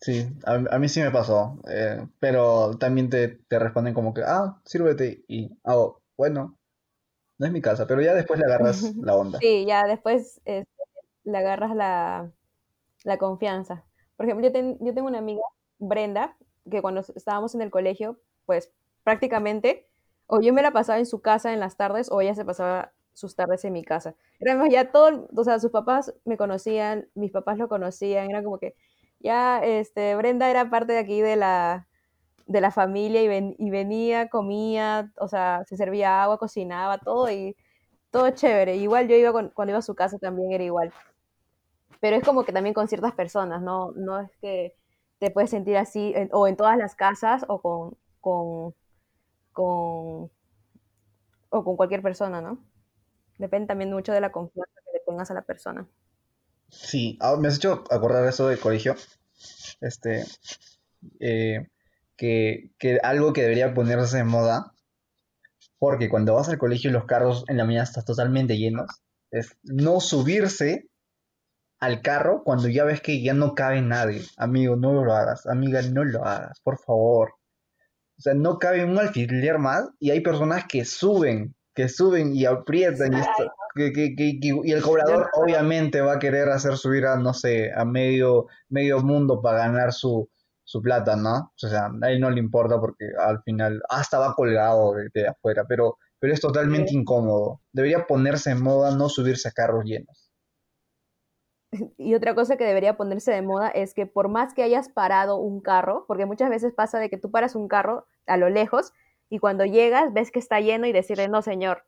sí, 0.00 0.26
a, 0.44 0.54
a 0.54 0.78
mí 0.78 0.88
sí 0.88 1.00
me 1.00 1.10
pasó, 1.10 1.60
eh, 1.68 2.06
pero 2.20 2.76
también 2.78 3.10
te, 3.10 3.28
te 3.48 3.58
responden 3.58 3.94
como 3.94 4.14
que, 4.14 4.22
ah, 4.24 4.60
sírvete, 4.64 5.24
y, 5.28 5.50
ah, 5.64 5.88
bueno, 6.16 6.58
no 7.38 7.46
es 7.46 7.52
mi 7.52 7.62
casa, 7.62 7.86
pero 7.86 8.02
ya 8.02 8.14
después 8.14 8.40
le 8.40 8.46
agarras 8.46 8.94
la 9.00 9.16
onda. 9.16 9.40
Sí, 9.40 9.66
ya 9.66 9.86
después 9.86 10.40
este, 10.44 10.68
le 11.24 11.38
agarras 11.38 11.74
la, 11.76 12.32
la 13.04 13.18
confianza. 13.18 13.86
Por 14.16 14.26
ejemplo, 14.26 14.46
yo, 14.48 14.52
ten- 14.52 14.78
yo 14.80 14.94
tengo 14.94 15.08
una 15.08 15.18
amiga, 15.18 15.42
Brenda, 15.78 16.36
que 16.70 16.82
cuando 16.82 17.00
estábamos 17.02 17.54
en 17.54 17.62
el 17.62 17.70
colegio, 17.70 18.20
pues 18.46 18.72
prácticamente, 19.04 19.88
o 20.26 20.40
yo 20.40 20.52
me 20.54 20.62
la 20.62 20.72
pasaba 20.72 20.98
en 21.00 21.06
su 21.06 21.22
casa 21.22 21.52
en 21.52 21.60
las 21.60 21.76
tardes, 21.76 22.10
o 22.12 22.20
ella 22.20 22.34
se 22.34 22.44
pasaba 22.44 22.92
sus 23.18 23.36
tardes 23.36 23.64
en 23.64 23.72
mi 23.74 23.84
casa. 23.84 24.14
Éramos 24.40 24.68
ya 24.70 24.90
todo, 24.92 25.28
o 25.36 25.44
sea, 25.44 25.58
sus 25.60 25.70
papás 25.72 26.14
me 26.24 26.36
conocían, 26.36 27.08
mis 27.14 27.32
papás 27.32 27.58
lo 27.58 27.68
conocían, 27.68 28.30
era 28.30 28.42
como 28.42 28.58
que 28.58 28.74
ya, 29.20 29.60
este, 29.64 30.14
Brenda 30.16 30.50
era 30.50 30.70
parte 30.70 30.92
de 30.92 30.98
aquí 31.00 31.20
de 31.22 31.36
la, 31.36 31.88
de 32.46 32.60
la 32.60 32.70
familia 32.72 33.22
y, 33.22 33.28
ven- 33.28 33.56
y 33.58 33.70
venía, 33.70 34.28
comía, 34.28 35.12
o 35.18 35.28
sea, 35.28 35.64
se 35.68 35.76
servía 35.76 36.22
agua, 36.22 36.38
cocinaba, 36.38 36.98
todo 36.98 37.30
y 37.30 37.56
todo 38.10 38.30
chévere. 38.30 38.76
Igual 38.76 39.08
yo 39.08 39.16
iba 39.16 39.32
con- 39.32 39.50
cuando 39.50 39.72
iba 39.72 39.78
a 39.80 39.82
su 39.82 39.94
casa 39.96 40.18
también 40.18 40.52
era 40.52 40.64
igual. 40.64 40.92
Pero 42.00 42.16
es 42.16 42.24
como 42.24 42.44
que 42.44 42.52
también 42.52 42.74
con 42.74 42.88
ciertas 42.88 43.14
personas, 43.14 43.62
no, 43.62 43.92
no 43.92 44.20
es 44.20 44.30
que 44.40 44.74
te 45.18 45.30
puedes 45.30 45.50
sentir 45.50 45.76
así 45.76 46.12
en- 46.14 46.28
o 46.32 46.46
en 46.46 46.56
todas 46.56 46.76
las 46.76 46.94
casas 46.94 47.44
o 47.48 47.60
con, 47.60 47.96
con, 48.20 48.74
con, 49.52 50.30
o 51.50 51.62
con 51.64 51.76
cualquier 51.76 52.02
persona, 52.02 52.40
¿no? 52.40 52.58
Depende 53.38 53.68
también 53.68 53.92
mucho 53.92 54.12
de 54.12 54.20
la 54.20 54.32
confianza 54.32 54.80
que 54.84 54.98
le 54.98 55.04
tengas 55.06 55.30
a 55.30 55.34
la 55.34 55.42
persona. 55.42 55.88
Sí, 56.68 57.16
ah, 57.20 57.36
me 57.36 57.48
has 57.48 57.56
hecho 57.56 57.84
acordar 57.90 58.26
eso 58.26 58.48
del 58.48 58.58
colegio, 58.58 58.94
este, 59.80 60.24
eh, 61.20 61.68
que, 62.16 62.70
que 62.78 62.98
algo 63.02 63.32
que 63.32 63.42
debería 63.42 63.72
ponerse 63.72 64.18
de 64.18 64.24
moda, 64.24 64.72
porque 65.78 66.08
cuando 66.08 66.34
vas 66.34 66.48
al 66.48 66.58
colegio 66.58 66.90
y 66.90 66.92
los 66.92 67.06
carros 67.06 67.44
en 67.48 67.56
la 67.56 67.64
mañana 67.64 67.84
están 67.84 68.04
totalmente 68.04 68.58
llenos, 68.58 69.02
es 69.30 69.56
no 69.62 70.00
subirse 70.00 70.88
al 71.80 72.02
carro 72.02 72.42
cuando 72.44 72.68
ya 72.68 72.84
ves 72.84 73.00
que 73.00 73.22
ya 73.22 73.34
no 73.34 73.54
cabe 73.54 73.80
nadie. 73.80 74.22
Amigo, 74.36 74.76
no 74.76 75.04
lo 75.04 75.12
hagas, 75.12 75.46
amiga, 75.46 75.80
no 75.82 76.04
lo 76.04 76.24
hagas, 76.24 76.60
por 76.60 76.78
favor. 76.78 77.34
O 78.18 78.20
sea, 78.20 78.34
no 78.34 78.58
cabe 78.58 78.84
un 78.84 78.98
alfiler 78.98 79.58
más 79.58 79.88
y 80.00 80.10
hay 80.10 80.20
personas 80.20 80.64
que 80.66 80.84
suben, 80.84 81.54
que 81.78 81.88
suben 81.88 82.34
y 82.34 82.44
aprietan 82.44 83.12
y, 83.12 83.20
esto- 83.20 83.52
que- 83.76 83.92
que- 83.92 84.16
que- 84.16 84.40
que- 84.40 84.60
y 84.64 84.72
el 84.72 84.82
cobrador 84.82 85.30
obviamente 85.34 86.00
va 86.00 86.14
a 86.14 86.18
querer 86.18 86.48
hacer 86.48 86.76
subir 86.76 87.06
a, 87.06 87.16
no 87.16 87.32
sé, 87.32 87.72
a 87.72 87.84
medio, 87.84 88.46
medio 88.68 88.98
mundo 88.98 89.40
para 89.40 89.58
ganar 89.58 89.92
su, 89.92 90.28
su 90.64 90.82
plata, 90.82 91.14
¿no? 91.14 91.52
O 91.54 91.68
sea, 91.68 91.88
a 92.02 92.10
él 92.10 92.18
no 92.20 92.30
le 92.30 92.40
importa 92.40 92.80
porque 92.80 93.04
al 93.16 93.40
final 93.44 93.80
hasta 93.90 94.18
va 94.18 94.34
colgado 94.34 94.94
de, 94.94 95.08
de 95.14 95.28
afuera, 95.28 95.64
pero, 95.68 95.98
pero 96.18 96.32
es 96.32 96.40
totalmente 96.40 96.92
incómodo. 96.92 97.60
Debería 97.72 98.08
ponerse 98.08 98.50
en 98.50 98.60
moda 98.60 98.90
no 98.96 99.08
subirse 99.08 99.46
a 99.48 99.52
carros 99.52 99.84
llenos. 99.84 100.32
Y 101.96 102.14
otra 102.16 102.34
cosa 102.34 102.56
que 102.56 102.64
debería 102.64 102.96
ponerse 102.96 103.30
de 103.30 103.42
moda 103.42 103.68
es 103.68 103.94
que 103.94 104.06
por 104.06 104.28
más 104.28 104.52
que 104.52 104.64
hayas 104.64 104.88
parado 104.88 105.36
un 105.36 105.60
carro, 105.60 106.06
porque 106.08 106.26
muchas 106.26 106.50
veces 106.50 106.72
pasa 106.74 106.98
de 106.98 107.08
que 107.08 107.18
tú 107.18 107.30
paras 107.30 107.54
un 107.54 107.68
carro 107.68 108.06
a 108.26 108.36
lo 108.36 108.48
lejos 108.48 108.92
y 109.30 109.38
cuando 109.38 109.64
llegas 109.64 110.12
ves 110.12 110.30
que 110.30 110.38
está 110.38 110.60
lleno 110.60 110.86
y 110.86 110.92
decirle, 110.92 111.28
no 111.28 111.42
señor, 111.42 111.84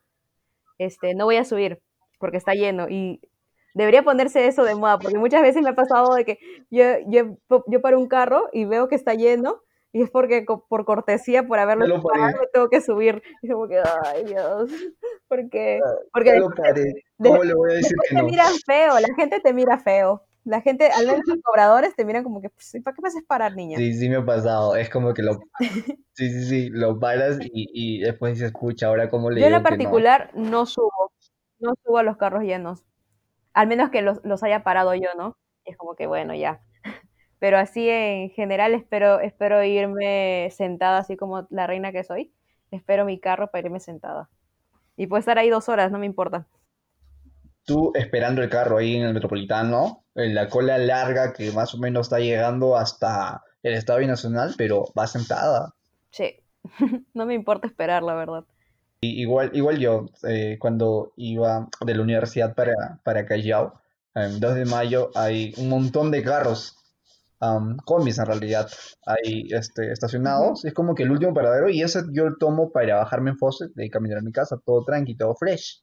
este, 0.77 1.13
no 1.15 1.25
voy 1.25 1.37
a 1.37 1.45
subir 1.45 1.81
porque 2.19 2.37
está 2.37 2.53
lleno. 2.53 2.87
Y 2.89 3.19
debería 3.73 4.03
ponerse 4.03 4.47
eso 4.47 4.63
de 4.63 4.75
moda, 4.75 4.99
porque 4.99 5.17
muchas 5.17 5.41
veces 5.41 5.61
me 5.63 5.69
ha 5.69 5.75
pasado 5.75 6.13
de 6.13 6.25
que 6.25 6.39
yo, 6.69 6.83
yo, 7.07 7.37
yo 7.67 7.81
paro 7.81 7.99
un 7.99 8.07
carro 8.07 8.49
y 8.53 8.65
veo 8.65 8.87
que 8.87 8.95
está 8.95 9.13
lleno 9.13 9.61
y 9.93 10.03
es 10.03 10.09
porque 10.09 10.45
por 10.69 10.85
cortesía, 10.85 11.43
por 11.47 11.59
haberlo 11.59 11.85
lo 11.85 12.01
parado, 12.01 12.37
tengo 12.53 12.69
que 12.69 12.79
subir. 12.81 13.21
Y 13.41 13.49
como 13.49 13.67
que, 13.67 13.81
ay 14.05 14.23
Dios, 14.23 14.71
porque, 15.27 15.79
porque 16.13 16.29
Ya 16.29 16.33
de- 16.35 16.39
lo 16.39 16.49
paré. 16.51 16.83
de- 16.83 17.03
¿Cómo 17.29 17.43
le 17.43 17.53
voy 17.53 17.71
a 17.71 17.73
decir 17.75 17.97
que 18.07 18.15
te 18.15 18.21
no? 18.21 18.27
miran 18.29 18.53
feo, 18.65 18.99
la 18.99 19.13
gente 19.15 19.39
te 19.39 19.53
mira 19.53 19.77
feo. 19.79 20.23
La 20.43 20.61
gente, 20.61 20.89
al 20.91 21.05
menos 21.05 21.21
los 21.27 21.37
cobradores 21.43 21.95
te 21.95 22.03
miran 22.03 22.23
como 22.23 22.41
que, 22.41 22.49
pues, 22.49 22.77
¿para 22.83 22.95
qué 22.95 23.01
me 23.01 23.09
haces 23.09 23.23
parar, 23.23 23.55
niña? 23.55 23.77
Sí, 23.77 23.93
sí 23.93 24.09
me 24.09 24.17
ha 24.17 24.25
pasado. 24.25 24.75
Es 24.75 24.89
como 24.89 25.13
que 25.13 25.21
lo... 25.21 25.39
Sí, 26.13 26.29
sí, 26.29 26.43
sí, 26.45 26.69
lo 26.69 26.99
paras 26.99 27.39
y, 27.41 27.49
y 27.73 27.99
después 28.01 28.33
dices, 28.33 28.47
escucha, 28.47 28.87
ahora 28.87 29.09
cómo 29.09 29.31
le 29.31 29.39
Yo 29.41 29.47
en 29.47 29.53
que 29.53 29.57
no? 29.59 29.63
particular 29.63 30.31
no 30.35 30.65
subo, 30.65 31.13
no 31.59 31.73
subo 31.83 31.97
a 31.99 32.03
los 32.03 32.17
carros 32.17 32.43
llenos. 32.43 32.83
Al 33.53 33.67
menos 33.67 33.91
que 33.91 34.01
los, 34.01 34.19
los 34.23 34.43
haya 34.43 34.63
parado 34.63 34.93
yo, 34.95 35.09
¿no? 35.17 35.37
Es 35.65 35.77
como 35.77 35.95
que 35.95 36.07
bueno, 36.07 36.35
ya. 36.35 36.61
Pero 37.39 37.57
así 37.57 37.89
en 37.89 38.29
general 38.31 38.73
espero, 38.73 39.19
espero 39.19 39.63
irme 39.63 40.49
sentada, 40.51 40.99
así 40.99 41.17
como 41.17 41.47
la 41.49 41.67
reina 41.67 41.91
que 41.91 42.03
soy. 42.03 42.33
Espero 42.71 43.05
mi 43.05 43.19
carro 43.19 43.49
para 43.51 43.67
irme 43.67 43.79
sentada. 43.79 44.29
Y 44.97 45.07
puedo 45.07 45.19
estar 45.19 45.37
ahí 45.39 45.49
dos 45.49 45.69
horas, 45.69 45.91
no 45.91 45.99
me 45.99 46.05
importa. 46.05 46.47
Tú 47.65 47.91
esperando 47.95 48.41
el 48.41 48.49
carro 48.49 48.77
ahí 48.77 48.95
en 48.95 49.03
el 49.03 49.13
Metropolitano, 49.13 50.03
en 50.15 50.35
la 50.35 50.49
cola 50.49 50.77
larga 50.77 51.33
que 51.33 51.51
más 51.51 51.73
o 51.73 51.77
menos 51.77 52.07
está 52.07 52.19
llegando 52.19 52.75
hasta 52.75 53.43
el 53.63 53.73
Estadio 53.73 54.07
Nacional, 54.07 54.55
pero 54.57 54.91
va 54.97 55.07
sentada. 55.07 55.73
Sí, 56.09 56.35
no 57.13 57.25
me 57.25 57.33
importa 57.33 57.67
esperar, 57.67 58.03
la 58.03 58.15
verdad. 58.15 58.43
Y 59.01 59.21
igual, 59.21 59.51
igual 59.53 59.79
yo, 59.79 60.05
eh, 60.27 60.57
cuando 60.59 61.13
iba 61.15 61.67
de 61.83 61.95
la 61.95 62.03
universidad 62.03 62.53
para, 62.53 62.99
para 63.03 63.25
Callao, 63.25 63.73
en 64.13 64.39
2 64.39 64.55
de 64.55 64.65
mayo 64.65 65.09
hay 65.15 65.53
un 65.57 65.69
montón 65.69 66.11
de 66.11 66.21
carros, 66.21 66.77
am, 67.39 67.77
combis 67.77 68.19
en 68.19 68.25
realidad, 68.25 68.69
ahí 69.05 69.47
este, 69.49 69.91
estacionados. 69.91 70.65
Es 70.65 70.73
como 70.73 70.93
que 70.93 71.03
el 71.03 71.11
último 71.11 71.33
paradero 71.33 71.69
y 71.69 71.81
ese 71.81 72.03
yo 72.11 72.29
lo 72.29 72.37
tomo 72.37 72.71
para 72.71 72.97
bajarme 72.97 73.31
en 73.31 73.37
Fawcett 73.37 73.71
y 73.75 73.89
caminar 73.89 74.19
a 74.19 74.21
mi 74.21 74.31
casa, 74.31 74.59
todo 74.63 74.83
tranqui, 74.83 75.15
todo 75.15 75.35
fresh. 75.35 75.81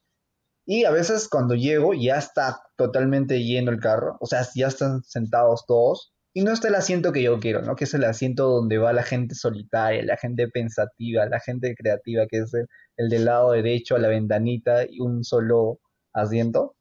Y 0.71 0.85
a 0.85 0.91
veces 0.91 1.27
cuando 1.27 1.55
llego 1.55 1.95
ya 1.95 2.19
está 2.19 2.61
totalmente 2.77 3.43
lleno 3.43 3.71
el 3.71 3.79
carro, 3.79 4.17
o 4.19 4.27
sea, 4.27 4.45
ya 4.53 4.67
están 4.67 5.01
sentados 5.01 5.65
todos. 5.65 6.13
Y 6.31 6.43
no 6.43 6.51
está 6.51 6.67
el 6.67 6.75
asiento 6.75 7.11
que 7.11 7.23
yo 7.23 7.39
quiero, 7.39 7.63
¿no? 7.63 7.75
Que 7.75 7.85
es 7.85 7.93
el 7.95 8.03
asiento 8.03 8.47
donde 8.47 8.77
va 8.77 8.93
la 8.93 9.01
gente 9.01 9.33
solitaria, 9.33 10.03
la 10.05 10.15
gente 10.15 10.47
pensativa, 10.47 11.25
la 11.25 11.39
gente 11.39 11.73
creativa, 11.75 12.27
que 12.27 12.37
es 12.37 12.53
el, 12.53 12.67
el 12.97 13.09
del 13.09 13.25
lado 13.25 13.53
derecho 13.53 13.95
a 13.95 13.99
la 13.99 14.09
ventanita 14.09 14.85
y 14.87 14.99
un 14.99 15.23
solo 15.23 15.79
asiento. 16.13 16.75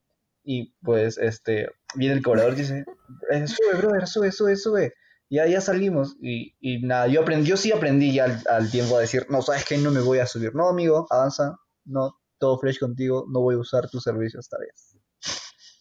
Y 0.44 0.74
pues 0.82 1.16
este 1.16 1.70
viene 1.94 2.14
el 2.16 2.22
cobrador 2.22 2.52
y 2.52 2.56
dice, 2.56 2.84
"Eh, 3.30 3.46
sube, 3.46 3.78
brother, 3.78 4.06
sube, 4.06 4.32
sube, 4.32 4.56
sube. 4.56 4.92
Ya, 5.30 5.46
ya 5.46 5.62
salimos. 5.62 6.14
Y, 6.20 6.54
y 6.60 6.82
nada, 6.82 7.06
yo 7.06 7.22
aprendí, 7.22 7.48
yo 7.48 7.56
sí 7.56 7.72
aprendí 7.72 8.12
ya 8.12 8.24
al, 8.24 8.42
al 8.50 8.70
tiempo 8.70 8.98
a 8.98 9.00
decir, 9.00 9.24
no, 9.30 9.40
sabes 9.40 9.64
que 9.64 9.78
no 9.78 9.90
me 9.90 10.02
voy 10.02 10.18
a 10.18 10.26
subir. 10.26 10.54
No, 10.54 10.68
amigo, 10.68 11.06
avanza, 11.08 11.56
no, 11.86 12.18
todo 12.38 12.58
fresh 12.58 12.78
contigo, 12.78 13.26
no 13.28 13.40
voy 13.40 13.56
a 13.56 13.58
usar 13.58 13.88
tu 13.88 14.00
servicio 14.00 14.40
esta 14.40 14.58
vez. 14.58 14.96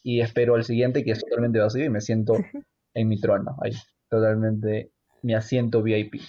Y 0.04 0.22
espero 0.22 0.56
al 0.56 0.63
siguiente 0.63 1.04
que 1.04 1.12
es 1.12 1.20
totalmente 1.20 1.60
vacío 1.60 1.86
y 1.86 1.89
me 1.89 2.02
siento 2.02 2.34
en 2.93 3.08
mi 3.08 3.20
trono, 3.20 3.58
ahí, 3.62 3.74
totalmente 4.10 4.91
mi 5.22 5.34
asiento 5.34 5.82
VIP. 5.82 6.22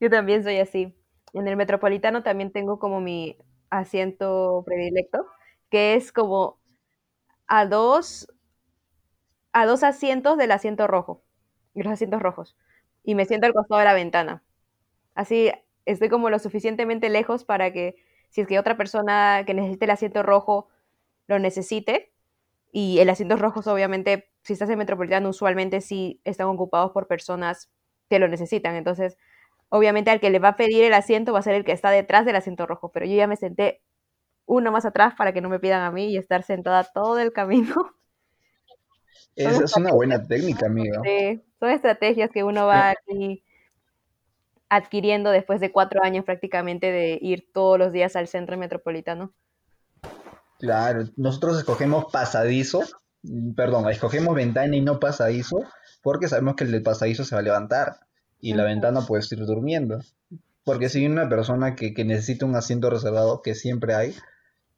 Yo 0.00 0.08
también 0.08 0.42
soy 0.42 0.58
así. 0.58 0.94
En 1.34 1.46
el 1.46 1.56
metropolitano 1.56 2.22
también 2.22 2.50
tengo 2.50 2.78
como 2.78 3.00
mi 3.00 3.36
asiento 3.68 4.62
predilecto, 4.66 5.26
que 5.70 5.94
es 5.94 6.10
como 6.10 6.58
a 7.46 7.66
dos, 7.66 8.32
a 9.52 9.66
dos 9.66 9.82
asientos 9.82 10.38
del 10.38 10.52
asiento 10.52 10.86
rojo, 10.86 11.22
y 11.74 11.82
los 11.82 11.92
asientos 11.92 12.22
rojos. 12.22 12.56
Y 13.04 13.14
me 13.14 13.26
siento 13.26 13.46
al 13.46 13.52
costado 13.52 13.78
de 13.78 13.84
la 13.84 13.94
ventana. 13.94 14.42
Así 15.14 15.50
estoy 15.86 16.08
como 16.08 16.30
lo 16.30 16.38
suficientemente 16.38 17.08
lejos 17.08 17.44
para 17.44 17.72
que 17.72 17.96
si 18.28 18.42
es 18.42 18.46
que 18.46 18.58
otra 18.58 18.76
persona 18.76 19.44
que 19.46 19.54
necesite 19.54 19.84
el 19.86 19.90
asiento 19.90 20.22
rojo 20.22 20.68
lo 21.26 21.38
necesite, 21.38 22.12
y 22.72 23.00
el 23.00 23.10
asiento 23.10 23.36
rojos 23.36 23.66
obviamente, 23.66 24.30
si 24.42 24.52
estás 24.52 24.70
en 24.70 24.78
metropolitano, 24.78 25.28
usualmente 25.28 25.80
sí 25.80 26.20
están 26.24 26.46
ocupados 26.48 26.92
por 26.92 27.06
personas 27.06 27.70
que 28.08 28.18
lo 28.18 28.28
necesitan. 28.28 28.76
Entonces, 28.76 29.16
obviamente 29.68 30.10
al 30.10 30.20
que 30.20 30.30
le 30.30 30.38
va 30.38 30.48
a 30.48 30.56
pedir 30.56 30.84
el 30.84 30.94
asiento 30.94 31.32
va 31.32 31.40
a 31.40 31.42
ser 31.42 31.54
el 31.54 31.64
que 31.64 31.72
está 31.72 31.90
detrás 31.90 32.24
del 32.24 32.36
asiento 32.36 32.66
rojo, 32.66 32.90
pero 32.92 33.06
yo 33.06 33.16
ya 33.16 33.26
me 33.26 33.36
senté 33.36 33.82
uno 34.46 34.72
más 34.72 34.84
atrás 34.84 35.14
para 35.16 35.32
que 35.32 35.40
no 35.40 35.48
me 35.48 35.60
pidan 35.60 35.82
a 35.82 35.90
mí 35.90 36.06
y 36.06 36.16
estar 36.16 36.42
sentada 36.42 36.84
todo 36.84 37.18
el 37.18 37.32
camino. 37.32 37.92
Es, 39.36 39.60
es 39.60 39.76
una 39.76 39.92
buena 39.92 40.22
técnica, 40.22 40.66
amigo. 40.66 41.02
Sí, 41.04 41.40
son 41.58 41.70
estrategias 41.70 42.30
que 42.30 42.42
uno 42.44 42.66
va 42.66 42.90
aquí 42.90 43.44
adquiriendo 44.70 45.30
después 45.30 45.60
de 45.60 45.72
cuatro 45.72 46.02
años 46.02 46.24
prácticamente 46.24 46.90
de 46.92 47.18
ir 47.20 47.50
todos 47.52 47.78
los 47.78 47.92
días 47.92 48.16
al 48.16 48.28
centro 48.28 48.56
metropolitano. 48.56 49.34
Claro, 50.58 51.04
nosotros 51.16 51.58
escogemos 51.58 52.06
pasadizo, 52.12 52.82
perdón, 53.56 53.88
escogemos 53.88 54.34
ventana 54.34 54.76
y 54.76 54.82
no 54.82 55.00
pasadizo, 55.00 55.60
porque 56.02 56.28
sabemos 56.28 56.56
que 56.56 56.64
el 56.64 56.72
del 56.72 56.82
pasadizo 56.82 57.24
se 57.24 57.34
va 57.34 57.40
a 57.40 57.44
levantar 57.44 57.96
y 58.40 58.54
la 58.54 58.64
ventana 58.64 59.00
puede 59.06 59.24
ir 59.30 59.44
durmiendo. 59.46 59.98
Porque 60.64 60.88
si 60.88 60.98
hay 61.00 61.06
una 61.06 61.28
persona 61.28 61.74
que, 61.76 61.94
que 61.94 62.04
necesita 62.04 62.46
un 62.46 62.56
asiento 62.56 62.90
reservado, 62.90 63.42
que 63.42 63.54
siempre 63.54 63.94
hay, 63.94 64.14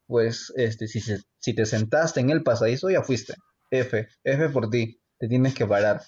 pues 0.07 0.53
este, 0.57 0.89
si, 0.89 1.01
se- 1.01 1.23
si 1.39 1.55
te 1.55 1.67
sentaste 1.67 2.21
en 2.21 2.31
el 2.31 2.43
pasadizo, 2.43 2.91
ya 2.91 3.03
fuiste. 3.03 3.35
F, 3.71 4.09
F 4.25 4.49
por 4.51 4.71
ti, 4.71 5.01
te 5.19 5.29
tienes 5.29 5.55
que 5.55 5.67
parar. 5.67 6.03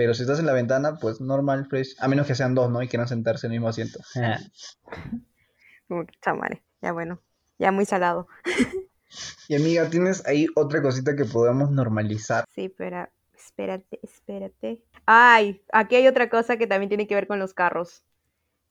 Pero 0.00 0.14
si 0.14 0.22
estás 0.22 0.38
en 0.38 0.46
la 0.46 0.54
ventana, 0.54 0.96
pues 0.96 1.20
normal, 1.20 1.66
fresh, 1.66 1.94
a 1.98 2.08
menos 2.08 2.26
que 2.26 2.34
sean 2.34 2.54
dos, 2.54 2.70
¿no? 2.70 2.82
Y 2.82 2.88
quieran 2.88 3.06
sentarse 3.06 3.46
en 3.46 3.52
el 3.52 3.58
mismo 3.58 3.68
asiento. 3.68 4.00
Como 5.88 6.06
que 6.06 6.14
chamare, 6.22 6.62
ya 6.80 6.92
bueno, 6.92 7.20
ya 7.58 7.70
muy 7.70 7.84
salado. 7.84 8.26
Y 9.48 9.56
amiga, 9.56 9.90
¿tienes 9.90 10.24
ahí 10.24 10.46
otra 10.54 10.80
cosita 10.80 11.16
que 11.16 11.24
podamos 11.24 11.72
normalizar? 11.72 12.44
Sí, 12.48 12.68
pero 12.68 13.08
espérate, 13.36 13.98
espérate. 14.04 14.80
Ay, 15.04 15.62
aquí 15.72 15.96
hay 15.96 16.06
otra 16.06 16.30
cosa 16.30 16.56
que 16.56 16.68
también 16.68 16.88
tiene 16.88 17.08
que 17.08 17.16
ver 17.16 17.26
con 17.26 17.40
los 17.40 17.52
carros, 17.52 18.04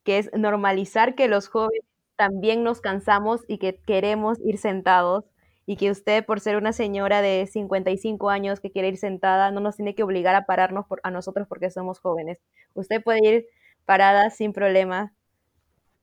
que 0.04 0.18
es 0.18 0.32
normalizar 0.34 1.14
que 1.14 1.28
los 1.28 1.50
jóvenes 1.50 1.84
también 2.16 2.64
nos 2.64 2.80
cansamos 2.80 3.42
y 3.50 3.60
que 3.60 3.82
queremos 3.86 4.40
ir 4.40 4.58
sentados 4.58 5.26
y 5.70 5.78
que 5.78 5.92
usted 5.92 6.26
por 6.26 6.40
ser 6.42 6.58
una 6.58 6.74
señora 6.74 7.22
de 7.22 7.48
55 7.48 8.30
años 8.32 8.60
que 8.60 8.72
quiere 8.72 8.88
ir 8.90 8.98
sentada 8.98 9.52
no 9.52 9.60
nos 9.62 9.76
tiene 9.78 9.94
que 9.96 10.04
obligar 10.04 10.36
a 10.36 10.46
pararnos 10.48 10.88
por- 10.88 11.02
a 11.04 11.12
nosotros 11.12 11.48
porque 11.48 11.70
somos 11.72 12.00
jóvenes. 12.00 12.40
Usted 12.74 13.04
puede 13.04 13.20
ir 13.28 13.48
parada 13.86 14.32
sin 14.32 14.54
problema 14.54 15.14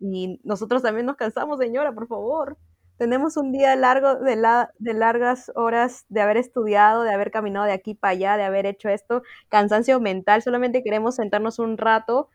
y 0.00 0.40
nosotros 0.44 0.82
también 0.82 1.06
nos 1.06 1.16
cansamos, 1.16 1.58
señora, 1.58 1.92
por 1.92 2.06
favor. 2.08 2.58
Tenemos 2.98 3.36
un 3.36 3.52
día 3.52 3.76
largo 3.76 4.16
de, 4.16 4.36
de 4.78 4.94
largas 4.94 5.52
horas 5.54 6.06
de 6.08 6.20
haber 6.22 6.38
estudiado, 6.38 7.02
de 7.02 7.12
haber 7.12 7.30
caminado 7.30 7.66
de 7.66 7.72
aquí 7.72 7.94
para 7.94 8.12
allá, 8.12 8.36
de 8.36 8.44
haber 8.44 8.66
hecho 8.66 8.88
esto, 8.88 9.22
cansancio 9.48 10.00
mental, 10.00 10.42
solamente 10.42 10.82
queremos 10.82 11.16
sentarnos 11.16 11.58
un 11.58 11.76
rato, 11.78 12.30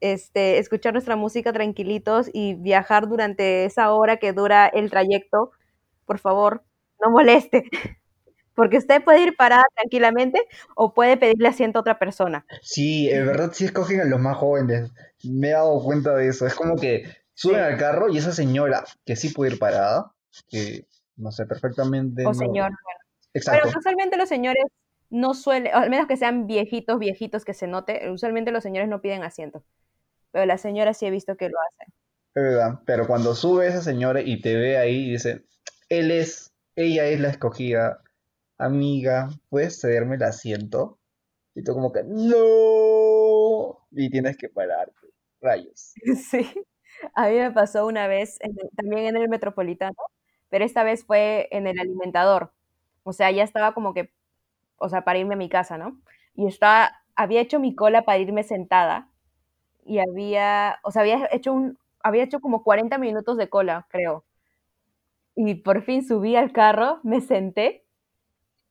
este, 0.00 0.58
escuchar 0.58 0.92
nuestra 0.94 1.16
música 1.16 1.52
tranquilitos 1.52 2.30
y 2.32 2.54
viajar 2.54 3.08
durante 3.08 3.64
esa 3.66 3.92
hora 3.92 4.18
que 4.18 4.32
dura 4.32 4.66
el 4.68 4.90
trayecto. 4.90 5.52
Por 6.06 6.18
favor, 6.18 6.64
no 7.04 7.10
moleste, 7.10 7.64
porque 8.54 8.78
usted 8.78 9.02
puede 9.04 9.22
ir 9.22 9.36
parada 9.36 9.64
tranquilamente 9.74 10.40
o 10.74 10.92
puede 10.94 11.16
pedirle 11.16 11.48
asiento 11.48 11.78
a 11.78 11.82
otra 11.82 11.98
persona. 11.98 12.44
Sí, 12.62 13.08
en 13.10 13.26
verdad 13.26 13.50
sí 13.52 13.64
escogen 13.64 14.00
a 14.00 14.04
los 14.04 14.20
más 14.20 14.36
jóvenes. 14.36 14.90
Me 15.24 15.48
he 15.48 15.52
dado 15.52 15.82
cuenta 15.82 16.14
de 16.14 16.28
eso. 16.28 16.46
Es 16.46 16.54
como 16.54 16.76
que 16.76 17.04
suben 17.34 17.56
Sí. 17.58 17.62
al 17.62 17.78
carro 17.78 18.08
y 18.08 18.18
esa 18.18 18.32
señora 18.32 18.84
que 19.04 19.14
sí 19.16 19.28
puede 19.30 19.52
ir 19.52 19.58
parada, 19.58 20.12
que 20.48 20.86
no 21.16 21.30
sé, 21.32 21.46
perfectamente 21.46 22.22
O 22.26 22.30
no- 22.30 22.34
señor. 22.34 22.72
Exacto. 23.34 23.60
Pero 23.64 23.78
usualmente 23.78 24.16
los 24.16 24.28
señores 24.28 24.64
no 25.10 25.34
suelen, 25.34 25.72
al 25.74 25.88
menos 25.90 26.06
que 26.06 26.16
sean 26.16 26.46
viejitos, 26.46 26.98
viejitos 26.98 27.44
que 27.44 27.54
se 27.54 27.66
note, 27.66 28.10
usualmente 28.10 28.50
los 28.52 28.62
señores 28.62 28.88
no 28.88 29.00
piden 29.00 29.22
asiento. 29.22 29.62
Pero 30.32 30.46
las 30.46 30.60
señoras 30.60 30.98
sí 30.98 31.06
he 31.06 31.10
visto 31.10 31.36
que 31.36 31.48
lo 31.48 31.56
hacen. 31.70 31.94
Es 32.34 32.42
verdad. 32.42 32.80
Pero 32.86 33.06
cuando 33.06 33.34
sube 33.34 33.66
esa 33.68 33.82
señora 33.82 34.20
y 34.20 34.40
te 34.40 34.54
ve 34.56 34.76
ahí 34.78 35.08
y 35.08 35.10
dice, 35.12 35.44
él 35.88 36.10
es, 36.10 36.47
ella 36.84 37.06
es 37.06 37.20
la 37.20 37.28
escogida, 37.30 38.02
amiga, 38.58 39.30
¿puedes 39.50 39.80
cederme 39.80 40.16
el 40.16 40.22
asiento? 40.24 40.98
Y 41.54 41.64
tú 41.64 41.74
como 41.74 41.92
que, 41.92 42.02
no, 42.04 43.86
y 43.92 44.10
tienes 44.10 44.36
que 44.36 44.48
pararte, 44.48 45.08
rayos. 45.40 45.94
Sí, 46.30 46.50
a 47.14 47.28
mí 47.28 47.36
me 47.36 47.50
pasó 47.52 47.86
una 47.86 48.08
vez 48.08 48.38
también 48.76 49.06
en 49.06 49.16
el 49.16 49.28
Metropolitano, 49.28 49.96
pero 50.50 50.64
esta 50.64 50.82
vez 50.84 51.04
fue 51.04 51.48
en 51.52 51.66
el 51.66 51.78
alimentador. 51.80 52.52
O 53.04 53.12
sea, 53.12 53.30
ya 53.30 53.44
estaba 53.44 53.74
como 53.74 53.94
que, 53.94 54.12
o 54.78 54.88
sea, 54.88 55.04
para 55.04 55.18
irme 55.20 55.34
a 55.34 55.38
mi 55.38 55.48
casa, 55.48 55.78
¿no? 55.78 56.00
Y 56.34 56.46
estaba, 56.48 56.92
había 57.16 57.40
hecho 57.42 57.60
mi 57.60 57.74
cola 57.74 58.04
para 58.04 58.18
irme 58.18 58.44
sentada 58.44 59.10
y 59.84 59.98
había, 60.00 60.78
o 60.84 60.90
sea, 60.92 61.02
había 61.02 61.28
hecho 61.32 61.52
un, 61.52 61.78
había 62.02 62.24
hecho 62.24 62.40
como 62.40 62.62
40 62.64 62.98
minutos 62.98 63.36
de 63.38 63.48
cola, 63.50 63.86
creo. 63.90 64.24
Y 65.40 65.54
por 65.54 65.82
fin 65.82 66.04
subí 66.04 66.34
al 66.34 66.50
carro, 66.50 66.98
me 67.04 67.20
senté 67.20 67.84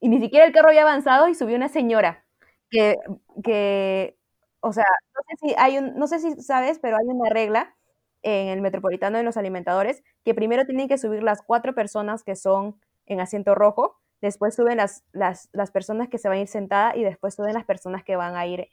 y 0.02 0.10
ni 0.10 0.20
siquiera 0.20 0.46
el 0.46 0.52
carro 0.52 0.68
había 0.68 0.82
avanzado 0.82 1.30
y 1.30 1.34
subió 1.34 1.56
una 1.56 1.70
señora 1.70 2.26
que, 2.70 2.98
que 3.42 4.18
o 4.60 4.74
sea, 4.74 4.84
no 5.16 5.22
sé 5.30 5.48
si 5.48 5.56
hay 5.58 5.78
un, 5.78 5.96
no 5.96 6.08
sé 6.08 6.20
si 6.20 6.36
sabes, 6.42 6.80
pero 6.80 6.98
hay 6.98 7.06
una 7.06 7.30
regla 7.30 7.74
en 8.22 8.50
el 8.50 8.60
metropolitano 8.60 9.18
de 9.18 9.24
los 9.24 9.38
alimentadores 9.38 10.04
que 10.26 10.34
primero 10.34 10.66
tienen 10.66 10.90
que 10.90 10.98
subir 10.98 11.24
las 11.24 11.42
cuatro 11.42 11.74
personas 11.74 12.26
que 12.26 12.36
son 12.36 12.78
en 13.06 13.22
asiento 13.22 13.56
rojo, 13.56 13.96
después 14.20 14.54
suben 14.54 14.76
las, 14.76 15.06
las, 15.14 15.48
las 15.54 15.72
personas 15.72 16.10
que 16.10 16.18
se 16.18 16.28
van 16.28 16.40
a 16.40 16.42
ir 16.42 16.50
sentadas 16.50 16.98
y 16.98 17.04
después 17.06 17.34
suben 17.34 17.54
las 17.54 17.64
personas 17.64 18.04
que 18.04 18.18
van 18.18 18.36
a 18.36 18.46
ir, 18.46 18.68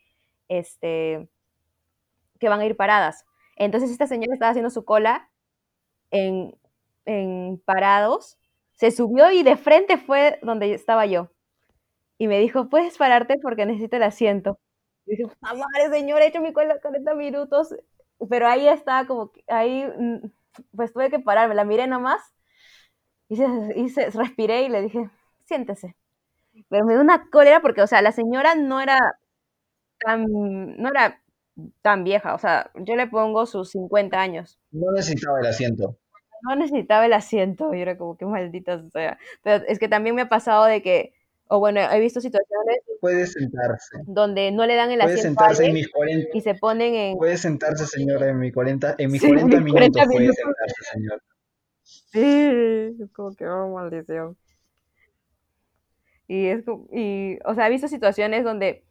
este, 0.49 1.29
que 2.41 2.49
van 2.49 2.59
a 2.59 2.67
ir 2.67 2.77
paradas. 2.77 3.25
Entonces 3.55 3.93
esta 3.93 4.09
señora 4.09 4.35
estaba 4.35 4.51
haciendo 4.51 4.71
su 4.71 4.85
cola 4.85 5.31
en, 6.11 6.57
en 7.07 7.61
parados, 7.65 8.39
se 8.73 8.91
subió 8.91 9.31
y 9.31 9.43
de 9.43 9.57
frente 9.57 9.99
fue 9.99 10.39
donde 10.43 10.73
estaba 10.75 11.07
yo. 11.07 11.31
Y 12.19 12.29
me 12.29 12.39
dijo, 12.39 12.69
puedes 12.69 12.97
pararte 12.97 13.37
porque 13.43 13.67
necesito 13.67 13.97
el 13.97 14.05
asiento. 14.05 14.59
Y 15.07 15.17
dije, 15.17 15.31
madre 15.41 15.91
señora, 15.91 16.25
he 16.25 16.29
hecho 16.29 16.41
mi 16.41 16.53
cola 16.53 16.81
40 16.81 17.15
minutos. 17.15 17.75
Pero 18.31 18.47
ahí 18.47 18.69
estaba 18.69 19.07
como, 19.07 19.33
ahí, 19.49 19.85
mm, 19.85 20.31
pues 20.77 20.93
tuve 20.93 21.11
que 21.11 21.19
pararme, 21.19 21.55
la 21.55 21.65
miré 21.65 21.87
nomás. 21.87 22.21
Y 23.29 23.37
se, 23.89 24.11
respiré 24.11 24.63
y 24.63 24.69
le 24.69 24.83
dije, 24.83 25.11
siéntese. 25.45 25.97
Pero 26.69 26.85
me 26.85 26.95
dio 26.95 27.03
una 27.03 27.29
cólera 27.31 27.61
porque, 27.61 27.83
o 27.83 27.87
sea, 27.87 28.03
la 28.03 28.13
señora 28.13 28.55
no 28.55 28.81
era 28.81 28.99
tan, 29.99 30.25
no 30.77 30.89
era 30.89 31.21
tan 31.83 32.05
vieja, 32.05 32.35
o 32.35 32.39
sea, 32.39 32.71
yo 32.75 32.97
le 32.97 33.07
pongo 33.07 33.47
sus 33.47 33.71
50 33.71 34.21
años. 34.21 34.59
No 34.71 34.93
necesitaba 34.93 35.41
el 35.41 35.47
asiento. 35.47 35.99
No 36.45 36.57
necesitaba 36.57 37.07
el 37.07 37.13
asiento, 37.13 37.73
yo 37.73 37.81
era 37.81 37.97
como 37.97 38.17
que 38.17 38.27
maldita 38.27 38.83
sea. 38.91 39.19
Pero 39.43 39.65
es 39.67 39.79
que 39.79 39.89
también 39.89 40.15
me 40.15 40.23
ha 40.23 40.29
pasado 40.29 40.67
de 40.67 40.83
que, 40.83 41.15
o 41.49 41.59
bueno, 41.59 41.81
he 41.81 42.01
visto 42.01 42.21
situaciones. 42.21 42.79
Puede 43.01 43.27
sentarse. 43.27 43.99
Donde 44.07 44.53
no 44.53 44.67
le 44.67 44.75
dan 44.77 44.91
el 44.91 45.01
puede 45.01 45.15
asiento. 45.15 45.41
sentarse 45.41 45.67
en 45.67 45.75
mis 45.75 45.89
40. 45.91 46.29
Y 46.37 46.41
se 46.43 46.55
ponen 46.55 46.95
en. 46.95 47.17
Puede 47.17 47.37
sentarse, 47.39 47.87
señora, 47.87 48.29
en 48.29 48.39
mis 48.39 48.53
40, 48.53 48.97
en 48.99 49.11
mis 49.11 49.23
40 49.23 49.61
minutos. 49.61 50.03
puede 50.07 50.33
sentarse, 50.33 50.85
señor. 50.93 51.23
Sí, 51.83 53.01
es 53.03 53.11
como 53.13 53.35
que, 53.35 53.47
oh, 53.47 53.69
maldición. 53.75 54.37
Y 56.27 56.47
es 56.47 56.65
como, 56.65 56.87
y, 56.93 57.39
o 57.45 57.55
sea, 57.55 57.67
he 57.67 57.71
visto 57.71 57.89
situaciones 57.89 58.45
donde 58.45 58.85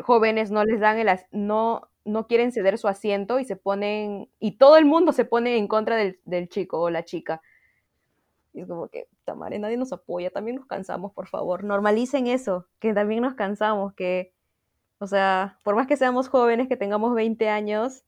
jóvenes 0.00 0.50
no 0.50 0.64
les 0.64 0.80
dan 0.80 0.98
el, 0.98 1.08
no, 1.32 1.89
no 2.04 2.26
quieren 2.26 2.52
ceder 2.52 2.78
su 2.78 2.88
asiento 2.88 3.38
y 3.38 3.44
se 3.44 3.56
ponen, 3.56 4.28
y 4.38 4.52
todo 4.58 4.76
el 4.76 4.84
mundo 4.84 5.12
se 5.12 5.24
pone 5.24 5.56
en 5.56 5.68
contra 5.68 5.96
del, 5.96 6.48
chico 6.48 6.80
o 6.80 6.90
la 6.90 7.04
chica. 7.04 7.42
Y 8.52 8.62
es 8.62 8.66
como 8.66 8.88
que, 8.88 9.08
tamare, 9.24 9.58
nadie 9.58 9.76
nos 9.76 9.92
apoya, 9.92 10.30
también 10.30 10.56
nos 10.56 10.66
cansamos, 10.66 11.12
por 11.12 11.28
favor. 11.28 11.62
Normalicen 11.64 12.26
eso, 12.26 12.66
que 12.80 12.94
también 12.94 13.22
nos 13.22 13.34
cansamos, 13.34 13.94
que, 13.94 14.32
o 14.98 15.06
sea, 15.06 15.58
por 15.62 15.76
más 15.76 15.86
que 15.86 15.96
seamos 15.96 16.28
jóvenes, 16.28 16.68
que 16.68 16.76
tengamos 16.76 17.14
20 17.14 17.48
años, 17.48 18.04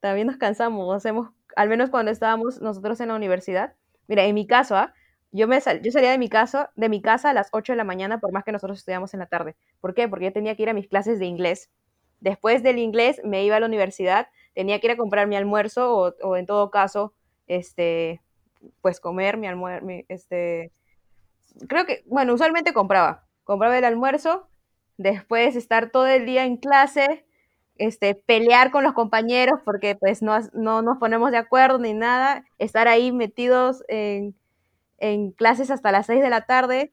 también 0.00 0.26
nos 0.26 0.36
cansamos, 0.36 0.94
hacemos, 0.94 1.30
al 1.56 1.68
menos 1.68 1.90
cuando 1.90 2.10
estábamos 2.12 2.60
nosotros 2.60 3.00
en 3.00 3.08
la 3.08 3.16
universidad. 3.16 3.74
Mira, 4.08 4.24
en 4.24 4.34
mi 4.34 4.46
caso, 4.46 4.76
¿ah? 4.76 4.94
Yo, 5.30 5.46
me 5.46 5.60
yo 5.82 5.92
salía 5.92 6.10
de 6.10 6.18
mi, 6.18 6.28
casa, 6.30 6.70
de 6.74 6.88
mi 6.88 7.02
casa 7.02 7.30
a 7.30 7.34
las 7.34 7.48
8 7.52 7.72
de 7.72 7.76
la 7.76 7.84
mañana, 7.84 8.18
por 8.18 8.32
más 8.32 8.44
que 8.44 8.52
nosotros 8.52 8.78
estudiamos 8.78 9.12
en 9.12 9.20
la 9.20 9.26
tarde. 9.26 9.56
¿Por 9.80 9.94
qué? 9.94 10.08
Porque 10.08 10.26
yo 10.26 10.32
tenía 10.32 10.56
que 10.56 10.62
ir 10.62 10.70
a 10.70 10.74
mis 10.74 10.88
clases 10.88 11.18
de 11.18 11.26
inglés 11.26 11.70
Después 12.20 12.62
del 12.62 12.78
inglés 12.78 13.20
me 13.24 13.44
iba 13.44 13.56
a 13.56 13.60
la 13.60 13.66
universidad, 13.66 14.28
tenía 14.54 14.80
que 14.80 14.88
ir 14.88 14.92
a 14.92 14.96
comprar 14.96 15.26
mi 15.26 15.36
almuerzo 15.36 16.14
o, 16.20 16.36
en 16.36 16.46
todo 16.46 16.70
caso, 16.70 17.14
este, 17.46 18.20
pues 18.80 19.00
comer 19.00 19.36
mi 19.36 19.46
almuerzo, 19.46 19.86
este, 20.08 20.72
creo 21.68 21.86
que, 21.86 22.02
bueno, 22.06 22.34
usualmente 22.34 22.72
compraba, 22.72 23.24
compraba 23.44 23.78
el 23.78 23.84
almuerzo, 23.84 24.48
después 24.96 25.54
estar 25.56 25.90
todo 25.90 26.06
el 26.06 26.26
día 26.26 26.44
en 26.44 26.56
clase, 26.56 27.24
este, 27.76 28.16
pelear 28.16 28.72
con 28.72 28.82
los 28.82 28.92
compañeros 28.94 29.60
porque 29.64 29.94
pues 29.94 30.20
no, 30.20 30.36
no 30.52 30.82
nos 30.82 30.98
ponemos 30.98 31.30
de 31.30 31.36
acuerdo 31.36 31.78
ni 31.78 31.94
nada, 31.94 32.44
estar 32.58 32.88
ahí 32.88 33.12
metidos 33.12 33.84
en, 33.86 34.34
en 34.98 35.30
clases 35.30 35.70
hasta 35.70 35.92
las 35.92 36.06
6 36.06 36.20
de 36.20 36.30
la 36.30 36.46
tarde, 36.46 36.92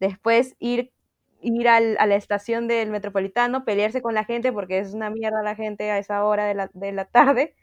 después 0.00 0.56
ir 0.58 0.92
ir 1.40 1.68
a 1.68 1.80
la 1.80 2.14
estación 2.16 2.68
del 2.68 2.90
metropolitano, 2.90 3.64
pelearse 3.64 4.02
con 4.02 4.14
la 4.14 4.24
gente 4.24 4.52
porque 4.52 4.78
es 4.78 4.94
una 4.94 5.10
mierda 5.10 5.42
la 5.42 5.54
gente 5.54 5.90
a 5.90 5.98
esa 5.98 6.24
hora 6.24 6.44
de 6.46 6.54
la, 6.54 6.70
de 6.72 6.92
la 6.92 7.04
tarde 7.04 7.54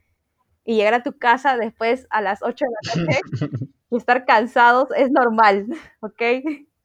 y 0.66 0.76
llegar 0.76 0.94
a 0.94 1.04
tu 1.04 1.18
casa 1.18 1.58
después 1.58 2.08
a 2.10 2.22
las 2.22 2.42
8 2.42 2.66
de 2.66 3.02
la 3.02 3.04
noche 3.04 3.22
y 3.90 3.98
estar 3.98 4.26
cansados 4.26 4.90
es 4.96 5.12
normal, 5.12 5.68
¿ok? 6.02 6.22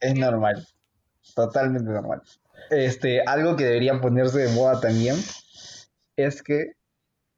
Es 0.01 0.15
normal, 0.19 0.67
totalmente 1.35 1.91
normal. 1.91 2.23
Este, 2.71 3.23
algo 3.23 3.57
que 3.57 3.65
debería 3.65 4.01
ponerse 4.01 4.39
de 4.41 4.55
moda 4.55 4.81
también 4.81 5.17
es 6.17 6.43
que 6.43 6.73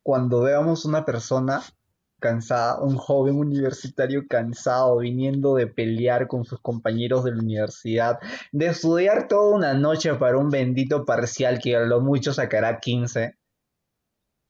cuando 0.03 0.41
veamos 0.41 0.85
una 0.85 1.05
persona 1.05 1.63
cansada, 2.21 2.81
un 2.81 2.97
joven 2.97 3.37
universitario 3.37 4.27
cansado, 4.29 4.99
viniendo 4.99 5.57
de 5.57 5.66
pelear 5.66 6.29
con 6.29 6.45
sus 6.45 6.61
compañeros 6.61 7.25
de 7.25 7.33
la 7.33 7.43
universidad, 7.43 8.18
de 8.53 8.66
estudiar 8.66 9.27
toda 9.27 9.55
una 9.57 9.75
noche 9.75 10.14
para 10.14 10.39
un 10.39 10.51
bendito 10.51 11.05
parcial 11.05 11.59
que 11.59 11.77
a 11.77 11.81
lo 11.81 12.01
mucho 12.01 12.33
sacará 12.33 12.79
15 12.79 13.35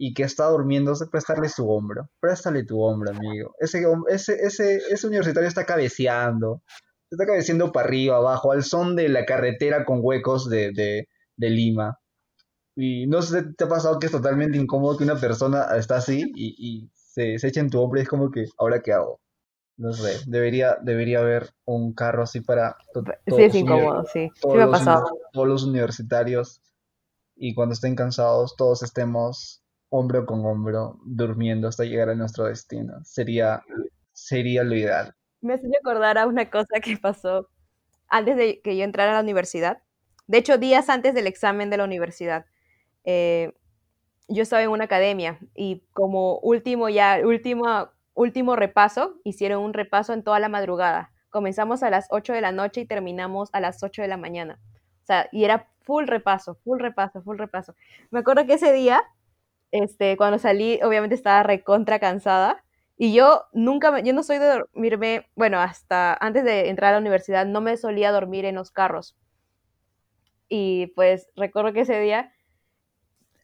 y 0.02 0.14
que 0.14 0.22
está 0.22 0.46
durmiéndose, 0.46 1.06
prestarle 1.08 1.50
su 1.50 1.70
hombro. 1.70 2.08
Préstale 2.20 2.64
tu 2.64 2.80
hombro, 2.80 3.10
amigo. 3.10 3.54
Ese, 3.60 3.82
ese, 4.08 4.32
ese, 4.42 4.76
ese 4.90 5.06
universitario 5.06 5.46
está 5.46 5.66
cabeceando. 5.66 6.62
Está 7.10 7.26
cabeceando 7.26 7.70
para 7.70 7.86
arriba, 7.86 8.16
abajo, 8.16 8.52
al 8.52 8.64
son 8.64 8.96
de 8.96 9.10
la 9.10 9.26
carretera 9.26 9.84
con 9.84 9.98
huecos 10.02 10.48
de, 10.48 10.72
de, 10.72 11.50
Lima. 11.50 11.98
Y 12.74 13.06
no 13.08 13.20
sé, 13.20 13.42
¿te 13.54 13.64
ha 13.64 13.68
pasado 13.68 13.98
que 13.98 14.06
es 14.06 14.12
totalmente 14.12 14.56
incómodo 14.56 14.96
que 14.96 15.04
una 15.04 15.16
persona 15.16 15.66
está 15.76 15.96
así 15.96 16.32
y 16.34 16.90
se, 17.10 17.34
echa 17.34 17.60
en 17.60 17.70
tu 17.70 17.80
hombro 17.80 17.98
y 17.98 18.02
es 18.02 18.08
como 18.08 18.30
que, 18.30 18.46
¿ahora 18.58 18.82
qué 18.82 18.92
hago? 18.92 19.20
No 19.76 19.92
sé, 19.92 20.20
debería, 20.26 20.76
debería 20.82 21.20
haber 21.20 21.50
un 21.64 21.94
carro 21.94 22.22
así 22.22 22.40
para... 22.40 22.76
Sí, 23.26 23.42
es 23.42 23.54
incómodo, 23.54 24.04
sí. 24.12 24.30
Sí 24.34 24.48
me 24.48 24.62
ha 24.62 24.70
pasado. 24.70 25.06
Todos 25.32 25.48
los 25.48 25.64
universitarios 25.64 26.60
y 27.34 27.54
cuando 27.54 27.72
estén 27.72 27.96
cansados 27.96 28.56
todos 28.56 28.82
estemos 28.82 29.62
hombro 29.88 30.26
con 30.26 30.44
hombro 30.44 30.98
durmiendo 31.04 31.66
hasta 31.66 31.84
llegar 31.84 32.10
a 32.10 32.14
nuestro 32.14 32.44
destino. 32.44 33.02
Sería, 33.04 33.62
sería 34.12 34.62
lo 34.62 34.76
ideal. 34.76 35.14
Me 35.40 35.54
hace 35.54 35.66
acordar 35.80 36.18
a 36.18 36.26
una 36.26 36.50
cosa 36.50 36.80
que 36.84 36.96
pasó 36.98 37.48
antes 38.08 38.36
de 38.36 38.60
que 38.60 38.76
yo 38.76 38.84
entrara 38.84 39.12
a 39.12 39.14
la 39.14 39.22
universidad. 39.22 39.82
De 40.26 40.38
hecho, 40.38 40.58
días 40.58 40.90
antes 40.90 41.14
del 41.14 41.26
examen 41.26 41.70
de 41.70 41.78
la 41.78 41.84
universidad. 41.84 42.44
Eh, 43.04 43.54
yo 44.30 44.42
estaba 44.42 44.62
en 44.62 44.70
una 44.70 44.84
academia 44.84 45.38
y 45.54 45.82
como 45.92 46.38
último 46.38 46.88
ya, 46.88 47.20
último, 47.24 47.90
último 48.14 48.56
repaso, 48.56 49.16
hicieron 49.24 49.62
un 49.62 49.74
repaso 49.74 50.12
en 50.12 50.22
toda 50.22 50.38
la 50.38 50.48
madrugada. 50.48 51.10
Comenzamos 51.30 51.82
a 51.82 51.90
las 51.90 52.06
8 52.10 52.32
de 52.32 52.40
la 52.40 52.52
noche 52.52 52.82
y 52.82 52.86
terminamos 52.86 53.50
a 53.52 53.60
las 53.60 53.82
8 53.82 54.02
de 54.02 54.08
la 54.08 54.16
mañana. 54.16 54.58
O 55.02 55.06
sea, 55.06 55.28
y 55.32 55.44
era 55.44 55.68
full 55.82 56.06
repaso, 56.06 56.54
full 56.64 56.78
repaso, 56.78 57.22
full 57.22 57.38
repaso. 57.38 57.74
Me 58.10 58.20
acuerdo 58.20 58.46
que 58.46 58.54
ese 58.54 58.72
día, 58.72 59.02
este, 59.72 60.16
cuando 60.16 60.38
salí, 60.38 60.80
obviamente 60.82 61.16
estaba 61.16 61.42
recontra 61.42 61.98
cansada. 61.98 62.62
Y 62.96 63.12
yo 63.14 63.44
nunca, 63.52 63.98
yo 64.00 64.12
no 64.12 64.22
soy 64.22 64.38
de 64.38 64.46
dormirme, 64.46 65.28
bueno, 65.34 65.58
hasta 65.58 66.14
antes 66.14 66.44
de 66.44 66.68
entrar 66.68 66.90
a 66.90 66.92
la 66.92 67.00
universidad 67.00 67.46
no 67.46 67.60
me 67.60 67.76
solía 67.76 68.12
dormir 68.12 68.44
en 68.44 68.54
los 68.54 68.70
carros. 68.70 69.16
Y 70.48 70.88
pues 70.94 71.30
recuerdo 71.34 71.72
que 71.72 71.80
ese 71.80 71.98
día 71.98 72.32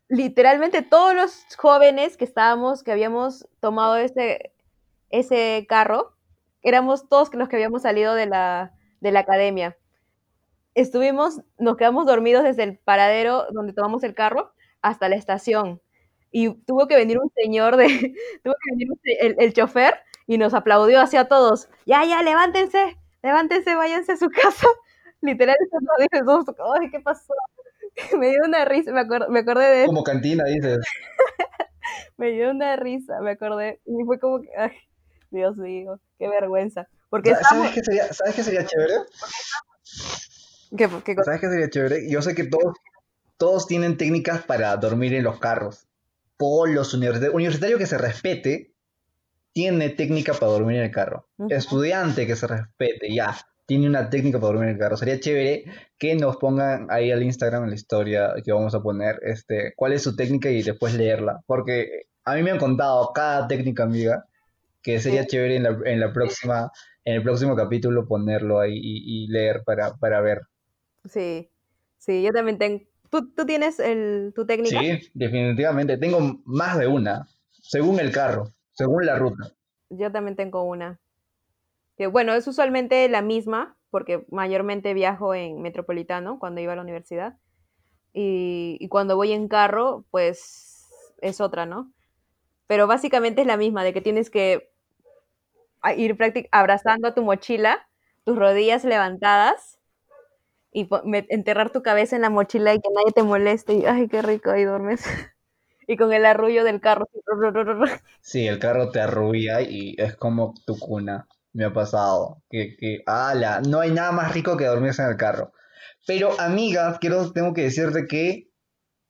literalmente 0.09 0.83
todos 0.83 1.15
los 1.15 1.45
jóvenes 1.57 2.17
que 2.17 2.25
estábamos, 2.25 2.83
que 2.83 2.93
habíamos 2.93 3.49
tomado 3.61 3.97
ese, 3.97 4.53
ese 5.11 5.67
carro, 5.69 6.15
éramos 6.63 7.09
todos 7.09 7.33
los 7.35 7.49
que 7.49 7.57
habíamos 7.57 7.83
salido 7.83 8.15
de 8.15 8.27
la, 8.27 8.75
de 9.01 9.13
la 9.13 9.21
academia. 9.21 9.77
Estuvimos, 10.75 11.41
nos 11.59 11.77
quedamos 11.77 12.07
dormidos 12.07 12.45
desde 12.45 12.63
el 12.65 12.79
paradero 12.79 13.47
donde 13.53 13.73
tomamos 13.73 14.05
el 14.05 14.15
carro 14.15 14.53
hasta 14.83 15.09
la 15.09 15.17
estación. 15.17 15.81
Y 16.31 16.55
tuvo 16.65 16.87
que 16.87 16.97
venir 16.97 17.19
un 17.19 17.31
señor 17.35 17.77
de, 17.77 17.87
tuvo 18.45 18.55
que 18.55 18.71
venir 18.73 18.89
el, 19.21 19.37
el 19.39 19.53
chofer 19.55 19.95
y 20.27 20.39
nos 20.39 20.55
aplaudió 20.55 21.01
hacia 21.01 21.29
todos. 21.29 21.69
Ya, 21.87 22.05
ya, 22.05 22.23
levántense, 22.23 22.97
levántense, 23.23 23.75
váyanse 23.75 24.13
a 24.13 24.17
su 24.17 24.29
casa. 24.43 24.67
Literal, 25.23 25.57
eso 25.59 25.77
lo 25.81 26.03
dije, 26.03 26.25
todos, 26.25 26.45
ay, 26.81 26.91
¿qué 26.91 27.01
pasó? 27.01 27.33
Me 28.19 28.29
dio 28.31 28.41
una 28.45 28.65
risa, 28.65 28.93
me, 28.93 29.05
me 29.31 29.41
acordé 29.41 29.81
de 29.81 29.87
Como 29.87 30.05
cantina, 30.05 30.45
dices. 30.45 30.79
me 32.17 32.31
dio 32.31 32.51
una 32.51 32.77
risa, 32.77 33.21
me 33.21 33.33
acordé, 33.33 33.81
y 33.87 34.05
fue 34.05 34.19
como 34.19 34.41
que, 34.41 34.49
ay, 34.57 34.73
Dios 35.31 35.57
mío, 35.57 36.01
qué 36.19 36.29
vergüenza. 36.29 36.89
Porque 37.09 37.31
estamos, 37.31 37.69
¿Sabes 37.69 37.73
qué 37.73 37.85
sería, 37.85 38.13
¿sabes 38.13 38.35
qué 38.35 38.43
sería 38.43 38.67
chévere? 38.67 38.95
¿qué, 40.77 40.89
qué 41.05 41.15
cosa? 41.15 41.25
¿Sabes 41.25 41.41
qué 41.41 41.49
sería 41.49 41.71
chévere? 41.71 42.11
Yo 42.11 42.21
sé 42.21 42.35
que 42.35 42.45
todos, 42.45 42.75
todos 43.37 43.67
tienen 43.67 43.97
técnicas 43.97 44.43
para 44.43 44.77
dormir 44.77 45.15
en 45.15 45.25
los 45.25 45.39
carros. 45.39 45.87
Todos 46.37 46.69
los 46.69 46.93
universitarios, 46.93 47.35
universitario 47.35 47.79
que 47.79 47.87
se 47.87 47.97
respete, 47.97 48.75
tiene 49.53 49.89
técnica 49.89 50.35
para 50.35 50.53
dormir 50.53 50.77
en 50.77 50.85
el 50.85 50.91
carro. 50.91 51.29
Estudiante 51.49 52.27
que 52.27 52.37
se 52.37 52.47
respete, 52.47 53.15
ya, 53.15 53.35
tiene 53.67 53.89
una 53.89 54.09
técnica 54.11 54.39
para 54.39 54.53
dormir 54.53 54.69
en 54.69 54.75
el 54.75 54.81
carro. 54.81 54.97
Sería 54.97 55.21
chévere 55.21 55.65
que 55.99 56.15
nos 56.15 56.37
pongan 56.37 56.87
ahí 56.91 57.11
al 57.11 57.23
Instagram 57.23 57.65
en 57.65 57.71
la 57.71 57.75
historia 57.75 58.35
que 58.45 58.53
vamos 58.53 58.75
a 58.75 58.81
poner, 58.81 59.19
este, 59.23 59.75
cuál 59.77 59.93
es 59.93 60.03
su 60.03 60.15
técnica 60.15 60.51
y 60.51 60.63
después 60.63 60.95
leerla. 60.95 61.41
Porque 61.47 62.07
a 62.25 62.35
mí 62.35 62.43
me 62.43 62.53
han 62.53 62.59
contado 62.59 63.13
cada 63.13 63.49
técnica, 63.49 63.83
amiga, 63.83 64.25
que 64.83 65.01
sería 65.01 65.27
chévere 65.27 65.57
en 65.57 65.65
la, 65.65 65.79
en 65.85 66.01
la 66.01 66.13
próxima, 66.13 66.71
en 67.05 67.17
el 67.17 67.23
próximo 67.23 67.57
capítulo 67.57 68.07
ponerlo 68.07 68.61
ahí 68.61 68.75
y, 68.77 69.25
y 69.25 69.29
leer 69.29 69.63
para, 69.65 69.95
para 69.97 70.21
ver. 70.21 70.43
Sí, 71.05 71.51
sí, 71.99 72.23
yo 72.23 72.33
también 72.33 72.59
tengo, 72.59 72.85
¿tú, 73.11 73.33
tú 73.33 73.45
tienes 73.47 73.81
el, 73.81 74.33
tu 74.35 74.47
técnica? 74.47 74.79
Sí, 74.79 75.11
definitivamente. 75.13 75.99
Tengo 75.99 76.41
más 76.45 76.79
de 76.79 76.87
una, 76.87 77.27
según 77.51 77.99
el 77.99 78.13
carro, 78.13 78.53
según 78.73 79.07
la 79.07 79.19
ruta. 79.19 79.53
Yo 79.91 80.11
también 80.13 80.37
tengo 80.37 80.63
una. 80.63 81.01
Que 81.97 82.07
bueno, 82.07 82.35
es 82.35 82.47
usualmente 82.47 83.09
la 83.09 83.23
misma, 83.23 83.77
porque 83.91 84.27
mayormente 84.31 84.95
viajo 84.95 85.35
en 85.35 85.63
metropolitano 85.63 86.39
cuando 86.39 86.61
iba 86.61 86.73
a 86.73 86.77
la 86.77 86.83
universidad. 86.83 87.39
Y, 88.13 88.89
cuando 88.89 89.17
voy 89.17 89.33
en 89.33 89.49
carro, 89.49 90.05
pues 90.11 90.87
es 91.21 91.41
otra, 91.41 91.67
¿no? 91.67 91.93
Pero 92.67 92.87
básicamente 92.87 93.43
es 93.43 93.47
la 93.47 93.57
misma, 93.59 93.85
de 93.85 93.93
que 93.93 94.01
tienes 94.01 94.31
que 94.31 94.71
a- 95.83 95.95
ir 95.95 96.17
abrazando 96.53 97.09
a 97.09 97.15
tu 97.15 97.23
mochila, 97.23 97.89
tus 98.25 98.39
rodillas 98.39 98.85
levantadas 98.85 99.79
y 100.73 100.89
enterrar 101.31 101.71
tu 101.71 101.83
cabeza 101.83 102.17
en 102.17 102.23
la 102.23 102.31
mochila 102.31 102.75
y 102.75 102.81
que 102.81 102.89
nadie 102.95 103.13
te 103.15 103.23
moleste. 103.23 103.75
Y 103.75 103.87
ay, 103.87 104.09
qué 104.09 104.23
rico, 104.23 104.51
ahí 104.51 104.65
duermes. 104.65 105.05
Y 105.89 105.97
con 105.97 106.13
el 106.13 106.27
arrullo 106.27 106.65
del 106.65 106.81
carro. 106.81 107.07
Sí, 108.21 108.47
el 108.49 108.59
carro 108.59 108.91
te 108.91 109.01
arrubia 109.01 109.61
y 109.63 109.95
es 109.99 110.17
como 110.17 110.53
tu 110.67 110.77
cuna. 110.79 111.29
Me 111.57 111.65
ha 111.65 111.73
pasado. 111.73 112.43
Que, 112.51 112.77
que, 112.77 113.03
ala, 113.07 113.63
no 113.63 113.81
hay 113.81 113.91
nada 113.91 114.13
más 114.13 114.35
rico 114.35 114.59
que 114.59 114.67
dormirse 114.67 115.01
en 115.01 115.09
el 115.09 115.17
carro. 115.17 115.53
Pero, 116.07 116.39
amiga, 116.39 116.99
quiero, 117.01 117.33
tengo 117.33 117.55
que 117.55 117.63
decirte 117.63 118.07
que 118.07 118.51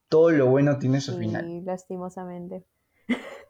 todo 0.08 0.30
lo 0.30 0.46
bueno 0.46 0.78
tiene 0.78 1.00
su 1.00 1.18
final. 1.18 1.50
Y 1.50 1.60
lastimosamente. 1.62 2.64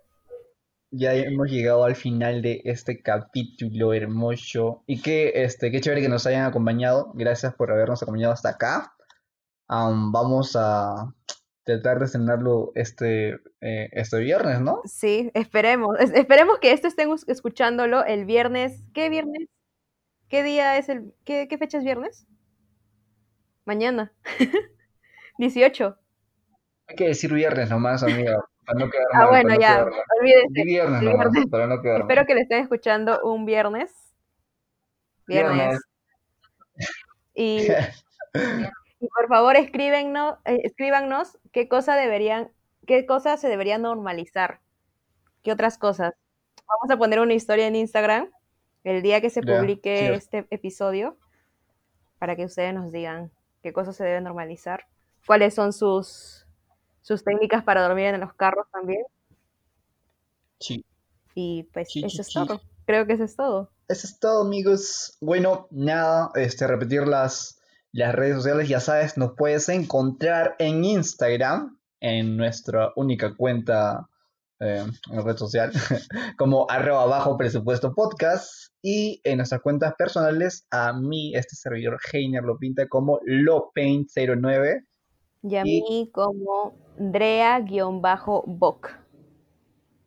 Ya 0.93 1.13
hemos 1.15 1.51
llegado 1.51 1.85
al 1.85 1.97
final 1.97 2.41
de 2.41 2.63
este 2.65 3.03
capítulo 3.03 3.93
hermoso. 3.93 4.83
Y 4.87 5.03
que, 5.03 5.33
este, 5.45 5.71
qué 5.71 5.81
chévere 5.81 6.01
que 6.01 6.09
nos 6.09 6.27
hayan 6.27 6.47
acompañado. 6.47 7.13
Gracias 7.13 7.55
por 7.55 7.71
habernos 7.71 8.03
acompañado 8.03 8.33
hasta 8.33 8.51
acá. 8.51 8.95
Am, 9.69 10.11
vamos 10.13 10.57
a 10.57 11.13
tratar 11.67 11.99
de 11.99 12.05
estrenarlo 12.07 12.71
este, 12.77 13.35
eh, 13.61 13.89
este 13.93 14.21
viernes, 14.21 14.61
¿no? 14.61 14.81
Sí, 14.85 15.31
esperemos. 15.35 15.99
Es- 15.99 16.13
esperemos 16.15 16.59
que 16.61 16.71
esto 16.73 16.87
estén 16.89 17.11
escuchándolo 17.27 18.05
el 18.05 18.25
viernes. 18.25 18.83
¿Qué 18.95 19.09
viernes? 19.11 19.49
¿Qué 20.29 20.43
día 20.45 20.79
es 20.79 20.89
el... 20.89 21.13
¿Qué, 21.25 21.49
qué 21.49 21.59
fecha 21.59 21.79
es 21.79 21.85
viernes? 21.85 22.27
Mañana. 23.65 24.13
18. 25.39 25.99
Hay 26.89 26.97
que 26.97 27.09
decir 27.09 27.33
viernes 27.33 27.69
nomás, 27.69 28.05
amiga, 28.05 28.39
para 28.65 28.79
no 28.79 28.89
quedar 28.91 29.07
Ah, 29.13 29.19
mal, 29.19 29.29
bueno, 29.29 29.49
no 29.55 29.61
ya. 29.61 29.85
Di 29.85 29.91
Olvídense. 30.21 30.65
viernes 30.65 31.03
nomás, 31.03 31.31
viernes. 31.33 31.51
para 31.51 31.67
no 31.67 31.83
quedar 31.83 31.99
mal. 31.99 32.03
Espero 32.03 32.27
que 32.27 32.35
le 32.37 32.41
estén 32.43 32.63
escuchando 32.63 33.21
un 33.25 33.45
viernes. 33.45 33.93
Viernes. 35.27 35.81
Y, 37.35 37.67
y 39.07 39.09
por 39.09 39.29
favor 39.29 39.57
escríbennos, 39.57 40.35
eh, 40.45 40.63
escríbanos 40.65 41.39
qué 41.53 41.69
cosa 41.69 41.95
deberían, 41.95 42.51
qué 42.89 43.07
cosas 43.07 43.41
se 43.41 43.49
deberían 43.49 43.83
normalizar. 43.83 44.61
¿Qué 45.45 45.53
otras 45.53 45.79
cosas? 45.79 46.15
Vamos 46.67 46.91
a 46.91 46.99
poner 46.99 47.21
una 47.21 47.35
historia 47.35 47.69
en 47.69 47.77
Instagram 47.77 48.31
el 48.83 49.03
día 49.03 49.21
que 49.21 49.31
se 49.31 49.43
publique 49.43 50.13
este 50.13 50.45
episodio 50.51 51.17
para 52.19 52.35
que 52.35 52.45
ustedes 52.45 52.75
nos 52.75 52.91
digan 52.91 53.31
qué 53.63 53.73
cosas 53.73 53.95
se 53.95 54.03
deben 54.03 54.25
normalizar, 54.25 54.89
cuáles 55.25 55.55
son 55.55 55.73
sus, 55.73 56.45
sus 57.03 57.23
técnicas 57.23 57.63
para 57.63 57.87
dormir 57.87 58.07
en 58.07 58.21
los 58.21 58.35
carros 58.35 58.67
también. 58.73 59.05
Sí. 60.59 60.85
Y 61.37 61.63
pues 61.73 61.93
Sí, 61.93 62.01
sí, 62.01 62.07
eso 62.07 62.23
es 62.23 62.27
sí. 62.27 62.35
todo. 62.35 62.61
Creo 62.87 63.07
que 63.07 63.13
eso 63.13 63.25
es 63.25 63.37
todo. 63.37 63.71
Eso 63.87 64.09
es 64.09 64.19
todo, 64.19 64.43
amigos. 64.43 65.17
Bueno, 65.21 65.69
nada, 65.71 66.33
este, 66.35 66.67
repetir 66.67 67.07
las, 67.07 67.61
las 67.97 68.15
redes 68.15 68.37
sociales, 68.37 68.69
ya 68.69 68.79
sabes, 68.81 69.17
nos 69.17 69.33
puedes 69.37 69.69
encontrar 69.71 70.55
en 70.59 70.85
Instagram, 70.85 71.79
en 72.01 72.37
nuestra 72.37 72.93
única 72.95 73.35
cuenta 73.35 74.09
eh, 74.61 74.85
en 75.11 75.25
red 75.25 75.37
social, 75.37 75.73
como 76.39 76.67
arroba 76.71 77.07
bajo 77.07 77.37
presupuesto 77.39 77.95
podcast, 77.95 78.73
y 78.83 79.21
en 79.25 79.39
nuestras 79.39 79.63
cuentas 79.63 79.95
personales, 79.97 80.67
a 80.71 80.93
mí, 80.93 81.35
este 81.35 81.57
servidor 81.57 81.99
Heiner 82.13 82.43
lo 82.45 82.59
pinta 82.59 82.87
como 82.87 83.19
lopaint09. 83.25 84.85
Y 85.43 85.57
a 85.57 85.63
Y- 85.65 85.83
mí 85.83 86.11
como 86.13 86.75
Drea-Boc. 86.99 88.91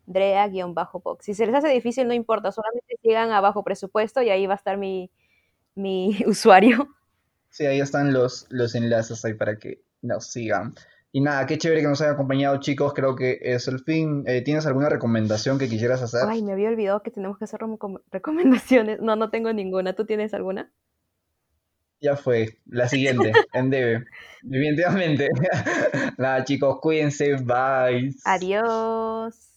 Drea-Boc. 0.05 1.21
Si 1.21 1.33
se 1.33 1.45
les 1.45 1.55
hace 1.55 1.69
difícil, 1.69 2.07
no 2.07 2.13
importa, 2.13 2.51
solamente 2.51 2.97
sigan 3.01 3.31
a 3.31 3.41
bajo 3.41 3.63
presupuesto 3.63 4.21
y 4.21 4.29
ahí 4.29 4.45
va 4.47 4.53
a 4.53 4.57
estar 4.57 4.77
mi, 4.77 5.11
mi 5.75 6.19
usuario. 6.27 6.87
Sí, 7.49 7.65
ahí 7.65 7.79
están 7.79 8.13
los, 8.13 8.45
los 8.49 8.75
enlaces 8.75 9.23
ahí 9.25 9.33
para 9.33 9.57
que 9.57 9.81
nos 10.01 10.27
sigan. 10.27 10.73
Y 11.11 11.21
nada, 11.21 11.47
qué 11.47 11.57
chévere 11.57 11.81
que 11.81 11.87
nos 11.87 11.99
hayan 12.01 12.13
acompañado, 12.13 12.59
chicos. 12.59 12.93
Creo 12.93 13.15
que 13.15 13.39
es 13.41 13.67
el 13.67 13.79
fin. 13.79 14.23
Eh, 14.27 14.41
¿tienes 14.43 14.67
alguna 14.67 14.89
recomendación 14.89 15.57
que 15.57 15.67
quisieras 15.67 16.01
hacer? 16.03 16.21
Ay, 16.27 16.43
me 16.43 16.51
había 16.53 16.69
olvidado 16.69 17.01
que 17.01 17.09
tenemos 17.09 17.37
que 17.39 17.45
hacer 17.45 17.59
recom- 17.61 18.01
recomendaciones. 18.11 18.99
No, 19.01 19.15
no 19.15 19.31
tengo 19.31 19.51
ninguna. 19.51 19.93
¿Tú 19.93 20.05
tienes 20.05 20.33
alguna? 20.35 20.71
Ya 21.99 22.15
fue. 22.15 22.59
La 22.67 22.87
siguiente, 22.87 23.31
en 23.53 23.69
debe. 23.71 24.05
Definitivamente. 24.43 25.29
Nada, 26.17 26.43
chicos, 26.45 26.79
cuídense. 26.79 27.35
Bye. 27.37 28.13
Adiós. 28.23 29.48